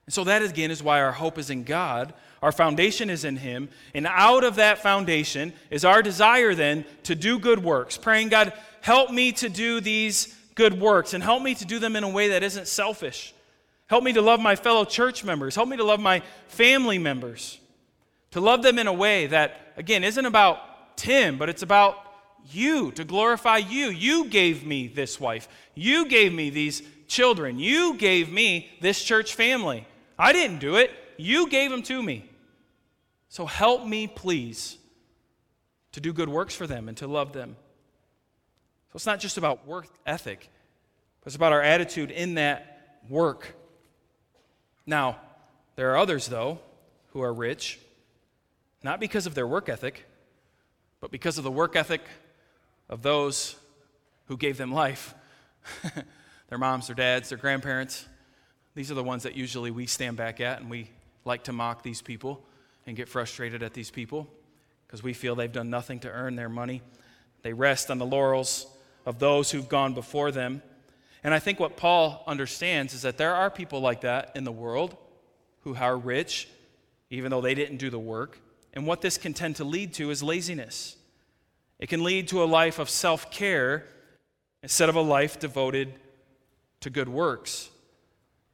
And 0.06 0.14
so, 0.14 0.24
that 0.24 0.42
again 0.42 0.72
is 0.72 0.82
why 0.82 1.02
our 1.02 1.12
hope 1.12 1.38
is 1.38 1.50
in 1.50 1.64
God. 1.64 2.14
Our 2.42 2.52
foundation 2.52 3.10
is 3.10 3.26
in 3.26 3.38
Him. 3.38 3.70
And 3.94 4.08
out 4.08 4.44
of 4.44 4.56
that 4.56 4.80
foundation 4.80 5.54
is 5.70 5.84
our 5.84 6.02
desire 6.02 6.56
then 6.56 6.86
to 7.04 7.16
do 7.16 7.40
good 7.40 7.64
works, 7.64 7.98
praying, 7.98 8.30
God, 8.30 8.54
help 8.82 9.12
me 9.12 9.32
to 9.34 9.50
do 9.50 9.82
these 9.82 10.36
good 10.56 10.80
works 10.80 11.14
and 11.14 11.24
help 11.24 11.42
me 11.44 11.56
to 11.56 11.66
do 11.66 11.80
them 11.80 11.96
in 11.96 12.04
a 12.04 12.10
way 12.10 12.30
that 12.30 12.44
isn't 12.44 12.68
selfish. 12.68 13.34
Help 13.88 14.04
me 14.04 14.14
to 14.14 14.22
love 14.22 14.40
my 14.40 14.56
fellow 14.56 14.86
church 14.86 15.24
members. 15.24 15.56
Help 15.56 15.70
me 15.70 15.78
to 15.78 15.84
love 15.84 16.00
my 16.00 16.22
family 16.48 16.98
members. 16.98 17.60
To 18.32 18.42
love 18.42 18.62
them 18.62 18.78
in 18.80 18.88
a 18.88 18.94
way 18.94 19.28
that, 19.28 19.74
again, 19.78 20.04
isn't 20.04 20.26
about 20.26 20.98
Tim, 20.98 21.38
but 21.38 21.50
it's 21.50 21.62
about 21.62 21.96
you, 22.50 22.92
to 22.92 23.04
glorify 23.04 23.58
you. 23.58 23.88
You 23.88 24.26
gave 24.26 24.66
me 24.66 24.88
this 24.88 25.20
wife. 25.20 25.48
You 25.74 26.08
gave 26.08 26.34
me 26.34 26.50
these 26.50 26.82
children. 27.08 27.60
You 27.60 27.96
gave 27.96 28.32
me 28.32 28.70
this 28.82 29.04
church 29.04 29.36
family. 29.36 29.88
I 30.20 30.34
didn't 30.34 30.60
do 30.60 30.76
it. 30.76 30.92
You 31.18 31.48
gave 31.50 31.72
them 31.72 31.84
to 31.84 32.04
me. 32.04 32.30
So 33.30 33.46
help 33.46 33.86
me, 33.86 34.08
please, 34.08 34.78
to 35.94 36.02
do 36.02 36.14
good 36.14 36.30
works 36.30 36.56
for 36.56 36.68
them 36.68 36.88
and 36.88 36.98
to 36.98 37.08
love 37.08 37.34
them. 37.34 37.56
So 38.92 38.96
it's 38.96 39.06
not 39.06 39.20
just 39.20 39.38
about 39.38 39.68
work 39.68 39.88
ethic, 40.06 40.50
but 41.22 41.28
it's 41.28 41.36
about 41.36 41.54
our 41.54 41.62
attitude 41.62 42.12
in 42.12 42.36
that 42.36 43.02
work. 43.10 43.56
Now, 44.88 45.18
there 45.76 45.92
are 45.92 45.98
others, 45.98 46.28
though, 46.28 46.60
who 47.12 47.22
are 47.22 47.34
rich, 47.34 47.80
not 48.82 49.00
because 49.00 49.28
of 49.28 49.36
their 49.36 49.46
work 49.46 49.68
ethic, 49.70 50.06
but 51.02 51.12
because 51.12 51.38
of 51.38 51.44
the 51.44 51.52
work 51.52 51.76
ethic 51.76 52.02
of 52.90 53.02
those 53.02 53.58
who 54.26 54.38
gave 54.38 54.58
them 54.58 54.72
life 54.72 55.14
their 56.50 56.58
moms, 56.58 56.88
their 56.88 56.96
dads, 56.96 57.30
their 57.30 57.38
grandparents. 57.38 58.06
These 58.76 58.90
are 58.90 58.96
the 58.96 59.04
ones 59.04 59.24
that 59.24 59.36
usually 59.36 59.72
we 59.72 59.86
stand 59.86 60.16
back 60.16 60.40
at, 60.40 60.62
and 60.62 60.70
we 60.70 60.90
like 61.26 61.44
to 61.44 61.54
mock 61.54 61.84
these 61.84 62.02
people 62.02 62.44
and 62.86 62.96
get 62.96 63.10
frustrated 63.10 63.62
at 63.62 63.74
these 63.74 63.92
people 63.92 64.28
because 64.86 65.04
we 65.04 65.14
feel 65.14 65.36
they've 65.36 65.52
done 65.52 65.70
nothing 65.70 66.00
to 66.00 66.10
earn 66.10 66.36
their 66.36 66.48
money. 66.48 66.82
They 67.42 67.52
rest 67.52 67.92
on 67.92 67.98
the 67.98 68.06
laurels 68.06 68.68
of 69.06 69.20
those 69.20 69.52
who've 69.52 69.68
gone 69.68 69.94
before 69.94 70.32
them. 70.32 70.62
And 71.24 71.34
I 71.34 71.40
think 71.40 71.60
what 71.60 71.78
Paul 71.78 72.24
understands 72.28 72.94
is 72.94 73.02
that 73.02 73.18
there 73.18 73.36
are 73.36 73.50
people 73.50 73.80
like 73.80 74.02
that 74.02 74.32
in 74.36 74.44
the 74.44 74.52
world 74.52 74.96
who 75.62 75.76
are 75.76 75.98
rich, 75.98 76.48
even 77.10 77.32
though 77.32 77.42
they 77.42 77.56
didn't 77.56 77.78
do 77.78 77.90
the 77.90 78.00
work. 78.00 78.40
And 78.74 78.86
what 78.86 79.02
this 79.02 79.18
can 79.18 79.34
tend 79.34 79.58
to 79.58 79.64
lead 79.64 79.94
to 79.96 80.12
is 80.12 80.22
laziness. 80.22 80.96
It 81.80 81.90
can 81.90 82.04
lead 82.04 82.28
to 82.30 82.44
a 82.44 82.46
life 82.46 82.80
of 82.80 82.90
self 82.90 83.32
care 83.32 83.86
instead 84.64 84.90
of 84.90 84.96
a 84.96 85.02
life 85.02 85.40
devoted 85.40 85.94
to 86.82 86.90
good 86.90 87.10
works. 87.10 87.70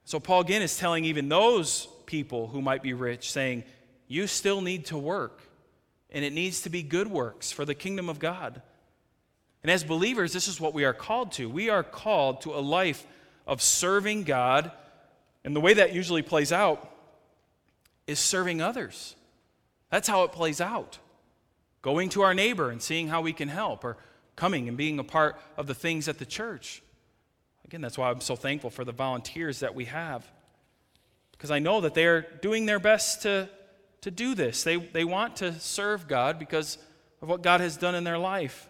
So, 0.06 0.19
Paul 0.19 0.41
again 0.41 0.62
is 0.62 0.78
telling 0.78 1.06
even 1.06 1.30
those 1.30 1.88
people 2.06 2.47
who 2.47 2.62
might 2.62 2.84
be 2.84 2.93
rich, 2.93 3.32
saying, 3.32 3.63
You 4.08 4.28
still 4.28 4.62
need 4.62 4.86
to 4.88 4.97
work, 4.97 5.41
and 6.10 6.26
it 6.26 6.34
needs 6.34 6.62
to 6.62 6.69
be 6.69 6.84
good 6.84 7.08
works 7.08 7.52
for 7.52 7.65
the 7.65 7.76
kingdom 7.76 8.10
of 8.10 8.19
God. 8.19 8.62
And 9.63 9.71
as 9.71 9.84
believers, 9.84 10.34
this 10.34 10.47
is 10.47 10.60
what 10.60 10.73
we 10.73 10.84
are 10.84 10.93
called 10.93 11.32
to. 11.34 11.49
We 11.49 11.69
are 11.69 11.84
called 11.84 12.41
to 12.41 12.54
a 12.54 12.60
life 12.60 13.08
of 13.47 13.62
serving 13.62 14.23
God, 14.23 14.71
and 15.43 15.56
the 15.56 15.62
way 15.62 15.73
that 15.73 15.93
usually 15.93 16.21
plays 16.21 16.52
out 16.52 16.89
is 18.06 18.19
serving 18.19 18.62
others. 18.62 19.15
That's 19.89 20.08
how 20.08 20.23
it 20.23 20.34
plays 20.34 20.60
out. 20.60 20.99
Going 21.82 22.10
to 22.10 22.21
our 22.21 22.34
neighbor 22.34 22.69
and 22.69 22.82
seeing 22.82 23.08
how 23.08 23.21
we 23.21 23.34
can 23.34 23.47
help, 23.47 23.84
or 23.84 23.97
coming 24.36 24.67
and 24.67 24.78
being 24.78 24.99
a 24.99 25.04
part 25.04 25.39
of 25.58 25.67
the 25.67 25.73
things 25.73 26.08
at 26.08 26.17
the 26.17 26.26
church. 26.26 26.82
Again, 27.65 27.82
that's 27.82 27.97
why 27.97 28.10
I'm 28.10 28.21
so 28.21 28.36
thankful 28.36 28.69
for 28.69 28.84
the 28.84 28.91
volunteers 28.91 29.60
that 29.60 29.76
we 29.76 29.86
have. 29.86 30.30
Because 31.32 31.52
I 31.52 31.60
know 31.60 31.82
that 31.82 31.93
they're 31.93 32.21
doing 32.41 32.65
their 32.65 32.80
best 32.80 33.21
to, 33.23 33.49
to 34.02 34.12
do 34.12 34.36
this. 34.36 34.63
They, 34.63 34.78
they 34.78 35.04
want 35.04 35.38
to 35.38 35.58
serve 35.60 36.08
God 36.08 36.39
because 36.39 36.78
of 37.21 37.30
what 37.30 37.41
God 37.41 37.62
has 37.62 37.78
done 37.78 37.95
in 37.95 38.04
their 38.04 38.17
life. 38.17 38.67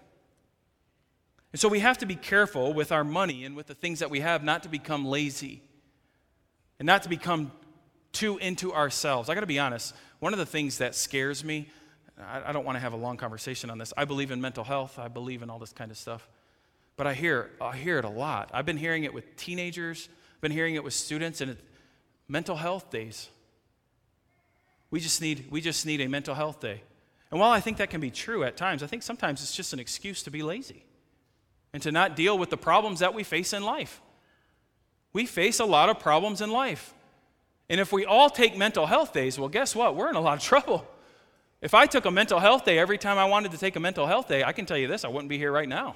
And 1.53 1.59
so 1.59 1.69
we 1.69 1.79
have 1.79 1.99
to 1.99 2.07
be 2.07 2.15
careful 2.15 2.73
with 2.73 2.91
our 2.91 3.03
money 3.03 3.45
and 3.45 3.55
with 3.55 3.67
the 3.67 3.75
things 3.75 3.99
that 3.99 4.09
we 4.09 4.19
have 4.21 4.43
not 4.43 4.63
to 4.63 4.69
become 4.69 5.05
lazy 5.05 5.61
and 6.79 6.87
not 6.87 7.03
to 7.03 7.09
become 7.09 7.51
too 8.11 8.39
into 8.39 8.73
ourselves. 8.73 9.29
I 9.29 9.35
got 9.35 9.41
to 9.41 9.47
be 9.47 9.59
honest, 9.59 9.93
one 10.19 10.33
of 10.33 10.39
the 10.39 10.47
things 10.47 10.79
that 10.79 10.95
scares 10.95 11.43
me, 11.43 11.69
I, 12.19 12.51
don't 12.51 12.65
want 12.65 12.75
to 12.75 12.79
have 12.79 12.93
a 12.93 12.97
long 12.97 13.17
conversation 13.17 13.69
on 13.69 13.77
this. 13.77 13.93
I 13.95 14.05
believe 14.05 14.31
in 14.31 14.41
mental 14.41 14.63
health, 14.63 14.97
I 14.97 15.07
believe 15.09 15.43
in 15.43 15.51
all 15.51 15.59
this 15.59 15.73
kind 15.73 15.91
of 15.91 15.97
stuff. 15.97 16.27
But 16.97 17.05
I 17.05 17.13
hear, 17.13 17.51
I 17.61 17.75
hear 17.75 17.99
it 17.99 18.05
a 18.05 18.09
lot. 18.09 18.49
I've 18.51 18.65
been 18.65 18.77
hearing 18.77 19.03
it 19.03 19.13
with 19.13 19.35
teenagers, 19.35 20.09
I've 20.35 20.41
been 20.41 20.51
hearing 20.51 20.73
it 20.73 20.83
with 20.83 20.93
students, 20.93 21.39
and 21.39 21.51
it, 21.51 21.59
mental 22.27 22.55
health 22.55 22.89
days. 22.89 23.29
We 24.89 24.99
just, 24.99 25.21
need, 25.21 25.47
we 25.51 25.61
just 25.61 25.85
need 25.85 26.01
a 26.01 26.07
mental 26.07 26.33
health 26.33 26.59
day. 26.59 26.81
And 27.29 27.39
while 27.39 27.51
I 27.51 27.59
think 27.59 27.77
that 27.77 27.91
can 27.91 28.01
be 28.01 28.11
true 28.11 28.43
at 28.43 28.57
times, 28.57 28.81
I 28.81 28.87
think 28.87 29.03
sometimes 29.03 29.41
it's 29.43 29.55
just 29.55 29.73
an 29.73 29.79
excuse 29.79 30.23
to 30.23 30.31
be 30.31 30.41
lazy 30.41 30.83
and 31.73 31.81
to 31.83 31.91
not 31.91 32.15
deal 32.15 32.37
with 32.37 32.49
the 32.49 32.57
problems 32.57 32.99
that 32.99 33.13
we 33.13 33.23
face 33.23 33.51
in 33.51 33.63
life. 33.63 34.01
We 35.11 35.25
face 35.25 35.59
a 35.59 35.65
lot 35.65 35.89
of 35.89 35.99
problems 35.99 36.41
in 36.41 36.51
life. 36.51 36.93
And 37.69 37.79
if 37.79 37.91
we 37.91 38.05
all 38.05 38.29
take 38.29 38.57
mental 38.57 38.85
health 38.85 39.13
days, 39.13 39.39
well, 39.39 39.49
guess 39.49 39.75
what? 39.75 39.95
We're 39.95 40.09
in 40.09 40.15
a 40.15 40.21
lot 40.21 40.37
of 40.37 40.43
trouble. 40.43 40.87
If 41.61 41.73
I 41.73 41.85
took 41.85 42.05
a 42.05 42.11
mental 42.11 42.39
health 42.39 42.65
day 42.65 42.77
every 42.77 42.97
time 42.97 43.17
I 43.17 43.25
wanted 43.25 43.51
to 43.51 43.57
take 43.57 43.75
a 43.75 43.79
mental 43.79 44.05
health 44.05 44.27
day, 44.27 44.43
I 44.43 44.51
can 44.51 44.65
tell 44.65 44.77
you 44.77 44.87
this 44.87 45.05
I 45.05 45.07
wouldn't 45.07 45.29
be 45.29 45.37
here 45.37 45.51
right 45.51 45.67
now. 45.67 45.95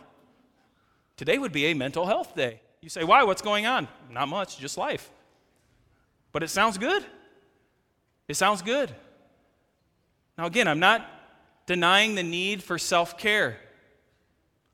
Today 1.17 1.37
would 1.37 1.51
be 1.51 1.65
a 1.65 1.73
mental 1.73 2.05
health 2.05 2.35
day. 2.35 2.61
You 2.81 2.89
say, 2.89 3.03
why? 3.03 3.23
What's 3.23 3.41
going 3.41 3.65
on? 3.65 3.87
Not 4.09 4.27
much, 4.27 4.59
just 4.59 4.77
life. 4.77 5.09
But 6.31 6.43
it 6.43 6.49
sounds 6.49 6.77
good. 6.77 7.03
It 8.27 8.35
sounds 8.35 8.61
good. 8.61 8.93
Now, 10.37 10.45
again, 10.45 10.67
I'm 10.67 10.79
not 10.79 11.05
denying 11.65 12.15
the 12.15 12.23
need 12.23 12.61
for 12.61 12.77
self 12.77 13.17
care. 13.17 13.57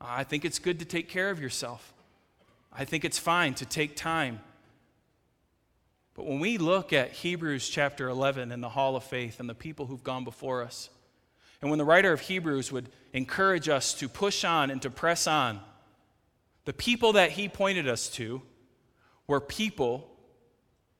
I 0.06 0.24
think 0.24 0.44
it's 0.44 0.58
good 0.58 0.78
to 0.80 0.84
take 0.84 1.08
care 1.08 1.30
of 1.30 1.40
yourself. 1.40 1.94
I 2.72 2.84
think 2.84 3.04
it's 3.04 3.18
fine 3.18 3.54
to 3.54 3.64
take 3.64 3.96
time. 3.96 4.40
But 6.14 6.26
when 6.26 6.40
we 6.40 6.58
look 6.58 6.92
at 6.92 7.12
Hebrews 7.12 7.68
chapter 7.68 8.08
11 8.08 8.52
and 8.52 8.62
the 8.62 8.68
hall 8.68 8.96
of 8.96 9.04
faith 9.04 9.40
and 9.40 9.48
the 9.48 9.54
people 9.54 9.86
who've 9.86 10.04
gone 10.04 10.24
before 10.24 10.62
us, 10.62 10.90
and 11.60 11.70
when 11.70 11.78
the 11.78 11.84
writer 11.84 12.12
of 12.12 12.20
Hebrews 12.20 12.70
would 12.70 12.88
encourage 13.12 13.68
us 13.68 13.94
to 13.94 14.08
push 14.08 14.44
on 14.44 14.70
and 14.70 14.82
to 14.82 14.90
press 14.90 15.26
on, 15.26 15.60
the 16.64 16.72
people 16.72 17.14
that 17.14 17.30
he 17.32 17.48
pointed 17.48 17.88
us 17.88 18.08
to 18.10 18.42
were 19.26 19.40
people 19.40 20.10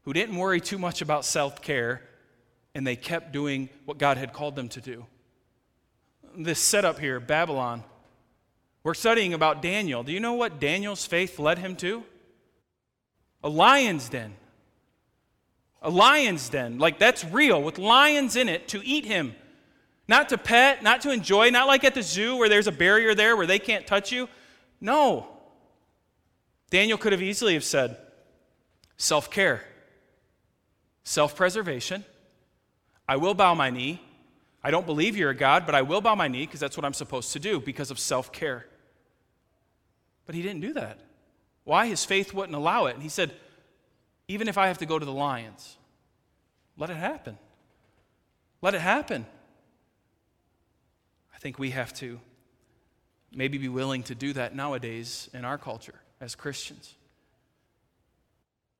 who 0.02 0.12
didn't 0.12 0.36
worry 0.36 0.60
too 0.60 0.78
much 0.78 1.02
about 1.02 1.24
self 1.24 1.60
care 1.60 2.02
and 2.74 2.86
they 2.86 2.96
kept 2.96 3.32
doing 3.32 3.68
what 3.84 3.98
God 3.98 4.16
had 4.16 4.32
called 4.32 4.56
them 4.56 4.68
to 4.70 4.80
do. 4.80 5.06
This 6.36 6.58
setup 6.58 6.98
here, 6.98 7.20
Babylon, 7.20 7.84
we're 8.84 8.94
studying 8.94 9.34
about 9.34 9.62
Daniel. 9.62 10.02
Do 10.02 10.12
you 10.12 10.20
know 10.20 10.34
what 10.34 10.60
Daniel's 10.60 11.06
faith 11.06 11.38
led 11.38 11.58
him 11.58 11.74
to? 11.76 12.04
A 13.42 13.48
lion's 13.48 14.08
den. 14.08 14.34
A 15.82 15.90
lion's 15.90 16.48
den. 16.48 16.78
Like 16.78 16.98
that's 16.98 17.24
real, 17.24 17.62
with 17.62 17.78
lions 17.78 18.36
in 18.36 18.48
it 18.48 18.68
to 18.68 18.84
eat 18.84 19.04
him. 19.04 19.34
Not 20.06 20.28
to 20.28 20.38
pet, 20.38 20.82
not 20.82 21.00
to 21.02 21.10
enjoy, 21.10 21.48
not 21.48 21.66
like 21.66 21.82
at 21.82 21.94
the 21.94 22.02
zoo 22.02 22.36
where 22.36 22.50
there's 22.50 22.66
a 22.66 22.72
barrier 22.72 23.14
there 23.14 23.36
where 23.36 23.46
they 23.46 23.58
can't 23.58 23.86
touch 23.86 24.12
you. 24.12 24.28
No. 24.80 25.28
Daniel 26.68 26.98
could 26.98 27.12
have 27.12 27.22
easily 27.22 27.54
have 27.54 27.64
said, 27.64 27.96
self-care, 28.98 29.64
self-preservation. 31.04 32.04
I 33.08 33.16
will 33.16 33.34
bow 33.34 33.54
my 33.54 33.70
knee. 33.70 34.02
I 34.62 34.70
don't 34.70 34.84
believe 34.84 35.16
you're 35.16 35.30
a 35.30 35.34
God, 35.34 35.64
but 35.64 35.74
I 35.74 35.82
will 35.82 36.00
bow 36.02 36.14
my 36.14 36.28
knee 36.28 36.44
because 36.44 36.60
that's 36.60 36.76
what 36.76 36.84
I'm 36.84 36.94
supposed 36.94 37.32
to 37.32 37.38
do 37.38 37.60
because 37.60 37.90
of 37.90 37.98
self-care. 37.98 38.66
But 40.26 40.34
he 40.34 40.42
didn't 40.42 40.60
do 40.60 40.72
that. 40.74 40.98
Why? 41.64 41.86
His 41.86 42.04
faith 42.04 42.32
wouldn't 42.32 42.56
allow 42.56 42.86
it. 42.86 42.94
And 42.94 43.02
he 43.02 43.08
said, 43.08 43.32
even 44.28 44.48
if 44.48 44.56
I 44.56 44.68
have 44.68 44.78
to 44.78 44.86
go 44.86 44.98
to 44.98 45.04
the 45.04 45.12
lions, 45.12 45.76
let 46.76 46.90
it 46.90 46.96
happen. 46.96 47.38
Let 48.62 48.74
it 48.74 48.80
happen. 48.80 49.26
I 51.34 51.38
think 51.38 51.58
we 51.58 51.70
have 51.70 51.92
to 51.94 52.20
maybe 53.34 53.58
be 53.58 53.68
willing 53.68 54.02
to 54.04 54.14
do 54.14 54.32
that 54.32 54.54
nowadays 54.54 55.28
in 55.34 55.44
our 55.44 55.58
culture 55.58 56.00
as 56.20 56.34
Christians. 56.34 56.94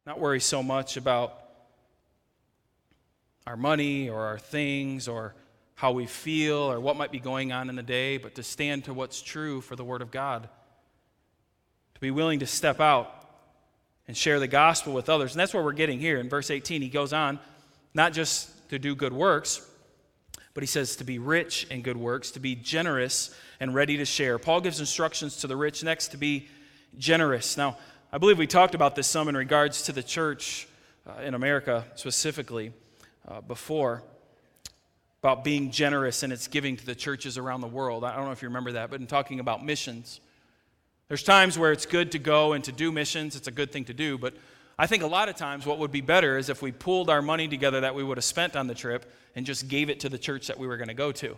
Not 0.06 0.20
worry 0.20 0.40
so 0.40 0.62
much 0.62 0.96
about 0.96 1.40
our 3.46 3.56
money 3.56 4.08
or 4.08 4.24
our 4.24 4.38
things 4.38 5.08
or 5.08 5.34
how 5.74 5.92
we 5.92 6.06
feel 6.06 6.56
or 6.56 6.80
what 6.80 6.96
might 6.96 7.10
be 7.10 7.18
going 7.18 7.52
on 7.52 7.68
in 7.68 7.76
the 7.76 7.82
day, 7.82 8.16
but 8.16 8.36
to 8.36 8.42
stand 8.42 8.84
to 8.84 8.94
what's 8.94 9.20
true 9.20 9.60
for 9.60 9.76
the 9.76 9.84
Word 9.84 10.02
of 10.02 10.10
God. 10.10 10.48
To 11.94 12.00
be 12.00 12.10
willing 12.10 12.40
to 12.40 12.46
step 12.46 12.80
out 12.80 13.10
and 14.06 14.16
share 14.16 14.38
the 14.38 14.48
gospel 14.48 14.92
with 14.92 15.08
others. 15.08 15.32
And 15.32 15.40
that's 15.40 15.54
what 15.54 15.64
we're 15.64 15.72
getting 15.72 15.98
here. 15.98 16.18
In 16.18 16.28
verse 16.28 16.50
18, 16.50 16.82
he 16.82 16.88
goes 16.88 17.12
on, 17.12 17.38
not 17.94 18.12
just 18.12 18.50
to 18.70 18.78
do 18.78 18.94
good 18.94 19.12
works, 19.12 19.66
but 20.52 20.62
he 20.62 20.66
says 20.66 20.96
to 20.96 21.04
be 21.04 21.18
rich 21.18 21.66
in 21.70 21.82
good 21.82 21.96
works, 21.96 22.30
to 22.32 22.40
be 22.40 22.54
generous 22.54 23.34
and 23.60 23.74
ready 23.74 23.96
to 23.96 24.04
share. 24.04 24.38
Paul 24.38 24.60
gives 24.60 24.80
instructions 24.80 25.38
to 25.38 25.46
the 25.46 25.56
rich 25.56 25.82
next 25.82 26.08
to 26.08 26.16
be 26.16 26.48
generous. 26.98 27.56
Now, 27.56 27.76
I 28.12 28.18
believe 28.18 28.38
we 28.38 28.46
talked 28.46 28.74
about 28.74 28.94
this 28.94 29.08
some 29.08 29.28
in 29.28 29.36
regards 29.36 29.82
to 29.82 29.92
the 29.92 30.02
church 30.02 30.68
uh, 31.06 31.22
in 31.22 31.34
America 31.34 31.84
specifically 31.96 32.72
uh, 33.26 33.40
before 33.40 34.02
about 35.20 35.42
being 35.42 35.70
generous 35.70 36.22
and 36.22 36.32
its 36.32 36.46
giving 36.46 36.76
to 36.76 36.84
the 36.84 36.94
churches 36.94 37.38
around 37.38 37.62
the 37.62 37.66
world. 37.66 38.04
I 38.04 38.14
don't 38.14 38.26
know 38.26 38.32
if 38.32 38.42
you 38.42 38.48
remember 38.48 38.72
that, 38.72 38.90
but 38.90 39.00
in 39.00 39.06
talking 39.06 39.40
about 39.40 39.64
missions, 39.64 40.20
there's 41.08 41.22
times 41.22 41.58
where 41.58 41.72
it's 41.72 41.86
good 41.86 42.12
to 42.12 42.18
go 42.18 42.52
and 42.52 42.64
to 42.64 42.72
do 42.72 42.90
missions, 42.90 43.36
it's 43.36 43.48
a 43.48 43.52
good 43.52 43.70
thing 43.72 43.84
to 43.86 43.94
do, 43.94 44.16
but 44.16 44.34
I 44.78 44.86
think 44.86 45.02
a 45.02 45.06
lot 45.06 45.28
of 45.28 45.36
times 45.36 45.66
what 45.66 45.78
would 45.78 45.92
be 45.92 46.00
better 46.00 46.36
is 46.36 46.48
if 46.48 46.60
we 46.60 46.72
pooled 46.72 47.08
our 47.08 47.22
money 47.22 47.46
together 47.46 47.82
that 47.82 47.94
we 47.94 48.02
would 48.02 48.16
have 48.16 48.24
spent 48.24 48.56
on 48.56 48.66
the 48.66 48.74
trip 48.74 49.10
and 49.36 49.46
just 49.46 49.68
gave 49.68 49.88
it 49.88 50.00
to 50.00 50.08
the 50.08 50.18
church 50.18 50.48
that 50.48 50.58
we 50.58 50.66
were 50.66 50.76
going 50.76 50.88
to 50.88 50.94
go 50.94 51.12
to. 51.12 51.36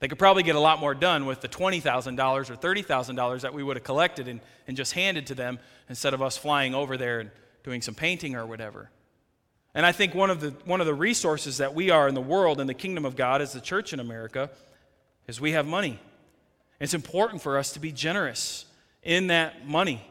They 0.00 0.08
could 0.08 0.18
probably 0.18 0.42
get 0.42 0.56
a 0.56 0.60
lot 0.60 0.80
more 0.80 0.96
done 0.96 1.26
with 1.26 1.42
the 1.42 1.48
$20,000 1.48 2.50
or 2.50 2.56
$30,000 2.56 3.40
that 3.42 3.54
we 3.54 3.62
would 3.62 3.76
have 3.76 3.84
collected 3.84 4.26
and, 4.26 4.40
and 4.66 4.76
just 4.76 4.94
handed 4.94 5.28
to 5.28 5.34
them 5.36 5.60
instead 5.88 6.12
of 6.12 6.20
us 6.20 6.36
flying 6.36 6.74
over 6.74 6.96
there 6.96 7.20
and 7.20 7.30
doing 7.62 7.82
some 7.82 7.94
painting 7.94 8.34
or 8.34 8.44
whatever. 8.44 8.90
And 9.74 9.86
I 9.86 9.92
think 9.92 10.12
one 10.12 10.28
of, 10.28 10.40
the, 10.40 10.50
one 10.64 10.80
of 10.80 10.86
the 10.88 10.94
resources 10.94 11.58
that 11.58 11.72
we 11.72 11.90
are 11.90 12.08
in 12.08 12.14
the 12.14 12.20
world, 12.20 12.60
in 12.60 12.66
the 12.66 12.74
kingdom 12.74 13.04
of 13.04 13.14
God, 13.14 13.40
as 13.40 13.52
the 13.52 13.60
church 13.60 13.92
in 13.92 14.00
America, 14.00 14.50
is 15.28 15.40
we 15.40 15.52
have 15.52 15.66
money. 15.66 16.00
It's 16.80 16.94
important 16.94 17.40
for 17.40 17.56
us 17.56 17.72
to 17.74 17.78
be 17.78 17.92
generous 17.92 18.64
in 19.02 19.28
that 19.28 19.66
money. 19.66 20.06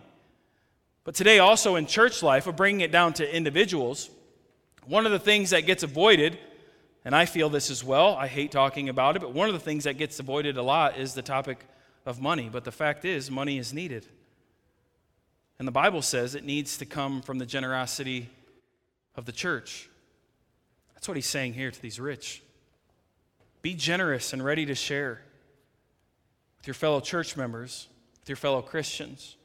But 1.03 1.15
today, 1.15 1.39
also 1.39 1.75
in 1.75 1.85
church 1.85 2.21
life, 2.21 2.47
of 2.47 2.55
bringing 2.55 2.81
it 2.81 2.91
down 2.91 3.13
to 3.13 3.35
individuals, 3.35 4.09
one 4.85 5.05
of 5.05 5.11
the 5.11 5.19
things 5.19 5.49
that 5.51 5.61
gets 5.61 5.83
avoided 5.83 6.37
and 7.03 7.15
I 7.15 7.25
feel 7.25 7.49
this 7.49 7.71
as 7.71 7.83
well. 7.83 8.15
I 8.15 8.27
hate 8.27 8.51
talking 8.51 8.89
about 8.89 9.15
it, 9.15 9.19
but 9.19 9.33
one 9.33 9.47
of 9.47 9.53
the 9.53 9.59
things 9.59 9.85
that 9.85 9.97
gets 9.97 10.19
avoided 10.19 10.57
a 10.57 10.63
lot 10.63 10.97
is 10.97 11.13
the 11.13 11.21
topic 11.21 11.65
of 12.05 12.21
money. 12.21 12.49
But 12.51 12.63
the 12.63 12.71
fact 12.71 13.05
is, 13.05 13.31
money 13.31 13.57
is 13.57 13.73
needed. 13.73 14.05
And 15.57 15.67
the 15.67 15.71
Bible 15.71 16.01
says 16.01 16.35
it 16.35 16.43
needs 16.43 16.77
to 16.77 16.85
come 16.85 17.21
from 17.21 17.39
the 17.39 17.45
generosity 17.45 18.29
of 19.15 19.25
the 19.25 19.31
church. 19.31 19.89
That's 20.93 21.07
what 21.07 21.17
he's 21.17 21.27
saying 21.27 21.53
here 21.53 21.71
to 21.71 21.81
these 21.81 21.99
rich. 21.99 22.43
Be 23.61 23.73
generous 23.73 24.33
and 24.33 24.43
ready 24.43 24.65
to 24.67 24.75
share 24.75 25.21
with 26.57 26.67
your 26.67 26.73
fellow 26.75 26.99
church 26.99 27.35
members 27.35 27.87
with 28.21 28.29
your 28.29 28.35
fellow 28.37 28.61
Christians, 28.61 29.35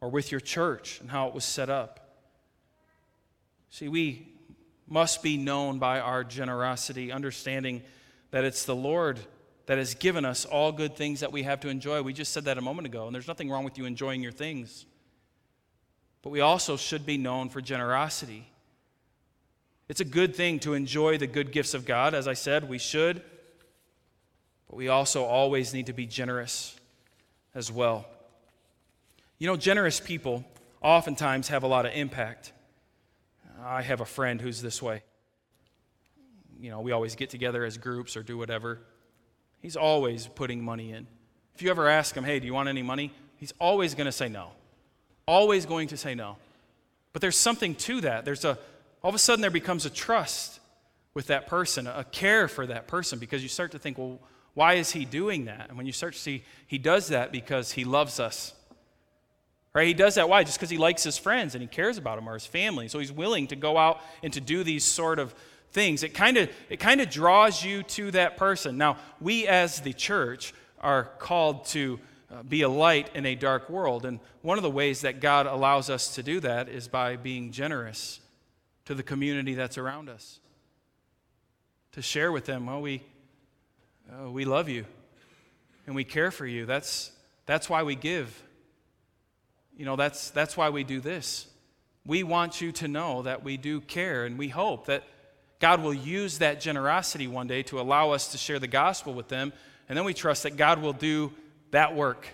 or 0.00 0.10
with 0.10 0.30
your 0.30 0.40
church 0.40 1.00
and 1.00 1.10
how 1.10 1.28
it 1.28 1.34
was 1.34 1.44
set 1.44 1.70
up. 1.70 2.00
See, 3.70 3.88
we 3.88 4.28
must 4.86 5.22
be 5.22 5.36
known 5.36 5.78
by 5.78 6.00
our 6.00 6.24
generosity, 6.24 7.10
understanding 7.10 7.82
that 8.30 8.44
it's 8.44 8.64
the 8.64 8.74
Lord 8.74 9.18
that 9.66 9.78
has 9.78 9.94
given 9.94 10.24
us 10.24 10.44
all 10.44 10.72
good 10.72 10.94
things 10.94 11.20
that 11.20 11.32
we 11.32 11.44
have 11.44 11.60
to 11.60 11.68
enjoy. 11.68 12.02
We 12.02 12.12
just 12.12 12.32
said 12.32 12.44
that 12.44 12.58
a 12.58 12.60
moment 12.60 12.86
ago, 12.86 13.06
and 13.06 13.14
there's 13.14 13.28
nothing 13.28 13.48
wrong 13.48 13.64
with 13.64 13.78
you 13.78 13.86
enjoying 13.86 14.22
your 14.22 14.32
things. 14.32 14.84
But 16.20 16.30
we 16.30 16.40
also 16.40 16.76
should 16.76 17.06
be 17.06 17.16
known 17.16 17.48
for 17.48 17.60
generosity. 17.60 18.46
It's 19.88 20.00
a 20.00 20.04
good 20.04 20.34
thing 20.34 20.58
to 20.60 20.74
enjoy 20.74 21.16
the 21.16 21.26
good 21.26 21.52
gifts 21.52 21.74
of 21.74 21.86
God. 21.86 22.14
As 22.14 22.28
I 22.28 22.34
said, 22.34 22.68
we 22.68 22.78
should. 22.78 23.22
But 24.68 24.76
we 24.76 24.88
also 24.88 25.24
always 25.24 25.72
need 25.72 25.86
to 25.86 25.92
be 25.92 26.06
generous 26.06 26.78
as 27.54 27.70
well. 27.70 28.06
You 29.38 29.46
know, 29.46 29.56
generous 29.56 30.00
people 30.00 30.44
oftentimes 30.80 31.48
have 31.48 31.62
a 31.62 31.66
lot 31.66 31.86
of 31.86 31.92
impact. 31.92 32.52
I 33.62 33.82
have 33.82 34.00
a 34.00 34.04
friend 34.04 34.40
who's 34.40 34.60
this 34.60 34.82
way. 34.82 35.02
You 36.60 36.70
know, 36.70 36.80
we 36.80 36.92
always 36.92 37.14
get 37.14 37.30
together 37.30 37.64
as 37.64 37.78
groups 37.78 38.16
or 38.16 38.22
do 38.22 38.38
whatever. 38.38 38.80
He's 39.60 39.76
always 39.76 40.26
putting 40.26 40.62
money 40.62 40.92
in. 40.92 41.06
If 41.54 41.62
you 41.62 41.70
ever 41.70 41.88
ask 41.88 42.16
him, 42.16 42.24
hey, 42.24 42.40
do 42.40 42.46
you 42.46 42.54
want 42.54 42.68
any 42.68 42.82
money? 42.82 43.12
He's 43.36 43.52
always 43.60 43.94
going 43.94 44.06
to 44.06 44.12
say 44.12 44.28
no. 44.28 44.50
Always 45.26 45.66
going 45.66 45.88
to 45.88 45.96
say 45.96 46.14
no. 46.14 46.36
But 47.12 47.22
there's 47.22 47.36
something 47.36 47.74
to 47.76 48.00
that. 48.02 48.24
There's 48.24 48.44
a, 48.44 48.58
all 49.02 49.08
of 49.08 49.14
a 49.14 49.18
sudden, 49.18 49.40
there 49.40 49.50
becomes 49.50 49.86
a 49.86 49.90
trust 49.90 50.60
with 51.14 51.28
that 51.28 51.46
person, 51.46 51.86
a 51.86 52.04
care 52.04 52.48
for 52.48 52.66
that 52.66 52.88
person, 52.88 53.18
because 53.18 53.42
you 53.42 53.48
start 53.48 53.70
to 53.72 53.78
think, 53.78 53.98
well, 53.98 54.18
why 54.54 54.74
is 54.74 54.92
he 54.92 55.04
doing 55.04 55.46
that? 55.46 55.68
And 55.68 55.76
when 55.76 55.86
you 55.86 55.92
start 55.92 56.14
to 56.14 56.18
see, 56.18 56.44
he 56.66 56.78
does 56.78 57.08
that 57.08 57.32
because 57.32 57.72
he 57.72 57.84
loves 57.84 58.20
us. 58.20 58.54
Right? 59.74 59.88
He 59.88 59.94
does 59.94 60.14
that 60.14 60.28
why? 60.28 60.44
Just 60.44 60.58
because 60.58 60.70
he 60.70 60.78
likes 60.78 61.02
his 61.02 61.18
friends 61.18 61.56
and 61.56 61.62
he 61.62 61.66
cares 61.66 61.98
about 61.98 62.16
them 62.16 62.28
or 62.28 62.34
his 62.34 62.46
family. 62.46 62.86
So 62.86 63.00
he's 63.00 63.10
willing 63.10 63.48
to 63.48 63.56
go 63.56 63.76
out 63.76 64.00
and 64.22 64.32
to 64.32 64.40
do 64.40 64.62
these 64.62 64.84
sort 64.84 65.18
of 65.18 65.34
things. 65.72 66.04
It 66.04 66.14
kind 66.14 66.36
of 66.36 66.48
it 66.70 66.78
kind 66.78 67.00
of 67.00 67.10
draws 67.10 67.64
you 67.64 67.82
to 67.82 68.12
that 68.12 68.36
person. 68.36 68.78
Now, 68.78 68.96
we 69.20 69.48
as 69.48 69.80
the 69.80 69.92
church 69.92 70.54
are 70.80 71.04
called 71.18 71.66
to 71.66 71.98
uh, 72.32 72.44
be 72.44 72.62
a 72.62 72.68
light 72.68 73.10
in 73.14 73.26
a 73.26 73.34
dark 73.34 73.68
world, 73.68 74.06
and 74.06 74.20
one 74.42 74.58
of 74.58 74.62
the 74.62 74.70
ways 74.70 75.00
that 75.00 75.20
God 75.20 75.46
allows 75.46 75.90
us 75.90 76.14
to 76.14 76.22
do 76.22 76.38
that 76.40 76.68
is 76.68 76.86
by 76.86 77.16
being 77.16 77.50
generous 77.50 78.20
to 78.84 78.94
the 78.94 79.02
community 79.02 79.54
that's 79.54 79.78
around 79.78 80.08
us. 80.08 80.38
To 81.92 82.02
share 82.02 82.30
with 82.30 82.44
them, 82.44 82.66
well, 82.66 82.80
we 82.80 83.02
uh, 84.10 84.30
we 84.30 84.44
love 84.44 84.68
you 84.68 84.84
and 85.86 85.94
we 85.94 86.04
care 86.04 86.30
for 86.30 86.46
you. 86.46 86.66
That's 86.66 87.10
that's 87.46 87.68
why 87.68 87.82
we 87.82 87.94
give. 87.94 88.42
You 89.76 89.84
know, 89.84 89.96
that's 89.96 90.30
that's 90.30 90.56
why 90.56 90.70
we 90.70 90.84
do 90.84 91.00
this. 91.00 91.46
We 92.06 92.22
want 92.22 92.60
you 92.60 92.72
to 92.72 92.88
know 92.88 93.22
that 93.22 93.42
we 93.42 93.56
do 93.56 93.80
care, 93.80 94.24
and 94.24 94.38
we 94.38 94.48
hope 94.48 94.86
that 94.86 95.04
God 95.58 95.82
will 95.82 95.94
use 95.94 96.38
that 96.38 96.60
generosity 96.60 97.26
one 97.26 97.46
day 97.46 97.62
to 97.64 97.80
allow 97.80 98.10
us 98.10 98.32
to 98.32 98.38
share 98.38 98.58
the 98.58 98.66
gospel 98.66 99.14
with 99.14 99.28
them. 99.28 99.52
And 99.88 99.96
then 99.96 100.04
we 100.04 100.14
trust 100.14 100.42
that 100.42 100.56
God 100.56 100.80
will 100.82 100.92
do 100.92 101.32
that 101.70 101.94
work. 101.94 102.28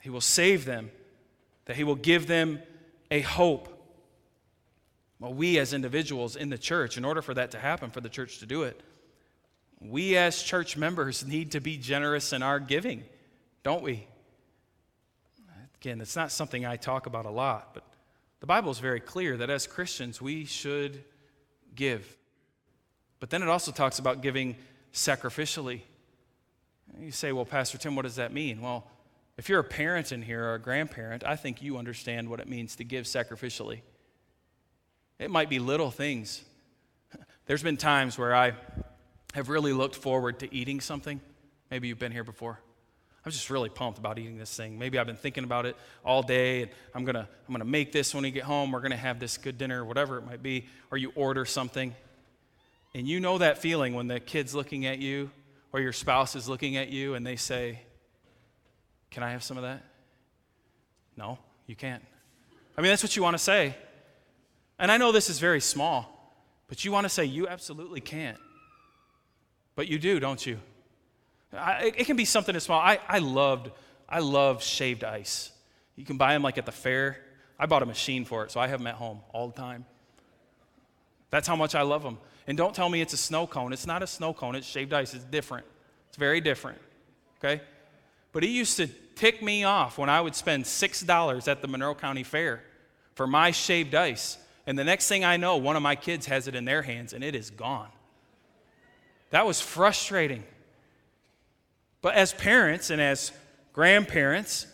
He 0.00 0.10
will 0.10 0.20
save 0.20 0.64
them, 0.64 0.90
that 1.66 1.76
He 1.76 1.84
will 1.84 1.94
give 1.94 2.26
them 2.26 2.60
a 3.10 3.20
hope. 3.20 3.68
Well, 5.18 5.34
we 5.34 5.58
as 5.58 5.72
individuals 5.72 6.34
in 6.34 6.48
the 6.48 6.58
church, 6.58 6.96
in 6.96 7.04
order 7.04 7.22
for 7.22 7.34
that 7.34 7.50
to 7.52 7.58
happen, 7.58 7.90
for 7.90 8.00
the 8.00 8.08
church 8.08 8.38
to 8.38 8.46
do 8.46 8.62
it, 8.62 8.80
we 9.80 10.16
as 10.16 10.42
church 10.42 10.76
members 10.76 11.26
need 11.26 11.52
to 11.52 11.60
be 11.60 11.76
generous 11.76 12.32
in 12.32 12.42
our 12.42 12.60
giving, 12.60 13.04
don't 13.62 13.82
we? 13.82 14.06
Again, 15.80 16.00
it's 16.00 16.16
not 16.16 16.30
something 16.30 16.66
I 16.66 16.76
talk 16.76 17.06
about 17.06 17.24
a 17.24 17.30
lot, 17.30 17.72
but 17.72 17.84
the 18.40 18.46
Bible 18.46 18.70
is 18.70 18.78
very 18.78 19.00
clear 19.00 19.38
that 19.38 19.48
as 19.48 19.66
Christians, 19.66 20.20
we 20.20 20.44
should 20.44 21.02
give. 21.74 22.16
But 23.18 23.30
then 23.30 23.42
it 23.42 23.48
also 23.48 23.72
talks 23.72 23.98
about 23.98 24.20
giving 24.20 24.56
sacrificially. 24.92 25.80
You 26.98 27.12
say, 27.12 27.32
well, 27.32 27.46
Pastor 27.46 27.78
Tim, 27.78 27.96
what 27.96 28.02
does 28.02 28.16
that 28.16 28.32
mean? 28.32 28.60
Well, 28.60 28.86
if 29.38 29.48
you're 29.48 29.60
a 29.60 29.64
parent 29.64 30.12
in 30.12 30.20
here 30.20 30.44
or 30.44 30.54
a 30.54 30.58
grandparent, 30.58 31.24
I 31.24 31.36
think 31.36 31.62
you 31.62 31.78
understand 31.78 32.28
what 32.28 32.40
it 32.40 32.48
means 32.48 32.76
to 32.76 32.84
give 32.84 33.06
sacrificially. 33.06 33.80
It 35.18 35.30
might 35.30 35.48
be 35.48 35.58
little 35.58 35.90
things. 35.90 36.44
There's 37.46 37.62
been 37.62 37.78
times 37.78 38.18
where 38.18 38.34
I 38.34 38.52
have 39.34 39.48
really 39.48 39.72
looked 39.72 39.96
forward 39.96 40.40
to 40.40 40.54
eating 40.54 40.80
something. 40.80 41.20
Maybe 41.70 41.88
you've 41.88 41.98
been 41.98 42.12
here 42.12 42.24
before. 42.24 42.58
I'm 43.24 43.32
just 43.32 43.50
really 43.50 43.68
pumped 43.68 43.98
about 43.98 44.18
eating 44.18 44.38
this 44.38 44.54
thing. 44.56 44.78
Maybe 44.78 44.98
I've 44.98 45.06
been 45.06 45.16
thinking 45.16 45.44
about 45.44 45.66
it 45.66 45.76
all 46.04 46.22
day, 46.22 46.62
and 46.62 46.70
I'm 46.94 47.04
gonna 47.04 47.28
I'm 47.46 47.54
gonna 47.54 47.64
make 47.66 47.92
this 47.92 48.14
when 48.14 48.22
we 48.22 48.30
get 48.30 48.44
home. 48.44 48.72
We're 48.72 48.80
gonna 48.80 48.96
have 48.96 49.20
this 49.20 49.36
good 49.36 49.58
dinner, 49.58 49.84
whatever 49.84 50.16
it 50.16 50.26
might 50.26 50.42
be. 50.42 50.66
Or 50.90 50.96
you 50.96 51.12
order 51.14 51.44
something, 51.44 51.94
and 52.94 53.06
you 53.06 53.20
know 53.20 53.38
that 53.38 53.58
feeling 53.58 53.94
when 53.94 54.08
the 54.08 54.20
kid's 54.20 54.54
looking 54.54 54.86
at 54.86 54.98
you 54.98 55.30
or 55.72 55.80
your 55.80 55.92
spouse 55.92 56.34
is 56.34 56.48
looking 56.48 56.76
at 56.76 56.88
you 56.88 57.14
and 57.14 57.26
they 57.26 57.36
say, 57.36 57.80
Can 59.10 59.22
I 59.22 59.32
have 59.32 59.42
some 59.42 59.56
of 59.56 59.62
that? 59.62 59.82
No, 61.16 61.38
you 61.66 61.76
can't. 61.76 62.02
I 62.76 62.82
mean, 62.82 62.90
that's 62.90 63.02
what 63.02 63.16
you 63.16 63.22
want 63.22 63.34
to 63.34 63.42
say. 63.42 63.76
And 64.78 64.90
I 64.90 64.96
know 64.96 65.12
this 65.12 65.28
is 65.28 65.38
very 65.38 65.60
small, 65.60 66.34
but 66.68 66.84
you 66.84 66.92
want 66.92 67.04
to 67.04 67.08
say, 67.08 67.24
You 67.24 67.46
absolutely 67.46 68.00
can't. 68.00 68.38
But 69.74 69.88
you 69.88 69.98
do, 69.98 70.20
don't 70.20 70.44
you? 70.44 70.58
I, 71.52 71.92
it 71.96 72.06
can 72.06 72.16
be 72.16 72.24
something 72.24 72.54
as 72.54 72.64
small. 72.64 72.80
I, 72.80 72.98
I 73.08 73.18
loved, 73.18 73.70
I 74.08 74.20
love 74.20 74.62
shaved 74.62 75.04
ice. 75.04 75.50
You 75.96 76.04
can 76.04 76.16
buy 76.16 76.32
them 76.32 76.42
like 76.42 76.58
at 76.58 76.66
the 76.66 76.72
fair. 76.72 77.18
I 77.58 77.66
bought 77.66 77.82
a 77.82 77.86
machine 77.86 78.24
for 78.24 78.44
it, 78.44 78.50
so 78.50 78.60
I 78.60 78.68
have 78.68 78.80
them 78.80 78.86
at 78.86 78.94
home 78.94 79.20
all 79.32 79.48
the 79.48 79.54
time. 79.54 79.84
That's 81.30 81.46
how 81.46 81.56
much 81.56 81.74
I 81.74 81.82
love 81.82 82.02
them. 82.02 82.18
And 82.46 82.56
don't 82.56 82.74
tell 82.74 82.88
me 82.88 83.00
it's 83.00 83.12
a 83.12 83.18
snow 83.18 83.46
cone. 83.46 83.72
It's 83.72 83.86
not 83.86 84.02
a 84.02 84.06
snow 84.06 84.32
cone, 84.32 84.54
it's 84.54 84.66
shaved 84.66 84.92
ice. 84.92 85.14
It's 85.14 85.24
different. 85.24 85.66
It's 86.08 86.16
very 86.16 86.40
different. 86.40 86.78
Okay? 87.38 87.62
But 88.32 88.44
it 88.44 88.48
used 88.48 88.76
to 88.78 88.88
tick 89.14 89.42
me 89.42 89.64
off 89.64 89.98
when 89.98 90.08
I 90.08 90.20
would 90.20 90.34
spend 90.34 90.64
$6 90.64 91.48
at 91.48 91.62
the 91.62 91.68
Monroe 91.68 91.94
County 91.94 92.22
Fair 92.22 92.62
for 93.14 93.26
my 93.26 93.50
shaved 93.50 93.94
ice. 93.94 94.38
And 94.66 94.78
the 94.78 94.84
next 94.84 95.08
thing 95.08 95.24
I 95.24 95.36
know, 95.36 95.56
one 95.56 95.76
of 95.76 95.82
my 95.82 95.96
kids 95.96 96.26
has 96.26 96.48
it 96.48 96.54
in 96.54 96.64
their 96.64 96.82
hands 96.82 97.12
and 97.12 97.22
it 97.22 97.34
is 97.34 97.50
gone. 97.50 97.88
That 99.30 99.46
was 99.46 99.60
frustrating. 99.60 100.44
But 102.02 102.14
as 102.14 102.32
parents 102.32 102.90
and 102.90 103.00
as 103.00 103.32
grandparents, 103.72 104.66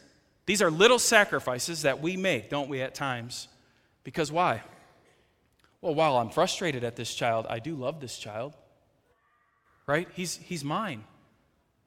these 0.47 0.63
are 0.63 0.71
little 0.71 0.99
sacrifices 0.99 1.83
that 1.83 2.01
we 2.01 2.17
make, 2.17 2.51
don't 2.51 2.69
we, 2.69 2.81
at 2.81 2.95
times? 2.95 3.49
Because 4.05 4.31
why? 4.31 4.63
Well, 5.81 5.95
while 5.95 6.17
I'm 6.17 6.31
frustrated 6.31 6.85
at 6.85 6.97
this 6.97 7.13
child, 7.15 7.47
I 7.49 7.59
do 7.59 7.75
love 7.75 8.01
this 8.01 8.19
child. 8.19 8.55
Right? 9.87 10.09
He's, 10.15 10.37
he's 10.37 10.65
mine. 10.65 11.05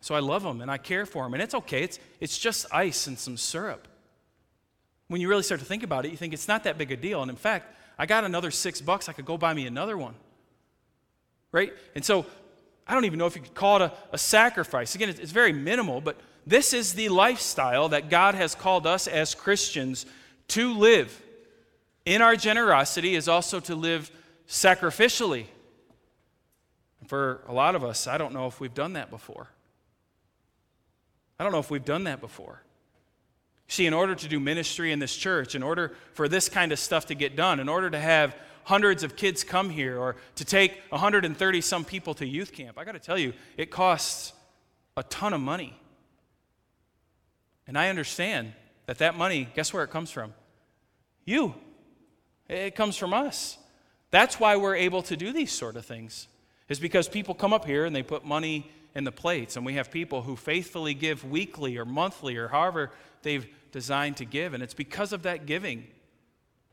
So 0.01 0.15
I 0.15 0.19
love 0.19 0.45
him 0.45 0.61
and 0.61 0.69
I 0.69 0.77
care 0.77 1.05
for 1.05 1.25
him. 1.25 1.33
And 1.33 1.41
it's 1.43 1.55
okay, 1.55 1.83
it's, 1.83 1.99
it's 2.19 2.37
just 2.37 2.65
ice 2.71 3.07
and 3.07 3.17
some 3.17 3.37
syrup. 3.37 3.87
When 5.07 5.21
you 5.21 5.27
really 5.27 5.43
start 5.43 5.59
to 5.59 5.65
think 5.65 5.83
about 5.83 6.05
it, 6.05 6.11
you 6.11 6.17
think 6.17 6.33
it's 6.33 6.47
not 6.47 6.63
that 6.65 6.77
big 6.77 6.91
a 6.91 6.97
deal. 6.97 7.21
And 7.21 7.31
in 7.31 7.37
fact, 7.37 7.75
I 7.97 8.05
got 8.05 8.23
another 8.23 8.51
six 8.51 8.79
bucks, 8.79 9.09
I 9.09 9.13
could 9.13 9.25
go 9.25 9.37
buy 9.37 9.53
me 9.53 9.65
another 9.65 9.97
one. 9.97 10.13
Right? 11.51 11.73
And 11.95 12.05
so 12.05 12.25
I 12.89 12.95
don't 12.95 13.05
even 13.05 13.19
know 13.19 13.27
if 13.27 13.35
you 13.35 13.41
could 13.41 13.53
call 13.53 13.77
it 13.77 13.83
a, 13.83 13.93
a 14.11 14.17
sacrifice. 14.17 14.95
Again, 14.95 15.09
it's, 15.09 15.19
it's 15.19 15.31
very 15.31 15.53
minimal, 15.53 16.01
but 16.01 16.19
this 16.45 16.73
is 16.73 16.93
the 16.93 17.07
lifestyle 17.09 17.89
that 17.89 18.09
God 18.09 18.35
has 18.35 18.55
called 18.55 18.87
us 18.87 19.07
as 19.07 19.35
Christians 19.35 20.05
to 20.49 20.73
live 20.73 21.21
in 22.05 22.23
our 22.23 22.35
generosity 22.35 23.13
is 23.13 23.27
also 23.27 23.59
to 23.59 23.75
live 23.75 24.09
sacrificially. 24.47 25.45
For 27.05 27.43
a 27.47 27.53
lot 27.53 27.75
of 27.75 27.83
us, 27.83 28.07
I 28.07 28.17
don't 28.17 28.33
know 28.33 28.47
if 28.47 28.59
we've 28.59 28.73
done 28.73 28.93
that 28.93 29.11
before. 29.11 29.47
I 31.39 31.43
don't 31.43 31.51
know 31.51 31.59
if 31.59 31.69
we've 31.69 31.85
done 31.85 32.05
that 32.05 32.19
before. 32.19 32.63
See, 33.67 33.85
in 33.85 33.93
order 33.93 34.15
to 34.15 34.27
do 34.27 34.39
ministry 34.39 34.91
in 34.91 34.97
this 34.97 35.15
church, 35.15 35.53
in 35.53 35.61
order 35.61 35.95
for 36.13 36.27
this 36.27 36.49
kind 36.49 36.71
of 36.71 36.79
stuff 36.79 37.05
to 37.07 37.15
get 37.15 37.35
done, 37.35 37.59
in 37.59 37.69
order 37.69 37.91
to 37.91 37.99
have 37.99 38.35
hundreds 38.63 39.03
of 39.03 39.15
kids 39.15 39.43
come 39.43 39.69
here 39.69 39.97
or 39.97 40.15
to 40.35 40.45
take 40.45 40.79
130 40.89 41.61
some 41.61 41.85
people 41.85 42.13
to 42.15 42.25
youth 42.25 42.51
camp, 42.51 42.77
I 42.77 42.83
got 42.83 42.93
to 42.93 42.99
tell 42.99 43.17
you, 43.17 43.33
it 43.57 43.71
costs 43.71 44.33
a 44.97 45.03
ton 45.03 45.33
of 45.33 45.41
money. 45.41 45.79
And 47.67 47.77
I 47.77 47.89
understand 47.89 48.53
that 48.85 48.97
that 48.97 49.15
money, 49.15 49.47
guess 49.55 49.73
where 49.73 49.83
it 49.83 49.91
comes 49.91 50.09
from? 50.09 50.33
You. 51.25 51.53
It 52.47 52.75
comes 52.75 52.97
from 52.97 53.13
us. 53.13 53.57
That's 54.11 54.39
why 54.39 54.55
we're 54.55 54.75
able 54.75 55.03
to 55.03 55.15
do 55.15 55.31
these 55.31 55.51
sort 55.51 55.75
of 55.75 55.85
things, 55.85 56.27
is 56.67 56.79
because 56.79 57.07
people 57.07 57.35
come 57.35 57.53
up 57.53 57.65
here 57.65 57.85
and 57.85 57.95
they 57.95 58.01
put 58.01 58.25
money 58.25 58.71
in 58.95 59.03
the 59.03 59.11
plates, 59.11 59.55
and 59.55 59.63
we 59.63 59.75
have 59.75 59.91
people 59.91 60.23
who 60.23 60.35
faithfully 60.35 60.95
give 60.95 61.23
weekly 61.23 61.77
or 61.77 61.85
monthly 61.85 62.37
or 62.37 62.47
however 62.47 62.91
they've 63.21 63.47
designed 63.71 64.17
to 64.17 64.25
give. 64.25 64.55
And 64.55 64.63
it's 64.63 64.73
because 64.73 65.13
of 65.13 65.23
that 65.23 65.45
giving 65.45 65.85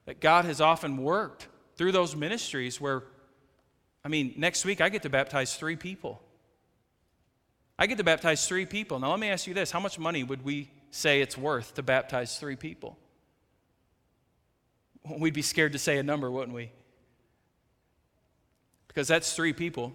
that 0.06 0.20
God 0.20 0.46
has 0.46 0.60
often 0.60 0.96
worked 0.96 1.48
through 1.76 1.92
those 1.92 2.16
ministries 2.16 2.80
where, 2.80 3.02
I 4.04 4.08
mean, 4.08 4.34
next 4.36 4.64
week 4.64 4.80
I 4.80 4.88
get 4.88 5.02
to 5.02 5.10
baptize 5.10 5.56
three 5.56 5.76
people. 5.76 6.20
I 7.78 7.86
get 7.86 7.98
to 7.98 8.04
baptize 8.04 8.46
three 8.48 8.66
people. 8.66 8.98
Now, 8.98 9.10
let 9.10 9.20
me 9.20 9.28
ask 9.28 9.46
you 9.46 9.54
this 9.54 9.70
how 9.70 9.80
much 9.80 9.98
money 9.98 10.24
would 10.24 10.44
we 10.44 10.70
say 10.90 11.20
it's 11.20 11.36
worth 11.36 11.74
to 11.74 11.82
baptize 11.82 12.38
three 12.38 12.56
people? 12.56 12.96
We'd 15.18 15.34
be 15.34 15.42
scared 15.42 15.72
to 15.72 15.78
say 15.78 15.98
a 15.98 16.02
number, 16.02 16.30
wouldn't 16.30 16.54
we? 16.54 16.72
Because 18.88 19.06
that's 19.06 19.34
three 19.34 19.52
people 19.52 19.94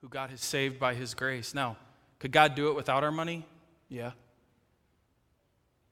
who 0.00 0.08
God 0.08 0.30
has 0.30 0.40
saved 0.40 0.78
by 0.78 0.94
His 0.94 1.14
grace. 1.14 1.54
Now, 1.54 1.76
could 2.18 2.32
God 2.32 2.54
do 2.54 2.68
it 2.68 2.74
without 2.74 3.04
our 3.04 3.12
money? 3.12 3.46
Yeah. 3.88 4.12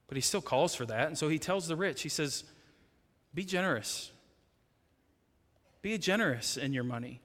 But 0.09 0.17
He 0.17 0.23
still 0.23 0.41
calls 0.41 0.75
for 0.75 0.87
that. 0.87 1.09
And 1.09 1.19
so 1.19 1.29
He 1.29 1.39
tells 1.39 1.69
the 1.69 1.77
rich, 1.77 2.03
He 2.03 2.09
says, 2.09 2.45
Be 3.35 3.45
generous. 3.45 4.11
Be 5.85 5.99
generous 5.99 6.57
in 6.57 6.73
your 6.73 6.83
money. 6.83 7.21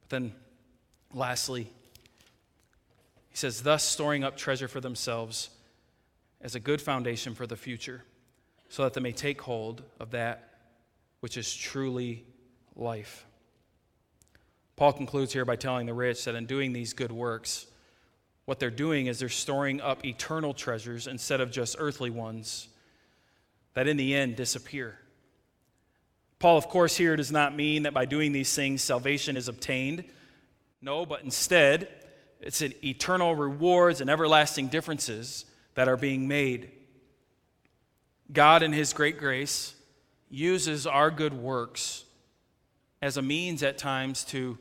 But 0.00 0.08
then, 0.08 0.32
lastly, 1.12 1.70
He 3.28 3.36
says, 3.36 3.60
Thus 3.60 3.84
storing 3.84 4.24
up 4.24 4.38
treasure 4.38 4.66
for 4.66 4.80
themselves 4.80 5.50
as 6.40 6.54
a 6.54 6.60
good 6.60 6.80
foundation 6.80 7.34
for 7.34 7.46
the 7.46 7.58
future, 7.58 8.02
so 8.70 8.82
that 8.82 8.94
they 8.94 9.02
may 9.02 9.12
take 9.12 9.42
hold 9.42 9.82
of 10.00 10.12
that 10.12 10.54
which 11.20 11.36
is 11.36 11.54
truly 11.54 12.24
life. 12.74 13.26
Paul 14.76 14.94
concludes 14.94 15.34
here 15.34 15.44
by 15.44 15.56
telling 15.56 15.84
the 15.84 15.92
rich 15.92 16.24
that 16.24 16.34
in 16.34 16.46
doing 16.46 16.72
these 16.72 16.94
good 16.94 17.12
works, 17.12 17.66
what 18.46 18.58
they're 18.58 18.70
doing 18.70 19.06
is 19.08 19.18
they're 19.18 19.28
storing 19.28 19.82
up 19.82 20.02
eternal 20.02 20.54
treasures 20.54 21.08
instead 21.08 21.42
of 21.42 21.50
just 21.50 21.76
earthly 21.78 22.08
ones 22.08 22.68
that 23.74 23.86
in 23.86 23.98
the 23.98 24.14
end 24.14 24.36
disappear. 24.36 24.98
Paul, 26.44 26.58
of 26.58 26.68
course, 26.68 26.94
here 26.94 27.16
does 27.16 27.32
not 27.32 27.56
mean 27.56 27.84
that 27.84 27.94
by 27.94 28.04
doing 28.04 28.32
these 28.32 28.54
things 28.54 28.82
salvation 28.82 29.38
is 29.38 29.48
obtained. 29.48 30.04
No, 30.82 31.06
but 31.06 31.22
instead, 31.22 31.88
it's 32.38 32.60
an 32.60 32.74
eternal 32.84 33.34
rewards 33.34 34.02
and 34.02 34.10
everlasting 34.10 34.68
differences 34.68 35.46
that 35.72 35.88
are 35.88 35.96
being 35.96 36.28
made. 36.28 36.70
God, 38.30 38.62
in 38.62 38.74
His 38.74 38.92
great 38.92 39.16
grace, 39.16 39.74
uses 40.28 40.86
our 40.86 41.10
good 41.10 41.32
works 41.32 42.04
as 43.00 43.16
a 43.16 43.22
means 43.22 43.62
at 43.62 43.78
times 43.78 44.22
to 44.24 44.58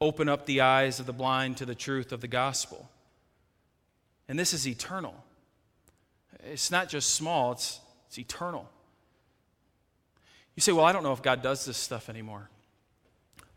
open 0.00 0.28
up 0.28 0.44
the 0.44 0.62
eyes 0.62 0.98
of 0.98 1.06
the 1.06 1.12
blind 1.12 1.56
to 1.58 1.64
the 1.64 1.76
truth 1.76 2.10
of 2.10 2.20
the 2.20 2.26
gospel. 2.26 2.90
And 4.26 4.36
this 4.36 4.52
is 4.52 4.66
eternal. 4.66 5.14
It's 6.50 6.72
not 6.72 6.88
just 6.88 7.10
small, 7.10 7.52
it's, 7.52 7.78
it's 8.08 8.18
eternal. 8.18 8.68
You 10.54 10.60
say, 10.60 10.72
Well, 10.72 10.84
I 10.84 10.92
don't 10.92 11.02
know 11.02 11.12
if 11.12 11.22
God 11.22 11.42
does 11.42 11.64
this 11.64 11.76
stuff 11.76 12.08
anymore. 12.08 12.48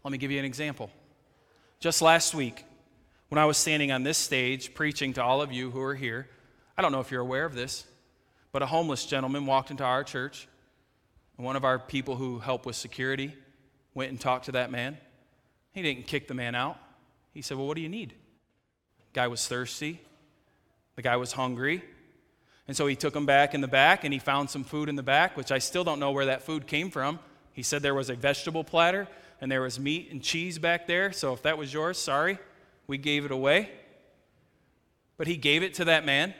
Let 0.03 0.11
me 0.11 0.17
give 0.17 0.31
you 0.31 0.39
an 0.39 0.45
example. 0.45 0.89
Just 1.79 2.01
last 2.01 2.33
week, 2.33 2.63
when 3.29 3.39
I 3.39 3.45
was 3.45 3.57
standing 3.57 3.91
on 3.91 4.03
this 4.03 4.17
stage 4.17 4.73
preaching 4.73 5.13
to 5.13 5.23
all 5.23 5.41
of 5.41 5.51
you 5.51 5.71
who 5.71 5.81
are 5.81 5.95
here, 5.95 6.27
I 6.77 6.81
don't 6.81 6.91
know 6.91 6.99
if 6.99 7.11
you're 7.11 7.21
aware 7.21 7.45
of 7.45 7.55
this, 7.55 7.85
but 8.51 8.61
a 8.61 8.65
homeless 8.65 9.05
gentleman 9.05 9.45
walked 9.45 9.71
into 9.71 9.83
our 9.83 10.03
church, 10.03 10.47
and 11.37 11.45
one 11.45 11.55
of 11.55 11.65
our 11.65 11.79
people 11.79 12.15
who 12.15 12.39
help 12.39 12.65
with 12.65 12.75
security 12.75 13.33
went 13.93 14.11
and 14.11 14.19
talked 14.19 14.45
to 14.45 14.53
that 14.53 14.71
man. 14.71 14.97
He 15.73 15.81
didn't 15.81 16.07
kick 16.07 16.27
the 16.27 16.33
man 16.33 16.55
out. 16.55 16.77
He 17.33 17.41
said, 17.41 17.57
Well, 17.57 17.67
what 17.67 17.75
do 17.75 17.81
you 17.81 17.89
need? 17.89 18.09
The 18.11 19.13
guy 19.13 19.27
was 19.27 19.47
thirsty. 19.47 19.99
The 20.95 21.01
guy 21.01 21.17
was 21.17 21.33
hungry. 21.33 21.83
And 22.67 22.75
so 22.75 22.87
he 22.87 22.95
took 22.95 23.15
him 23.15 23.25
back 23.25 23.53
in 23.53 23.61
the 23.61 23.67
back 23.67 24.03
and 24.03 24.13
he 24.13 24.19
found 24.19 24.49
some 24.49 24.63
food 24.63 24.89
in 24.89 24.95
the 24.95 25.03
back, 25.03 25.37
which 25.37 25.51
I 25.51 25.59
still 25.59 25.83
don't 25.83 25.99
know 25.99 26.11
where 26.11 26.25
that 26.25 26.41
food 26.41 26.65
came 26.65 26.89
from. 26.89 27.19
He 27.53 27.61
said 27.61 27.81
there 27.81 27.93
was 27.93 28.09
a 28.09 28.15
vegetable 28.15 28.63
platter 28.63 29.07
and 29.39 29.51
there 29.51 29.61
was 29.61 29.79
meat 29.79 30.11
and 30.11 30.21
cheese 30.21 30.57
back 30.57 30.87
there. 30.87 31.11
So 31.11 31.33
if 31.33 31.43
that 31.43 31.57
was 31.57 31.73
yours, 31.73 31.97
sorry, 31.97 32.39
we 32.87 32.97
gave 32.97 33.25
it 33.25 33.31
away. 33.31 33.69
But 35.17 35.27
he 35.27 35.37
gave 35.37 35.63
it 35.63 35.75
to 35.75 35.85
that 35.85 36.05
man. 36.05 36.33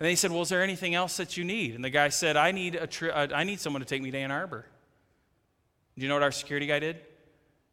And 0.00 0.06
then 0.06 0.08
he 0.08 0.16
said, 0.16 0.30
Well, 0.30 0.42
is 0.42 0.48
there 0.48 0.62
anything 0.62 0.94
else 0.94 1.18
that 1.18 1.36
you 1.36 1.44
need? 1.44 1.74
And 1.74 1.84
the 1.84 1.90
guy 1.90 2.08
said, 2.08 2.36
I 2.36 2.52
need, 2.52 2.74
a 2.74 2.86
tri- 2.86 3.10
uh, 3.10 3.28
I 3.34 3.44
need 3.44 3.60
someone 3.60 3.80
to 3.80 3.86
take 3.86 4.02
me 4.02 4.10
to 4.10 4.18
Ann 4.18 4.30
Arbor. 4.30 4.64
Do 5.94 6.02
you 6.02 6.08
know 6.08 6.14
what 6.14 6.22
our 6.22 6.32
security 6.32 6.66
guy 6.66 6.78
did? 6.78 6.96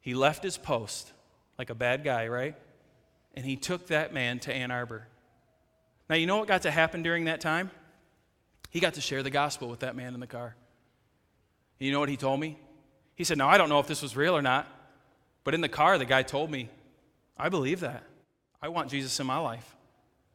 He 0.01 0.13
left 0.13 0.43
his 0.43 0.57
post 0.57 1.11
like 1.57 1.69
a 1.69 1.75
bad 1.75 2.03
guy, 2.03 2.27
right? 2.27 2.55
And 3.33 3.45
he 3.45 3.55
took 3.55 3.87
that 3.87 4.13
man 4.13 4.39
to 4.39 4.53
Ann 4.53 4.71
Arbor. 4.71 5.07
Now, 6.09 6.15
you 6.15 6.25
know 6.25 6.37
what 6.37 6.47
got 6.47 6.63
to 6.63 6.71
happen 6.71 7.03
during 7.03 7.25
that 7.25 7.41
time? 7.41 7.69
He 8.69 8.79
got 8.79 8.95
to 8.95 9.01
share 9.01 9.23
the 9.23 9.29
gospel 9.29 9.69
with 9.69 9.79
that 9.81 9.95
man 9.95 10.13
in 10.13 10.19
the 10.19 10.27
car. 10.27 10.55
And 11.79 11.85
you 11.85 11.91
know 11.91 11.99
what 11.99 12.09
he 12.09 12.17
told 12.17 12.39
me? 12.39 12.57
He 13.15 13.23
said, 13.23 13.37
Now, 13.37 13.49
I 13.49 13.57
don't 13.57 13.69
know 13.69 13.79
if 13.79 13.87
this 13.87 14.01
was 14.01 14.15
real 14.15 14.35
or 14.35 14.41
not, 14.41 14.67
but 15.43 15.53
in 15.53 15.61
the 15.61 15.69
car, 15.69 15.97
the 15.97 16.05
guy 16.05 16.23
told 16.23 16.51
me, 16.51 16.69
I 17.37 17.49
believe 17.49 17.81
that. 17.81 18.03
I 18.61 18.69
want 18.69 18.89
Jesus 18.89 19.19
in 19.19 19.27
my 19.27 19.37
life. 19.37 19.75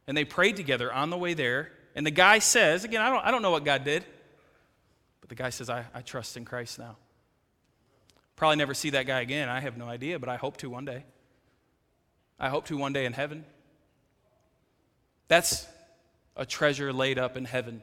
And 0.07 0.15
they 0.15 0.25
prayed 0.25 0.55
together 0.55 0.91
on 0.91 1.09
the 1.09 1.17
way 1.17 1.33
there. 1.33 1.71
And 1.95 2.05
the 2.05 2.11
guy 2.11 2.39
says, 2.39 2.83
again, 2.83 3.01
I 3.01 3.09
don't, 3.09 3.25
I 3.25 3.31
don't 3.31 3.41
know 3.41 3.51
what 3.51 3.65
God 3.65 3.83
did, 3.83 4.05
but 5.21 5.29
the 5.29 5.35
guy 5.35 5.49
says, 5.49 5.69
I, 5.69 5.85
I 5.93 6.01
trust 6.01 6.37
in 6.37 6.45
Christ 6.45 6.79
now. 6.79 6.97
Probably 8.35 8.55
never 8.57 8.73
see 8.73 8.91
that 8.91 9.05
guy 9.05 9.21
again. 9.21 9.49
I 9.49 9.59
have 9.59 9.77
no 9.77 9.85
idea, 9.85 10.19
but 10.19 10.29
I 10.29 10.37
hope 10.37 10.57
to 10.57 10.69
one 10.69 10.85
day. 10.85 11.05
I 12.39 12.49
hope 12.49 12.65
to 12.65 12.77
one 12.77 12.93
day 12.93 13.05
in 13.05 13.13
heaven. 13.13 13.45
That's 15.27 15.67
a 16.35 16.45
treasure 16.45 16.91
laid 16.91 17.19
up 17.19 17.37
in 17.37 17.45
heaven 17.45 17.81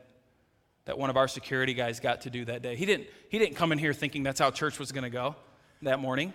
that 0.85 0.99
one 0.99 1.11
of 1.11 1.17
our 1.17 1.29
security 1.29 1.75
guys 1.75 2.01
got 2.01 2.23
to 2.23 2.31
do 2.31 2.45
that 2.47 2.63
day. 2.63 2.75
He 2.75 2.87
didn't, 2.87 3.07
he 3.29 3.39
didn't 3.39 3.57
come 3.57 3.73
in 3.73 3.79
here 3.79 3.93
thinking 3.93 4.23
that's 4.23 4.41
how 4.41 4.51
church 4.51 4.79
was 4.79 4.93
going 4.93 5.05
to 5.05 5.11
go 5.11 5.37
that 5.83 6.01
morning. 6.01 6.35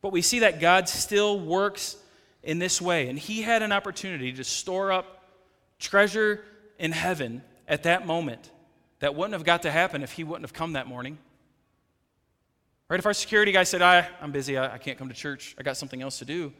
But 0.00 0.12
we 0.12 0.22
see 0.22 0.40
that 0.40 0.60
God 0.60 0.88
still 0.88 1.38
works 1.38 1.96
in 2.42 2.58
this 2.58 2.80
way. 2.80 3.08
And 3.08 3.18
he 3.18 3.42
had 3.42 3.62
an 3.62 3.72
opportunity 3.72 4.32
to 4.32 4.44
store 4.44 4.92
up 4.92 5.24
treasure 5.78 6.44
in 6.78 6.92
heaven 6.92 7.42
at 7.68 7.84
that 7.84 8.06
moment 8.06 8.50
that 8.98 9.14
wouldn't 9.14 9.32
have 9.32 9.44
got 9.44 9.62
to 9.62 9.70
happen 9.70 10.02
if 10.02 10.12
he 10.12 10.24
wouldn't 10.24 10.44
have 10.44 10.52
come 10.52 10.74
that 10.74 10.86
morning. 10.86 11.18
Right? 12.88 12.98
If 12.98 13.06
our 13.06 13.14
security 13.14 13.52
guy 13.52 13.62
said, 13.62 13.80
I, 13.80 14.06
I'm 14.20 14.32
busy, 14.32 14.58
I, 14.58 14.74
I 14.74 14.78
can't 14.78 14.98
come 14.98 15.08
to 15.08 15.14
church, 15.14 15.54
I 15.58 15.62
got 15.62 15.76
something 15.76 16.02
else 16.02 16.18
to 16.18 16.24
do, 16.24 16.52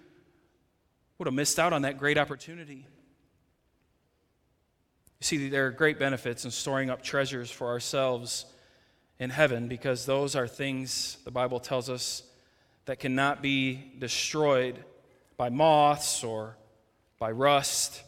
would 1.18 1.27
have 1.27 1.35
missed 1.35 1.59
out 1.59 1.73
on 1.73 1.83
that 1.83 1.99
great 1.99 2.16
opportunity. 2.16 2.87
You 5.23 5.25
see, 5.25 5.49
there 5.51 5.68
are 5.68 5.70
great 5.70 6.01
benefits 6.01 6.45
in 6.45 6.51
storing 6.51 6.91
up 6.91 7.01
treasures 7.01 7.49
for 7.49 7.68
ourselves 7.68 8.45
in 9.20 9.31
heaven 9.31 9.68
because 9.68 10.05
those 10.05 10.35
are 10.35 10.49
things, 10.49 11.16
the 11.25 11.31
Bible 11.31 11.61
tells 11.61 11.89
us, 11.89 12.25
that 12.87 12.99
cannot 12.99 13.41
be 13.41 13.93
destroyed 14.01 14.83
by 15.37 15.49
moths 15.49 16.25
or 16.25 16.57
by 17.20 17.31
rust. 17.31 18.03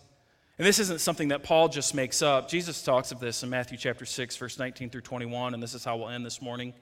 And 0.58 0.66
this 0.66 0.80
isn't 0.80 1.00
something 1.00 1.28
that 1.28 1.44
Paul 1.44 1.68
just 1.68 1.94
makes 1.94 2.20
up. 2.20 2.48
Jesus 2.48 2.82
talks 2.82 3.12
of 3.12 3.20
this 3.20 3.44
in 3.44 3.48
Matthew 3.48 3.78
chapter 3.78 4.04
6, 4.04 4.36
verse 4.36 4.58
19 4.58 4.90
through 4.90 5.02
21, 5.02 5.54
and 5.54 5.62
this 5.62 5.74
is 5.74 5.84
how 5.84 5.96
we'll 5.96 6.08
end 6.08 6.26
this 6.26 6.42
morning. 6.42 6.74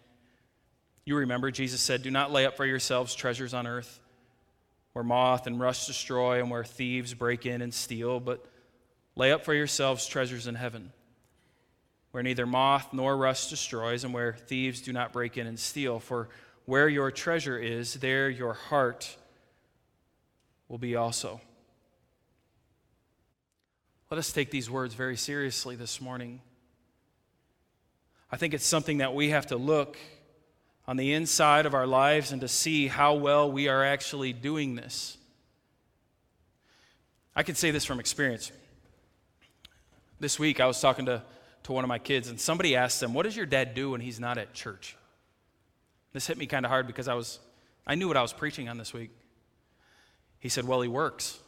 You 1.05 1.16
remember, 1.16 1.51
Jesus 1.51 1.83
said, 1.83 2.03
Do 2.03 2.11
not 2.11 2.33
lay 2.33 2.47
up 2.47 2.57
for 2.57 2.64
yourselves 2.64 3.14
treasures 3.14 3.53
on 3.53 3.66
earth 3.66 4.01
where 4.95 5.05
moth 5.05 5.47
and 5.47 5.61
rust 5.61 5.89
destroy 5.89 6.41
and 6.41 6.51
where 6.51 6.64
thieves 6.64 7.12
break 7.12 7.45
in 7.45 7.61
and 7.61 7.74
steal, 7.74 8.18
but 8.18 8.47
lay 9.16 9.32
up 9.32 9.44
for 9.44 9.54
yourselves 9.54 10.06
treasures 10.06 10.46
in 10.46 10.54
heaven 10.54 10.92
where 12.12 12.22
neither 12.22 12.46
moth 12.46 12.92
nor 12.92 13.16
rust 13.16 13.50
destroys 13.50 14.04
and 14.04 14.14
where 14.14 14.34
thieves 14.34 14.80
do 14.80 14.92
not 14.92 15.12
break 15.12 15.36
in 15.36 15.46
and 15.46 15.58
steal. 15.58 15.98
For 15.98 16.28
where 16.66 16.88
your 16.88 17.10
treasure 17.10 17.58
is, 17.58 17.94
there 17.94 18.30
your 18.30 18.52
heart 18.52 19.16
will 20.68 20.78
be 20.78 20.94
also. 20.94 21.40
Let 24.10 24.18
us 24.18 24.30
take 24.30 24.50
these 24.50 24.70
words 24.70 24.94
very 24.94 25.16
seriously 25.16 25.74
this 25.74 26.00
morning. 26.00 26.42
I 28.30 28.36
think 28.36 28.52
it's 28.52 28.66
something 28.66 28.98
that 28.98 29.14
we 29.14 29.30
have 29.30 29.46
to 29.46 29.56
look 29.56 29.96
on 30.86 30.98
the 30.98 31.14
inside 31.14 31.64
of 31.64 31.72
our 31.72 31.86
lives 31.86 32.30
and 32.30 32.42
to 32.42 32.48
see 32.48 32.88
how 32.88 33.14
well 33.14 33.50
we 33.50 33.68
are 33.68 33.84
actually 33.84 34.34
doing 34.34 34.74
this. 34.74 35.16
I 37.34 37.42
can 37.42 37.54
say 37.54 37.70
this 37.70 37.86
from 37.86 38.00
experience. 38.00 38.52
This 40.22 40.38
week, 40.38 40.60
I 40.60 40.66
was 40.66 40.80
talking 40.80 41.06
to, 41.06 41.20
to 41.64 41.72
one 41.72 41.82
of 41.82 41.88
my 41.88 41.98
kids, 41.98 42.28
and 42.28 42.40
somebody 42.40 42.76
asked 42.76 43.00
them, 43.00 43.12
What 43.12 43.24
does 43.24 43.36
your 43.36 43.44
dad 43.44 43.74
do 43.74 43.90
when 43.90 44.00
he's 44.00 44.20
not 44.20 44.38
at 44.38 44.54
church? 44.54 44.96
This 46.12 46.28
hit 46.28 46.38
me 46.38 46.46
kind 46.46 46.64
of 46.64 46.70
hard 46.70 46.86
because 46.86 47.08
I, 47.08 47.14
was, 47.14 47.40
I 47.88 47.96
knew 47.96 48.06
what 48.06 48.16
I 48.16 48.22
was 48.22 48.32
preaching 48.32 48.68
on 48.68 48.78
this 48.78 48.94
week. 48.94 49.10
He 50.38 50.48
said, 50.48 50.64
Well, 50.64 50.80
he 50.80 50.86
works. 50.86 51.40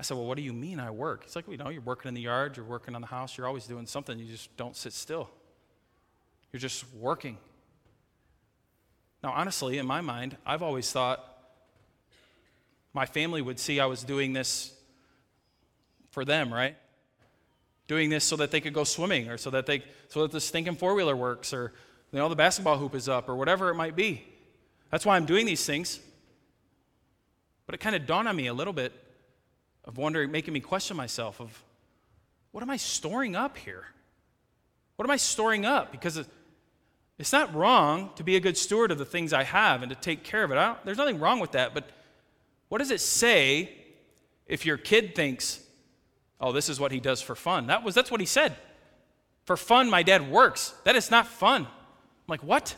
I 0.00 0.02
said, 0.02 0.16
Well, 0.16 0.26
what 0.26 0.36
do 0.36 0.42
you 0.42 0.52
mean 0.52 0.80
I 0.80 0.90
work? 0.90 1.22
He's 1.22 1.36
like, 1.36 1.46
well, 1.46 1.52
You 1.52 1.62
know, 1.62 1.70
you're 1.70 1.80
working 1.80 2.08
in 2.08 2.14
the 2.14 2.22
yard, 2.22 2.56
you're 2.56 2.66
working 2.66 2.96
on 2.96 3.02
the 3.02 3.06
house, 3.06 3.38
you're 3.38 3.46
always 3.46 3.68
doing 3.68 3.86
something, 3.86 4.18
you 4.18 4.26
just 4.26 4.56
don't 4.56 4.74
sit 4.74 4.92
still. 4.92 5.30
You're 6.52 6.58
just 6.58 6.92
working. 6.92 7.38
Now, 9.22 9.30
honestly, 9.30 9.78
in 9.78 9.86
my 9.86 10.00
mind, 10.00 10.36
I've 10.44 10.64
always 10.64 10.90
thought 10.90 11.24
my 12.92 13.06
family 13.06 13.42
would 13.42 13.60
see 13.60 13.78
I 13.78 13.86
was 13.86 14.02
doing 14.02 14.32
this 14.32 14.74
for 16.10 16.24
them, 16.24 16.52
right? 16.52 16.74
Doing 17.88 18.10
this 18.10 18.24
so 18.24 18.36
that 18.36 18.50
they 18.50 18.60
could 18.60 18.72
go 18.72 18.84
swimming 18.84 19.28
or 19.28 19.38
so 19.38 19.50
that 19.50 19.66
they 19.66 19.82
so 20.08 20.22
that 20.22 20.32
the 20.32 20.40
stinking 20.40 20.76
four-wheeler 20.76 21.14
works 21.14 21.52
or 21.52 21.72
you 22.12 22.18
know 22.18 22.28
the 22.28 22.36
basketball 22.36 22.78
hoop 22.78 22.94
is 22.94 23.08
up 23.08 23.28
or 23.28 23.36
whatever 23.36 23.70
it 23.70 23.74
might 23.74 23.94
be. 23.94 24.24
That's 24.90 25.06
why 25.06 25.16
I'm 25.16 25.26
doing 25.26 25.46
these 25.46 25.64
things. 25.64 26.00
But 27.66 27.74
it 27.74 27.78
kind 27.78 27.96
of 27.96 28.06
dawned 28.06 28.28
on 28.28 28.36
me 28.36 28.46
a 28.46 28.54
little 28.54 28.72
bit 28.72 28.92
of 29.84 29.98
wondering, 29.98 30.30
making 30.30 30.54
me 30.54 30.60
question 30.60 30.96
myself 30.96 31.40
of 31.40 31.62
what 32.52 32.62
am 32.62 32.70
I 32.70 32.76
storing 32.76 33.36
up 33.36 33.56
here? 33.56 33.84
What 34.96 35.04
am 35.04 35.10
I 35.10 35.16
storing 35.16 35.64
up? 35.64 35.92
Because 35.92 36.24
it's 37.18 37.32
not 37.32 37.54
wrong 37.54 38.10
to 38.16 38.24
be 38.24 38.36
a 38.36 38.40
good 38.40 38.56
steward 38.56 38.90
of 38.90 38.98
the 38.98 39.04
things 39.04 39.32
I 39.32 39.42
have 39.42 39.82
and 39.82 39.90
to 39.90 39.96
take 39.96 40.24
care 40.24 40.44
of 40.44 40.50
it. 40.50 40.76
there's 40.84 40.96
nothing 40.96 41.18
wrong 41.18 41.38
with 41.38 41.52
that. 41.52 41.74
But 41.74 41.90
what 42.68 42.78
does 42.78 42.90
it 42.90 43.00
say 43.00 43.70
if 44.46 44.64
your 44.64 44.76
kid 44.76 45.14
thinks, 45.14 45.62
oh, 46.40 46.52
this 46.52 46.68
is 46.68 46.78
what 46.78 46.92
he 46.92 47.00
does 47.00 47.22
for 47.22 47.34
fun? 47.34 47.66
That 47.66 47.82
was, 47.82 47.94
that's 47.94 48.10
what 48.10 48.20
he 48.20 48.26
said. 48.26 48.56
For 49.44 49.56
fun, 49.56 49.88
my 49.88 50.02
dad 50.02 50.30
works. 50.30 50.74
That 50.84 50.96
is 50.96 51.10
not 51.10 51.26
fun. 51.26 51.62
I'm 51.62 51.70
like, 52.26 52.42
what? 52.42 52.74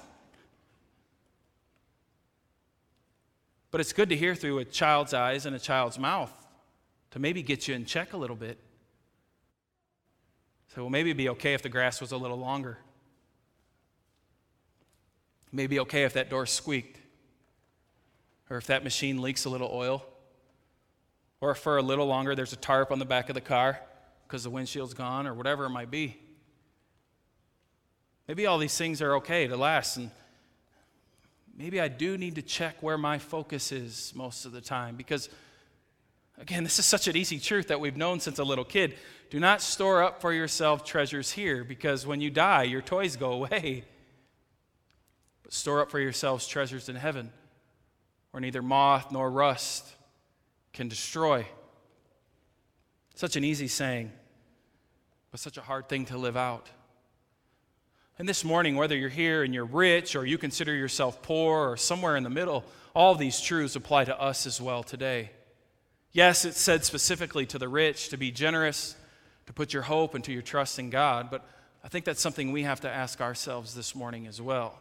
But 3.71 3.81
it's 3.81 3.93
good 3.93 4.09
to 4.11 4.17
hear 4.17 4.35
through 4.35 4.59
a 4.59 4.65
child's 4.65 5.15
eyes 5.15 5.47
and 5.47 5.55
a 5.55 5.59
child's 5.59 5.99
mouth 5.99 6.33
to 7.11 7.19
maybe 7.19 7.43
get 7.43 7.69
you 7.69 7.75
in 7.75 7.85
check 7.85 8.13
a 8.13 8.17
little 8.17 8.37
bit. 8.37 8.59
So, 10.75 10.83
well, 10.83 10.91
maybe 10.91 11.11
it'd 11.11 11.19
be 11.19 11.29
okay 11.31 11.55
if 11.55 11.63
the 11.63 11.69
grass 11.69 12.01
was 12.01 12.13
a 12.13 12.17
little 12.17 12.39
longer. 12.39 12.79
Maybe 15.51 15.81
okay 15.81 16.05
if 16.05 16.13
that 16.13 16.29
door 16.29 16.45
squeaked, 16.45 16.99
or 18.51 18.59
if 18.59 18.67
that 18.67 18.85
machine 18.85 19.23
leaks 19.23 19.47
a 19.47 19.51
little 19.51 19.71
oil, 19.73 20.05
or 21.41 21.55
for 21.55 21.79
a 21.79 21.83
little 21.83 22.07
longer 22.07 22.35
there's 22.35 22.53
a 22.53 22.57
tarp 22.57 22.91
on 22.91 22.99
the 22.99 23.05
back 23.05 23.29
of 23.29 23.35
the 23.35 23.41
car 23.41 23.81
because 24.27 24.45
the 24.45 24.51
windshield's 24.51 24.93
gone, 24.93 25.27
or 25.27 25.33
whatever 25.33 25.65
it 25.65 25.71
might 25.71 25.91
be. 25.91 26.19
Maybe 28.27 28.45
all 28.45 28.59
these 28.59 28.77
things 28.77 29.01
are 29.01 29.17
okay 29.17 29.47
to 29.47 29.57
last, 29.57 29.97
and 29.97 30.11
maybe 31.57 31.81
I 31.81 31.89
do 31.89 32.19
need 32.19 32.35
to 32.35 32.43
check 32.43 32.83
where 32.83 32.99
my 32.99 33.19
focus 33.19 33.73
is 33.73 34.13
most 34.15 34.45
of 34.45 34.53
the 34.53 34.61
time 34.61 34.97
because. 34.97 35.29
Again, 36.41 36.63
this 36.63 36.79
is 36.79 36.85
such 36.85 37.09
an 37.09 37.17
easy 37.17 37.41
truth 37.41 37.67
that 37.67 37.81
we've 37.81 37.97
known 37.97 38.21
since 38.21 38.39
a 38.39 38.45
little 38.45 38.65
kid. 38.65 38.95
Do 39.29 39.41
not 39.41 39.61
store 39.61 40.05
up 40.05 40.21
for 40.21 40.33
yourself 40.33 40.85
treasures 40.85 41.33
here 41.33 41.65
because 41.65 42.07
when 42.07 42.21
you 42.21 42.31
die, 42.31 42.63
your 42.63 42.81
toys 42.81 43.17
go 43.17 43.33
away. 43.33 43.83
But 45.43 45.53
store 45.53 45.81
up 45.81 45.91
for 45.91 45.99
yourselves 45.99 46.47
treasures 46.47 46.89
in 46.89 46.95
heaven, 46.95 47.33
where 48.31 48.41
neither 48.41 48.63
moth 48.63 49.11
nor 49.11 49.29
rust 49.29 49.97
can 50.73 50.89
destroy. 50.89 51.47
Such 53.15 53.37
an 53.37 53.45
easy 53.45 53.69
saying, 53.69 54.13
but 55.31 55.41
such 55.41 55.57
a 55.57 55.63
hard 55.63 55.89
thing 55.89 56.07
to 56.07 56.19
live 56.19 56.37
out. 56.37 56.69
And 58.19 58.29
this 58.29 58.45
morning, 58.45 58.77
whether 58.77 58.97
you're 58.97 59.09
here 59.09 59.43
and 59.45 59.55
you're 59.55 59.65
rich 59.65 60.17
or 60.17 60.27
you 60.27 60.39
consider 60.39 60.75
yourself 60.75 61.23
poor 61.23 61.71
or 61.71 61.77
somewhere 61.77 62.17
in 62.17 62.25
the 62.25 62.31
middle, 62.31 62.65
all 62.95 63.15
these 63.15 63.41
truths 63.41 63.77
apply 63.77 64.05
to 64.05 64.21
us 64.21 64.47
as 64.47 64.61
well 64.61 64.83
today. 64.83 65.31
Yes, 66.11 66.45
it 66.45 66.55
said 66.55 66.85
specifically 66.85 67.47
to 67.47 67.59
the 67.59 67.69
rich 67.69 68.09
to 68.09 68.17
be 68.17 68.31
generous, 68.31 68.97
to 69.47 69.53
put 69.53 69.73
your 69.73 69.83
hope 69.83 70.15
and 70.15 70.25
to 70.25 70.33
your 70.33 70.43
trust 70.43 70.79
in 70.79 70.91
God, 70.91 71.31
but 71.31 71.47
I 71.85 71.89
think 71.89 72.05
that's 72.05 72.21
something 72.21 72.51
we 72.51 72.65
have 72.65 72.81
to 72.81 72.91
ask 72.91 73.21
ourselves 73.21 73.75
this 73.75 73.95
morning 73.95 74.27
as 74.27 74.43
well. 74.43 74.81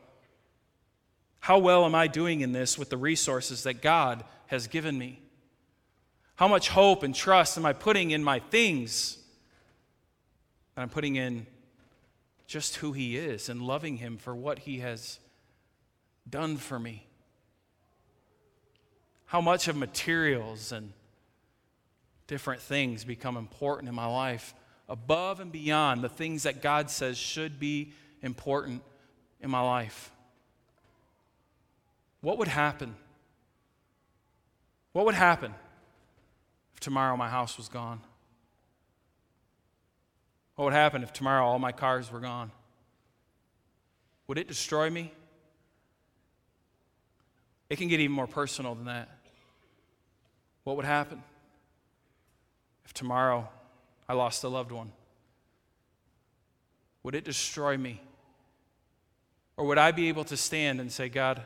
How 1.39 1.59
well 1.59 1.85
am 1.85 1.95
I 1.95 2.07
doing 2.07 2.41
in 2.41 2.51
this 2.51 2.77
with 2.77 2.89
the 2.89 2.97
resources 2.97 3.63
that 3.63 3.81
God 3.81 4.23
has 4.47 4.67
given 4.67 4.97
me? 4.97 5.21
How 6.37 6.47
much 6.47 6.69
hope 6.69 7.01
and 7.01 7.15
trust 7.15 7.57
am 7.57 7.65
I 7.65 7.73
putting 7.73 8.11
in 8.11 8.23
my 8.23 8.39
things? 8.39 9.17
And 10.75 10.83
I'm 10.83 10.89
putting 10.89 11.15
in 11.15 11.47
just 12.45 12.75
who 12.75 12.93
He 12.93 13.17
is 13.17 13.49
and 13.49 13.59
loving 13.59 13.97
Him 13.97 14.17
for 14.17 14.35
what 14.35 14.59
He 14.59 14.77
has 14.79 15.17
done 16.29 16.57
for 16.57 16.77
me. 16.77 17.07
How 19.25 19.41
much 19.41 19.67
of 19.67 19.75
materials 19.75 20.71
and 20.71 20.93
different 22.27 22.61
things 22.61 23.03
become 23.03 23.35
important 23.35 23.89
in 23.89 23.95
my 23.95 24.05
life 24.05 24.53
above 24.87 25.39
and 25.39 25.51
beyond 25.51 26.03
the 26.03 26.09
things 26.09 26.43
that 26.43 26.61
God 26.61 26.91
says 26.91 27.17
should 27.17 27.59
be 27.59 27.93
important 28.21 28.83
in 29.41 29.49
my 29.49 29.61
life? 29.61 30.11
What 32.21 32.37
would 32.37 32.47
happen? 32.47 32.93
What 34.91 35.07
would 35.07 35.15
happen 35.15 35.55
if 36.77 36.79
tomorrow 36.79 37.17
my 37.17 37.27
house 37.27 37.57
was 37.57 37.69
gone? 37.69 37.99
What 40.53 40.65
would 40.65 40.73
happen 40.75 41.01
if 41.01 41.11
tomorrow 41.11 41.43
all 41.43 41.57
my 41.57 41.71
cars 41.71 42.11
were 42.11 42.19
gone? 42.19 42.51
Would 44.27 44.37
it 44.37 44.47
destroy 44.47 44.87
me? 44.87 45.11
It 47.67 47.79
can 47.79 47.87
get 47.87 47.99
even 47.99 48.15
more 48.15 48.27
personal 48.27 48.75
than 48.75 48.85
that. 48.85 49.09
What 50.65 50.75
would 50.75 50.85
happen 50.85 51.23
if 52.85 52.93
tomorrow 52.93 53.49
I 54.07 54.13
lost 54.13 54.43
a 54.43 54.47
loved 54.47 54.71
one? 54.71 54.91
Would 57.01 57.15
it 57.15 57.23
destroy 57.23 57.75
me? 57.75 58.01
Or 59.57 59.65
would 59.65 59.79
I 59.79 59.91
be 59.91 60.09
able 60.09 60.25
to 60.25 60.37
stand 60.37 60.79
and 60.79 60.91
say, 60.91 61.09
God, 61.09 61.41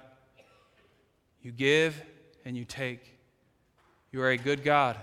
you 1.41 1.53
give 1.53 2.03
and 2.43 2.57
you 2.57 2.65
take. 2.65 3.17
You 4.11 4.21
are 4.23 4.31
a 4.31 4.37
good 4.37 4.65
God, 4.65 4.97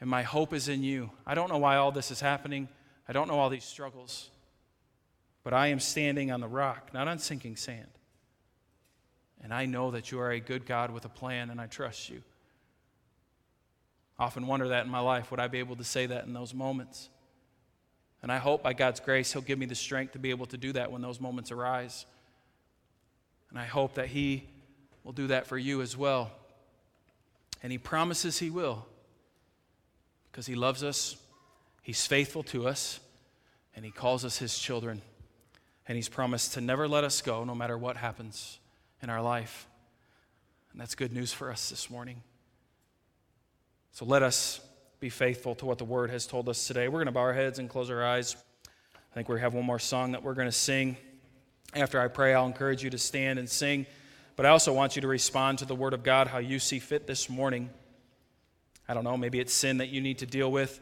and 0.00 0.08
my 0.08 0.22
hope 0.22 0.52
is 0.52 0.68
in 0.68 0.82
you. 0.82 1.10
I 1.26 1.34
don't 1.34 1.50
know 1.50 1.58
why 1.58 1.76
all 1.76 1.92
this 1.92 2.10
is 2.10 2.20
happening. 2.20 2.68
I 3.08 3.12
don't 3.12 3.28
know 3.28 3.38
all 3.38 3.50
these 3.50 3.64
struggles, 3.64 4.30
but 5.42 5.52
I 5.52 5.68
am 5.68 5.80
standing 5.80 6.30
on 6.30 6.40
the 6.40 6.48
rock, 6.48 6.90
not 6.92 7.08
on 7.08 7.18
sinking 7.18 7.56
sand. 7.56 7.88
And 9.42 9.52
I 9.52 9.66
know 9.66 9.90
that 9.92 10.10
you 10.10 10.20
are 10.20 10.30
a 10.30 10.40
good 10.40 10.66
God 10.66 10.90
with 10.90 11.04
a 11.04 11.08
plan, 11.08 11.50
and 11.50 11.60
I 11.60 11.66
trust 11.66 12.10
you. 12.10 12.22
I 14.18 14.24
often 14.24 14.46
wonder 14.46 14.68
that 14.68 14.84
in 14.84 14.90
my 14.90 15.00
life. 15.00 15.30
Would 15.30 15.40
I 15.40 15.46
be 15.46 15.58
able 15.58 15.76
to 15.76 15.84
say 15.84 16.06
that 16.06 16.26
in 16.26 16.32
those 16.32 16.52
moments? 16.52 17.08
And 18.20 18.32
I 18.32 18.38
hope 18.38 18.64
by 18.64 18.72
God's 18.72 18.98
grace, 18.98 19.32
He'll 19.32 19.42
give 19.42 19.58
me 19.58 19.66
the 19.66 19.76
strength 19.76 20.12
to 20.12 20.18
be 20.18 20.30
able 20.30 20.46
to 20.46 20.56
do 20.56 20.72
that 20.72 20.90
when 20.90 21.02
those 21.02 21.20
moments 21.20 21.52
arise. 21.52 22.04
And 23.50 23.58
I 23.58 23.64
hope 23.64 23.94
that 23.94 24.08
He 24.08 24.48
will 25.04 25.12
do 25.12 25.28
that 25.28 25.46
for 25.46 25.56
you 25.56 25.82
as 25.82 25.96
well. 25.96 26.32
And 27.62 27.70
He 27.70 27.78
promises 27.78 28.38
He 28.38 28.50
will 28.50 28.86
because 30.30 30.46
He 30.46 30.54
loves 30.54 30.82
us, 30.82 31.16
He's 31.82 32.06
faithful 32.06 32.42
to 32.44 32.68
us, 32.68 33.00
and 33.74 33.84
He 33.84 33.90
calls 33.90 34.24
us 34.24 34.38
His 34.38 34.58
children. 34.58 35.02
And 35.86 35.96
He's 35.96 36.08
promised 36.08 36.54
to 36.54 36.60
never 36.60 36.86
let 36.86 37.04
us 37.04 37.22
go 37.22 37.44
no 37.44 37.54
matter 37.54 37.78
what 37.78 37.96
happens 37.96 38.58
in 39.02 39.10
our 39.10 39.22
life. 39.22 39.66
And 40.72 40.80
that's 40.80 40.94
good 40.94 41.12
news 41.12 41.32
for 41.32 41.50
us 41.50 41.70
this 41.70 41.88
morning. 41.88 42.22
So 43.92 44.04
let 44.04 44.22
us 44.22 44.60
be 45.00 45.08
faithful 45.08 45.54
to 45.56 45.66
what 45.66 45.78
the 45.78 45.84
Word 45.84 46.10
has 46.10 46.26
told 46.26 46.48
us 46.48 46.66
today. 46.66 46.88
We're 46.88 46.98
going 46.98 47.06
to 47.06 47.12
bow 47.12 47.20
our 47.20 47.32
heads 47.32 47.58
and 47.58 47.68
close 47.70 47.90
our 47.90 48.04
eyes. 48.04 48.36
I 48.66 49.14
think 49.14 49.28
we 49.28 49.40
have 49.40 49.54
one 49.54 49.64
more 49.64 49.78
song 49.78 50.12
that 50.12 50.22
we're 50.22 50.34
going 50.34 50.48
to 50.48 50.52
sing. 50.52 50.96
After 51.74 52.00
I 52.00 52.08
pray, 52.08 52.34
I'll 52.34 52.46
encourage 52.46 52.82
you 52.82 52.90
to 52.90 52.98
stand 52.98 53.38
and 53.38 53.48
sing. 53.48 53.86
But 54.36 54.46
I 54.46 54.50
also 54.50 54.72
want 54.72 54.94
you 54.94 55.02
to 55.02 55.08
respond 55.08 55.58
to 55.58 55.64
the 55.64 55.74
Word 55.74 55.94
of 55.94 56.02
God 56.02 56.28
how 56.28 56.38
you 56.38 56.58
see 56.58 56.78
fit 56.78 57.06
this 57.06 57.28
morning. 57.28 57.70
I 58.88 58.94
don't 58.94 59.04
know, 59.04 59.16
maybe 59.16 59.38
it's 59.38 59.52
sin 59.52 59.78
that 59.78 59.88
you 59.88 60.00
need 60.00 60.18
to 60.18 60.26
deal 60.26 60.50
with, 60.50 60.80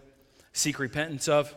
seek 0.52 0.78
repentance 0.78 1.28
of. 1.28 1.54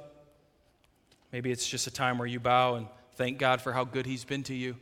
Maybe 1.31 1.51
it's 1.51 1.67
just 1.67 1.85
a 1.85 1.91
time 1.91 2.17
where 2.17 2.27
you 2.27 2.39
bow 2.39 2.75
and 2.75 2.87
thank 3.15 3.37
God 3.37 3.61
for 3.61 3.71
how 3.71 3.83
good 3.83 4.05
He's 4.05 4.25
been 4.25 4.43
to 4.43 4.55
you. 4.55 4.75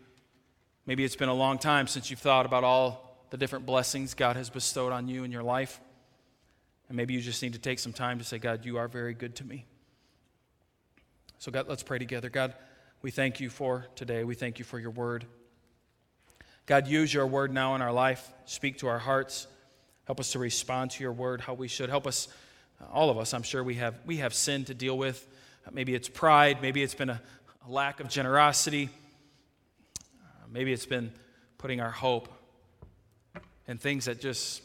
Maybe 0.86 1.04
it's 1.04 1.18
been 1.18 1.28
a 1.28 1.34
long 1.34 1.58
time 1.58 1.88
since 1.88 2.10
you've 2.10 2.20
thought 2.20 2.46
about 2.46 2.64
all 2.64 3.26
the 3.30 3.38
different 3.38 3.66
blessings 3.66 4.14
God 4.14 4.38
has 4.38 4.50
bestowed 4.50 4.94
on 4.94 5.10
you 5.10 5.26
in 5.26 5.32
your 5.32 5.44
life. 5.44 5.82
And 6.88 6.96
maybe 6.96 7.14
you 7.14 7.20
just 7.20 7.44
need 7.44 7.54
to 7.54 7.60
take 7.60 7.80
some 7.80 7.92
time 7.92 8.20
to 8.20 8.24
say, 8.24 8.38
God, 8.38 8.64
you 8.64 8.78
are 8.78 8.88
very 8.88 9.14
good 9.14 9.36
to 9.36 9.44
me. 9.44 9.66
So, 11.40 11.52
God, 11.52 11.68
let's 11.68 11.84
pray 11.84 12.00
together. 12.00 12.30
God, 12.30 12.54
we 13.02 13.12
thank 13.12 13.42
you 13.42 13.50
for 13.50 13.86
today. 13.96 14.24
We 14.24 14.36
thank 14.36 14.60
you 14.60 14.66
for 14.66 14.80
your 14.80 14.92
word. 14.92 15.26
God, 16.66 16.88
use 16.88 17.14
your 17.14 17.28
word 17.28 17.54
now 17.54 17.76
in 17.76 17.82
our 17.82 17.92
life. 17.92 18.32
Speak 18.46 18.78
to 18.80 18.88
our 18.88 19.00
hearts. 19.00 19.48
Help 20.08 20.20
us 20.20 20.32
to 20.32 20.40
respond 20.40 20.92
to 20.92 21.04
your 21.04 21.12
word 21.12 21.42
how 21.42 21.54
we 21.54 21.68
should. 21.68 21.90
Help 21.90 22.08
us, 22.08 22.28
uh, 22.82 22.86
all 22.92 23.12
of 23.12 23.20
us, 23.20 23.34
I'm 23.34 23.44
sure 23.44 23.64
we 23.64 23.76
have, 23.76 24.00
we 24.06 24.18
have 24.18 24.34
sin 24.34 24.66
to 24.66 24.74
deal 24.74 24.98
with. 24.98 25.28
Uh, 25.66 25.70
maybe 25.72 25.94
it's 25.94 26.10
pride. 26.10 26.62
Maybe 26.62 26.82
it's 26.82 26.96
been 26.96 27.12
a, 27.12 27.22
a 27.68 27.72
lack 27.72 28.00
of 28.00 28.10
generosity. 28.10 28.90
Uh, 30.02 30.46
maybe 30.52 30.74
it's 30.74 30.86
been 30.88 31.12
putting 31.60 31.80
our 31.80 31.92
hope 31.92 32.34
in 33.68 33.78
things 33.78 34.06
that 34.06 34.20
just 34.20 34.64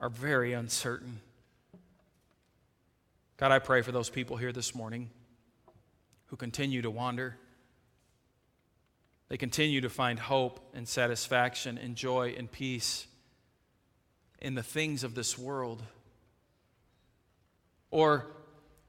are 0.00 0.08
very 0.08 0.54
uncertain. 0.54 1.20
God, 3.36 3.52
I 3.52 3.58
pray 3.58 3.82
for 3.82 3.92
those 3.92 4.08
people 4.08 4.38
here 4.38 4.52
this 4.52 4.74
morning 4.74 5.10
who 6.28 6.36
continue 6.36 6.80
to 6.80 6.90
wander 6.90 7.36
they 9.28 9.36
continue 9.36 9.80
to 9.80 9.88
find 9.88 10.18
hope 10.18 10.60
and 10.74 10.86
satisfaction 10.86 11.78
and 11.78 11.96
joy 11.96 12.34
and 12.38 12.50
peace 12.50 13.06
in 14.40 14.54
the 14.54 14.62
things 14.62 15.04
of 15.04 15.14
this 15.14 15.38
world. 15.38 15.82
Or 17.90 18.26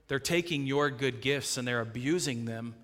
they're 0.08 0.20
taking 0.20 0.66
your 0.66 0.90
good 0.90 1.22
gifts 1.22 1.58
and 1.58 1.68
they're 1.68 1.82
abusing 1.82 2.46
them 2.46 2.76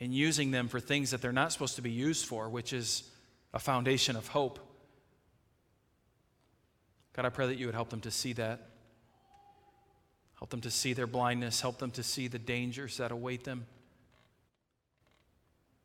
and 0.00 0.14
using 0.14 0.50
them 0.50 0.68
for 0.68 0.80
things 0.80 1.10
that 1.10 1.22
they're 1.22 1.32
not 1.32 1.52
supposed 1.52 1.76
to 1.76 1.82
be 1.82 1.90
used 1.90 2.26
for, 2.26 2.48
which 2.48 2.72
is 2.72 3.10
a 3.54 3.58
foundation 3.58 4.16
of 4.16 4.28
hope. 4.28 4.58
God, 7.14 7.24
I 7.24 7.30
pray 7.30 7.46
that 7.46 7.58
you 7.58 7.66
would 7.66 7.74
help 7.74 7.88
them 7.88 8.00
to 8.00 8.10
see 8.10 8.34
that. 8.34 8.60
Help 10.38 10.50
them 10.50 10.60
to 10.60 10.70
see 10.70 10.92
their 10.92 11.06
blindness. 11.06 11.62
Help 11.62 11.78
them 11.78 11.90
to 11.92 12.02
see 12.02 12.28
the 12.28 12.38
dangers 12.38 12.98
that 12.98 13.10
await 13.10 13.44
them. 13.44 13.66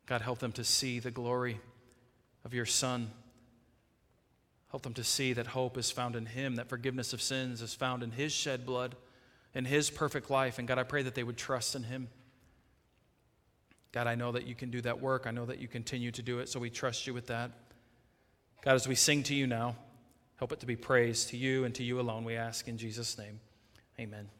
God, 0.05 0.21
help 0.21 0.39
them 0.39 0.51
to 0.53 0.65
see 0.65 0.99
the 0.99 1.11
glory 1.11 1.61
of 2.43 2.53
your 2.53 2.65
Son. 2.65 3.11
Help 4.72 4.84
them 4.84 4.93
to 4.93 5.03
see 5.03 5.34
that 5.34 5.47
hope 5.47 5.78
is 5.78 5.91
found 5.91 6.15
in 6.15 6.26
Him, 6.26 6.55
that 6.55 6.69
forgiveness 6.69 7.13
of 7.13 7.22
sins 7.22 7.61
is 7.61 7.74
found 7.74 8.03
in 8.03 8.11
His 8.11 8.32
shed 8.32 8.65
blood, 8.65 8.95
in 9.53 9.65
His 9.65 9.89
perfect 9.89 10.30
life. 10.30 10.59
And 10.59 10.67
God, 10.67 10.80
I 10.80 10.84
pray 10.84 11.03
that 11.03 11.13
they 11.13 11.24
would 11.24 11.38
trust 11.38 11.76
in 11.76 11.84
Him. 11.84 12.07
God, 13.91 14.07
I 14.07 14.15
know 14.15 14.32
that 14.32 14.47
you 14.47 14.55
can 14.55 14.72
do 14.72 14.80
that 14.82 15.01
work. 15.01 15.28
I 15.28 15.32
know 15.32 15.45
that 15.45 15.59
you 15.59 15.67
continue 15.67 16.11
to 16.11 16.22
do 16.22 16.39
it, 16.39 16.47
so 16.47 16.59
we 16.59 16.69
trust 16.69 17.05
you 17.05 17.13
with 17.13 17.28
that. 17.28 17.51
God, 18.63 18.76
as 18.76 18.88
we 18.88 18.95
sing 18.95 19.24
to 19.24 19.36
you 19.36 19.45
now, 19.45 19.76
help 20.38 20.53
it 20.53 20.61
to 20.61 20.65
be 20.65 20.78
praised 20.78 21.30
to 21.30 21.38
you 21.38 21.65
and 21.65 21.76
to 21.76 21.84
you 21.84 21.99
alone, 21.99 22.24
we 22.24 22.36
ask 22.36 22.67
in 22.67 22.78
Jesus' 22.78 23.17
name. 23.17 23.39
Amen. 23.99 24.32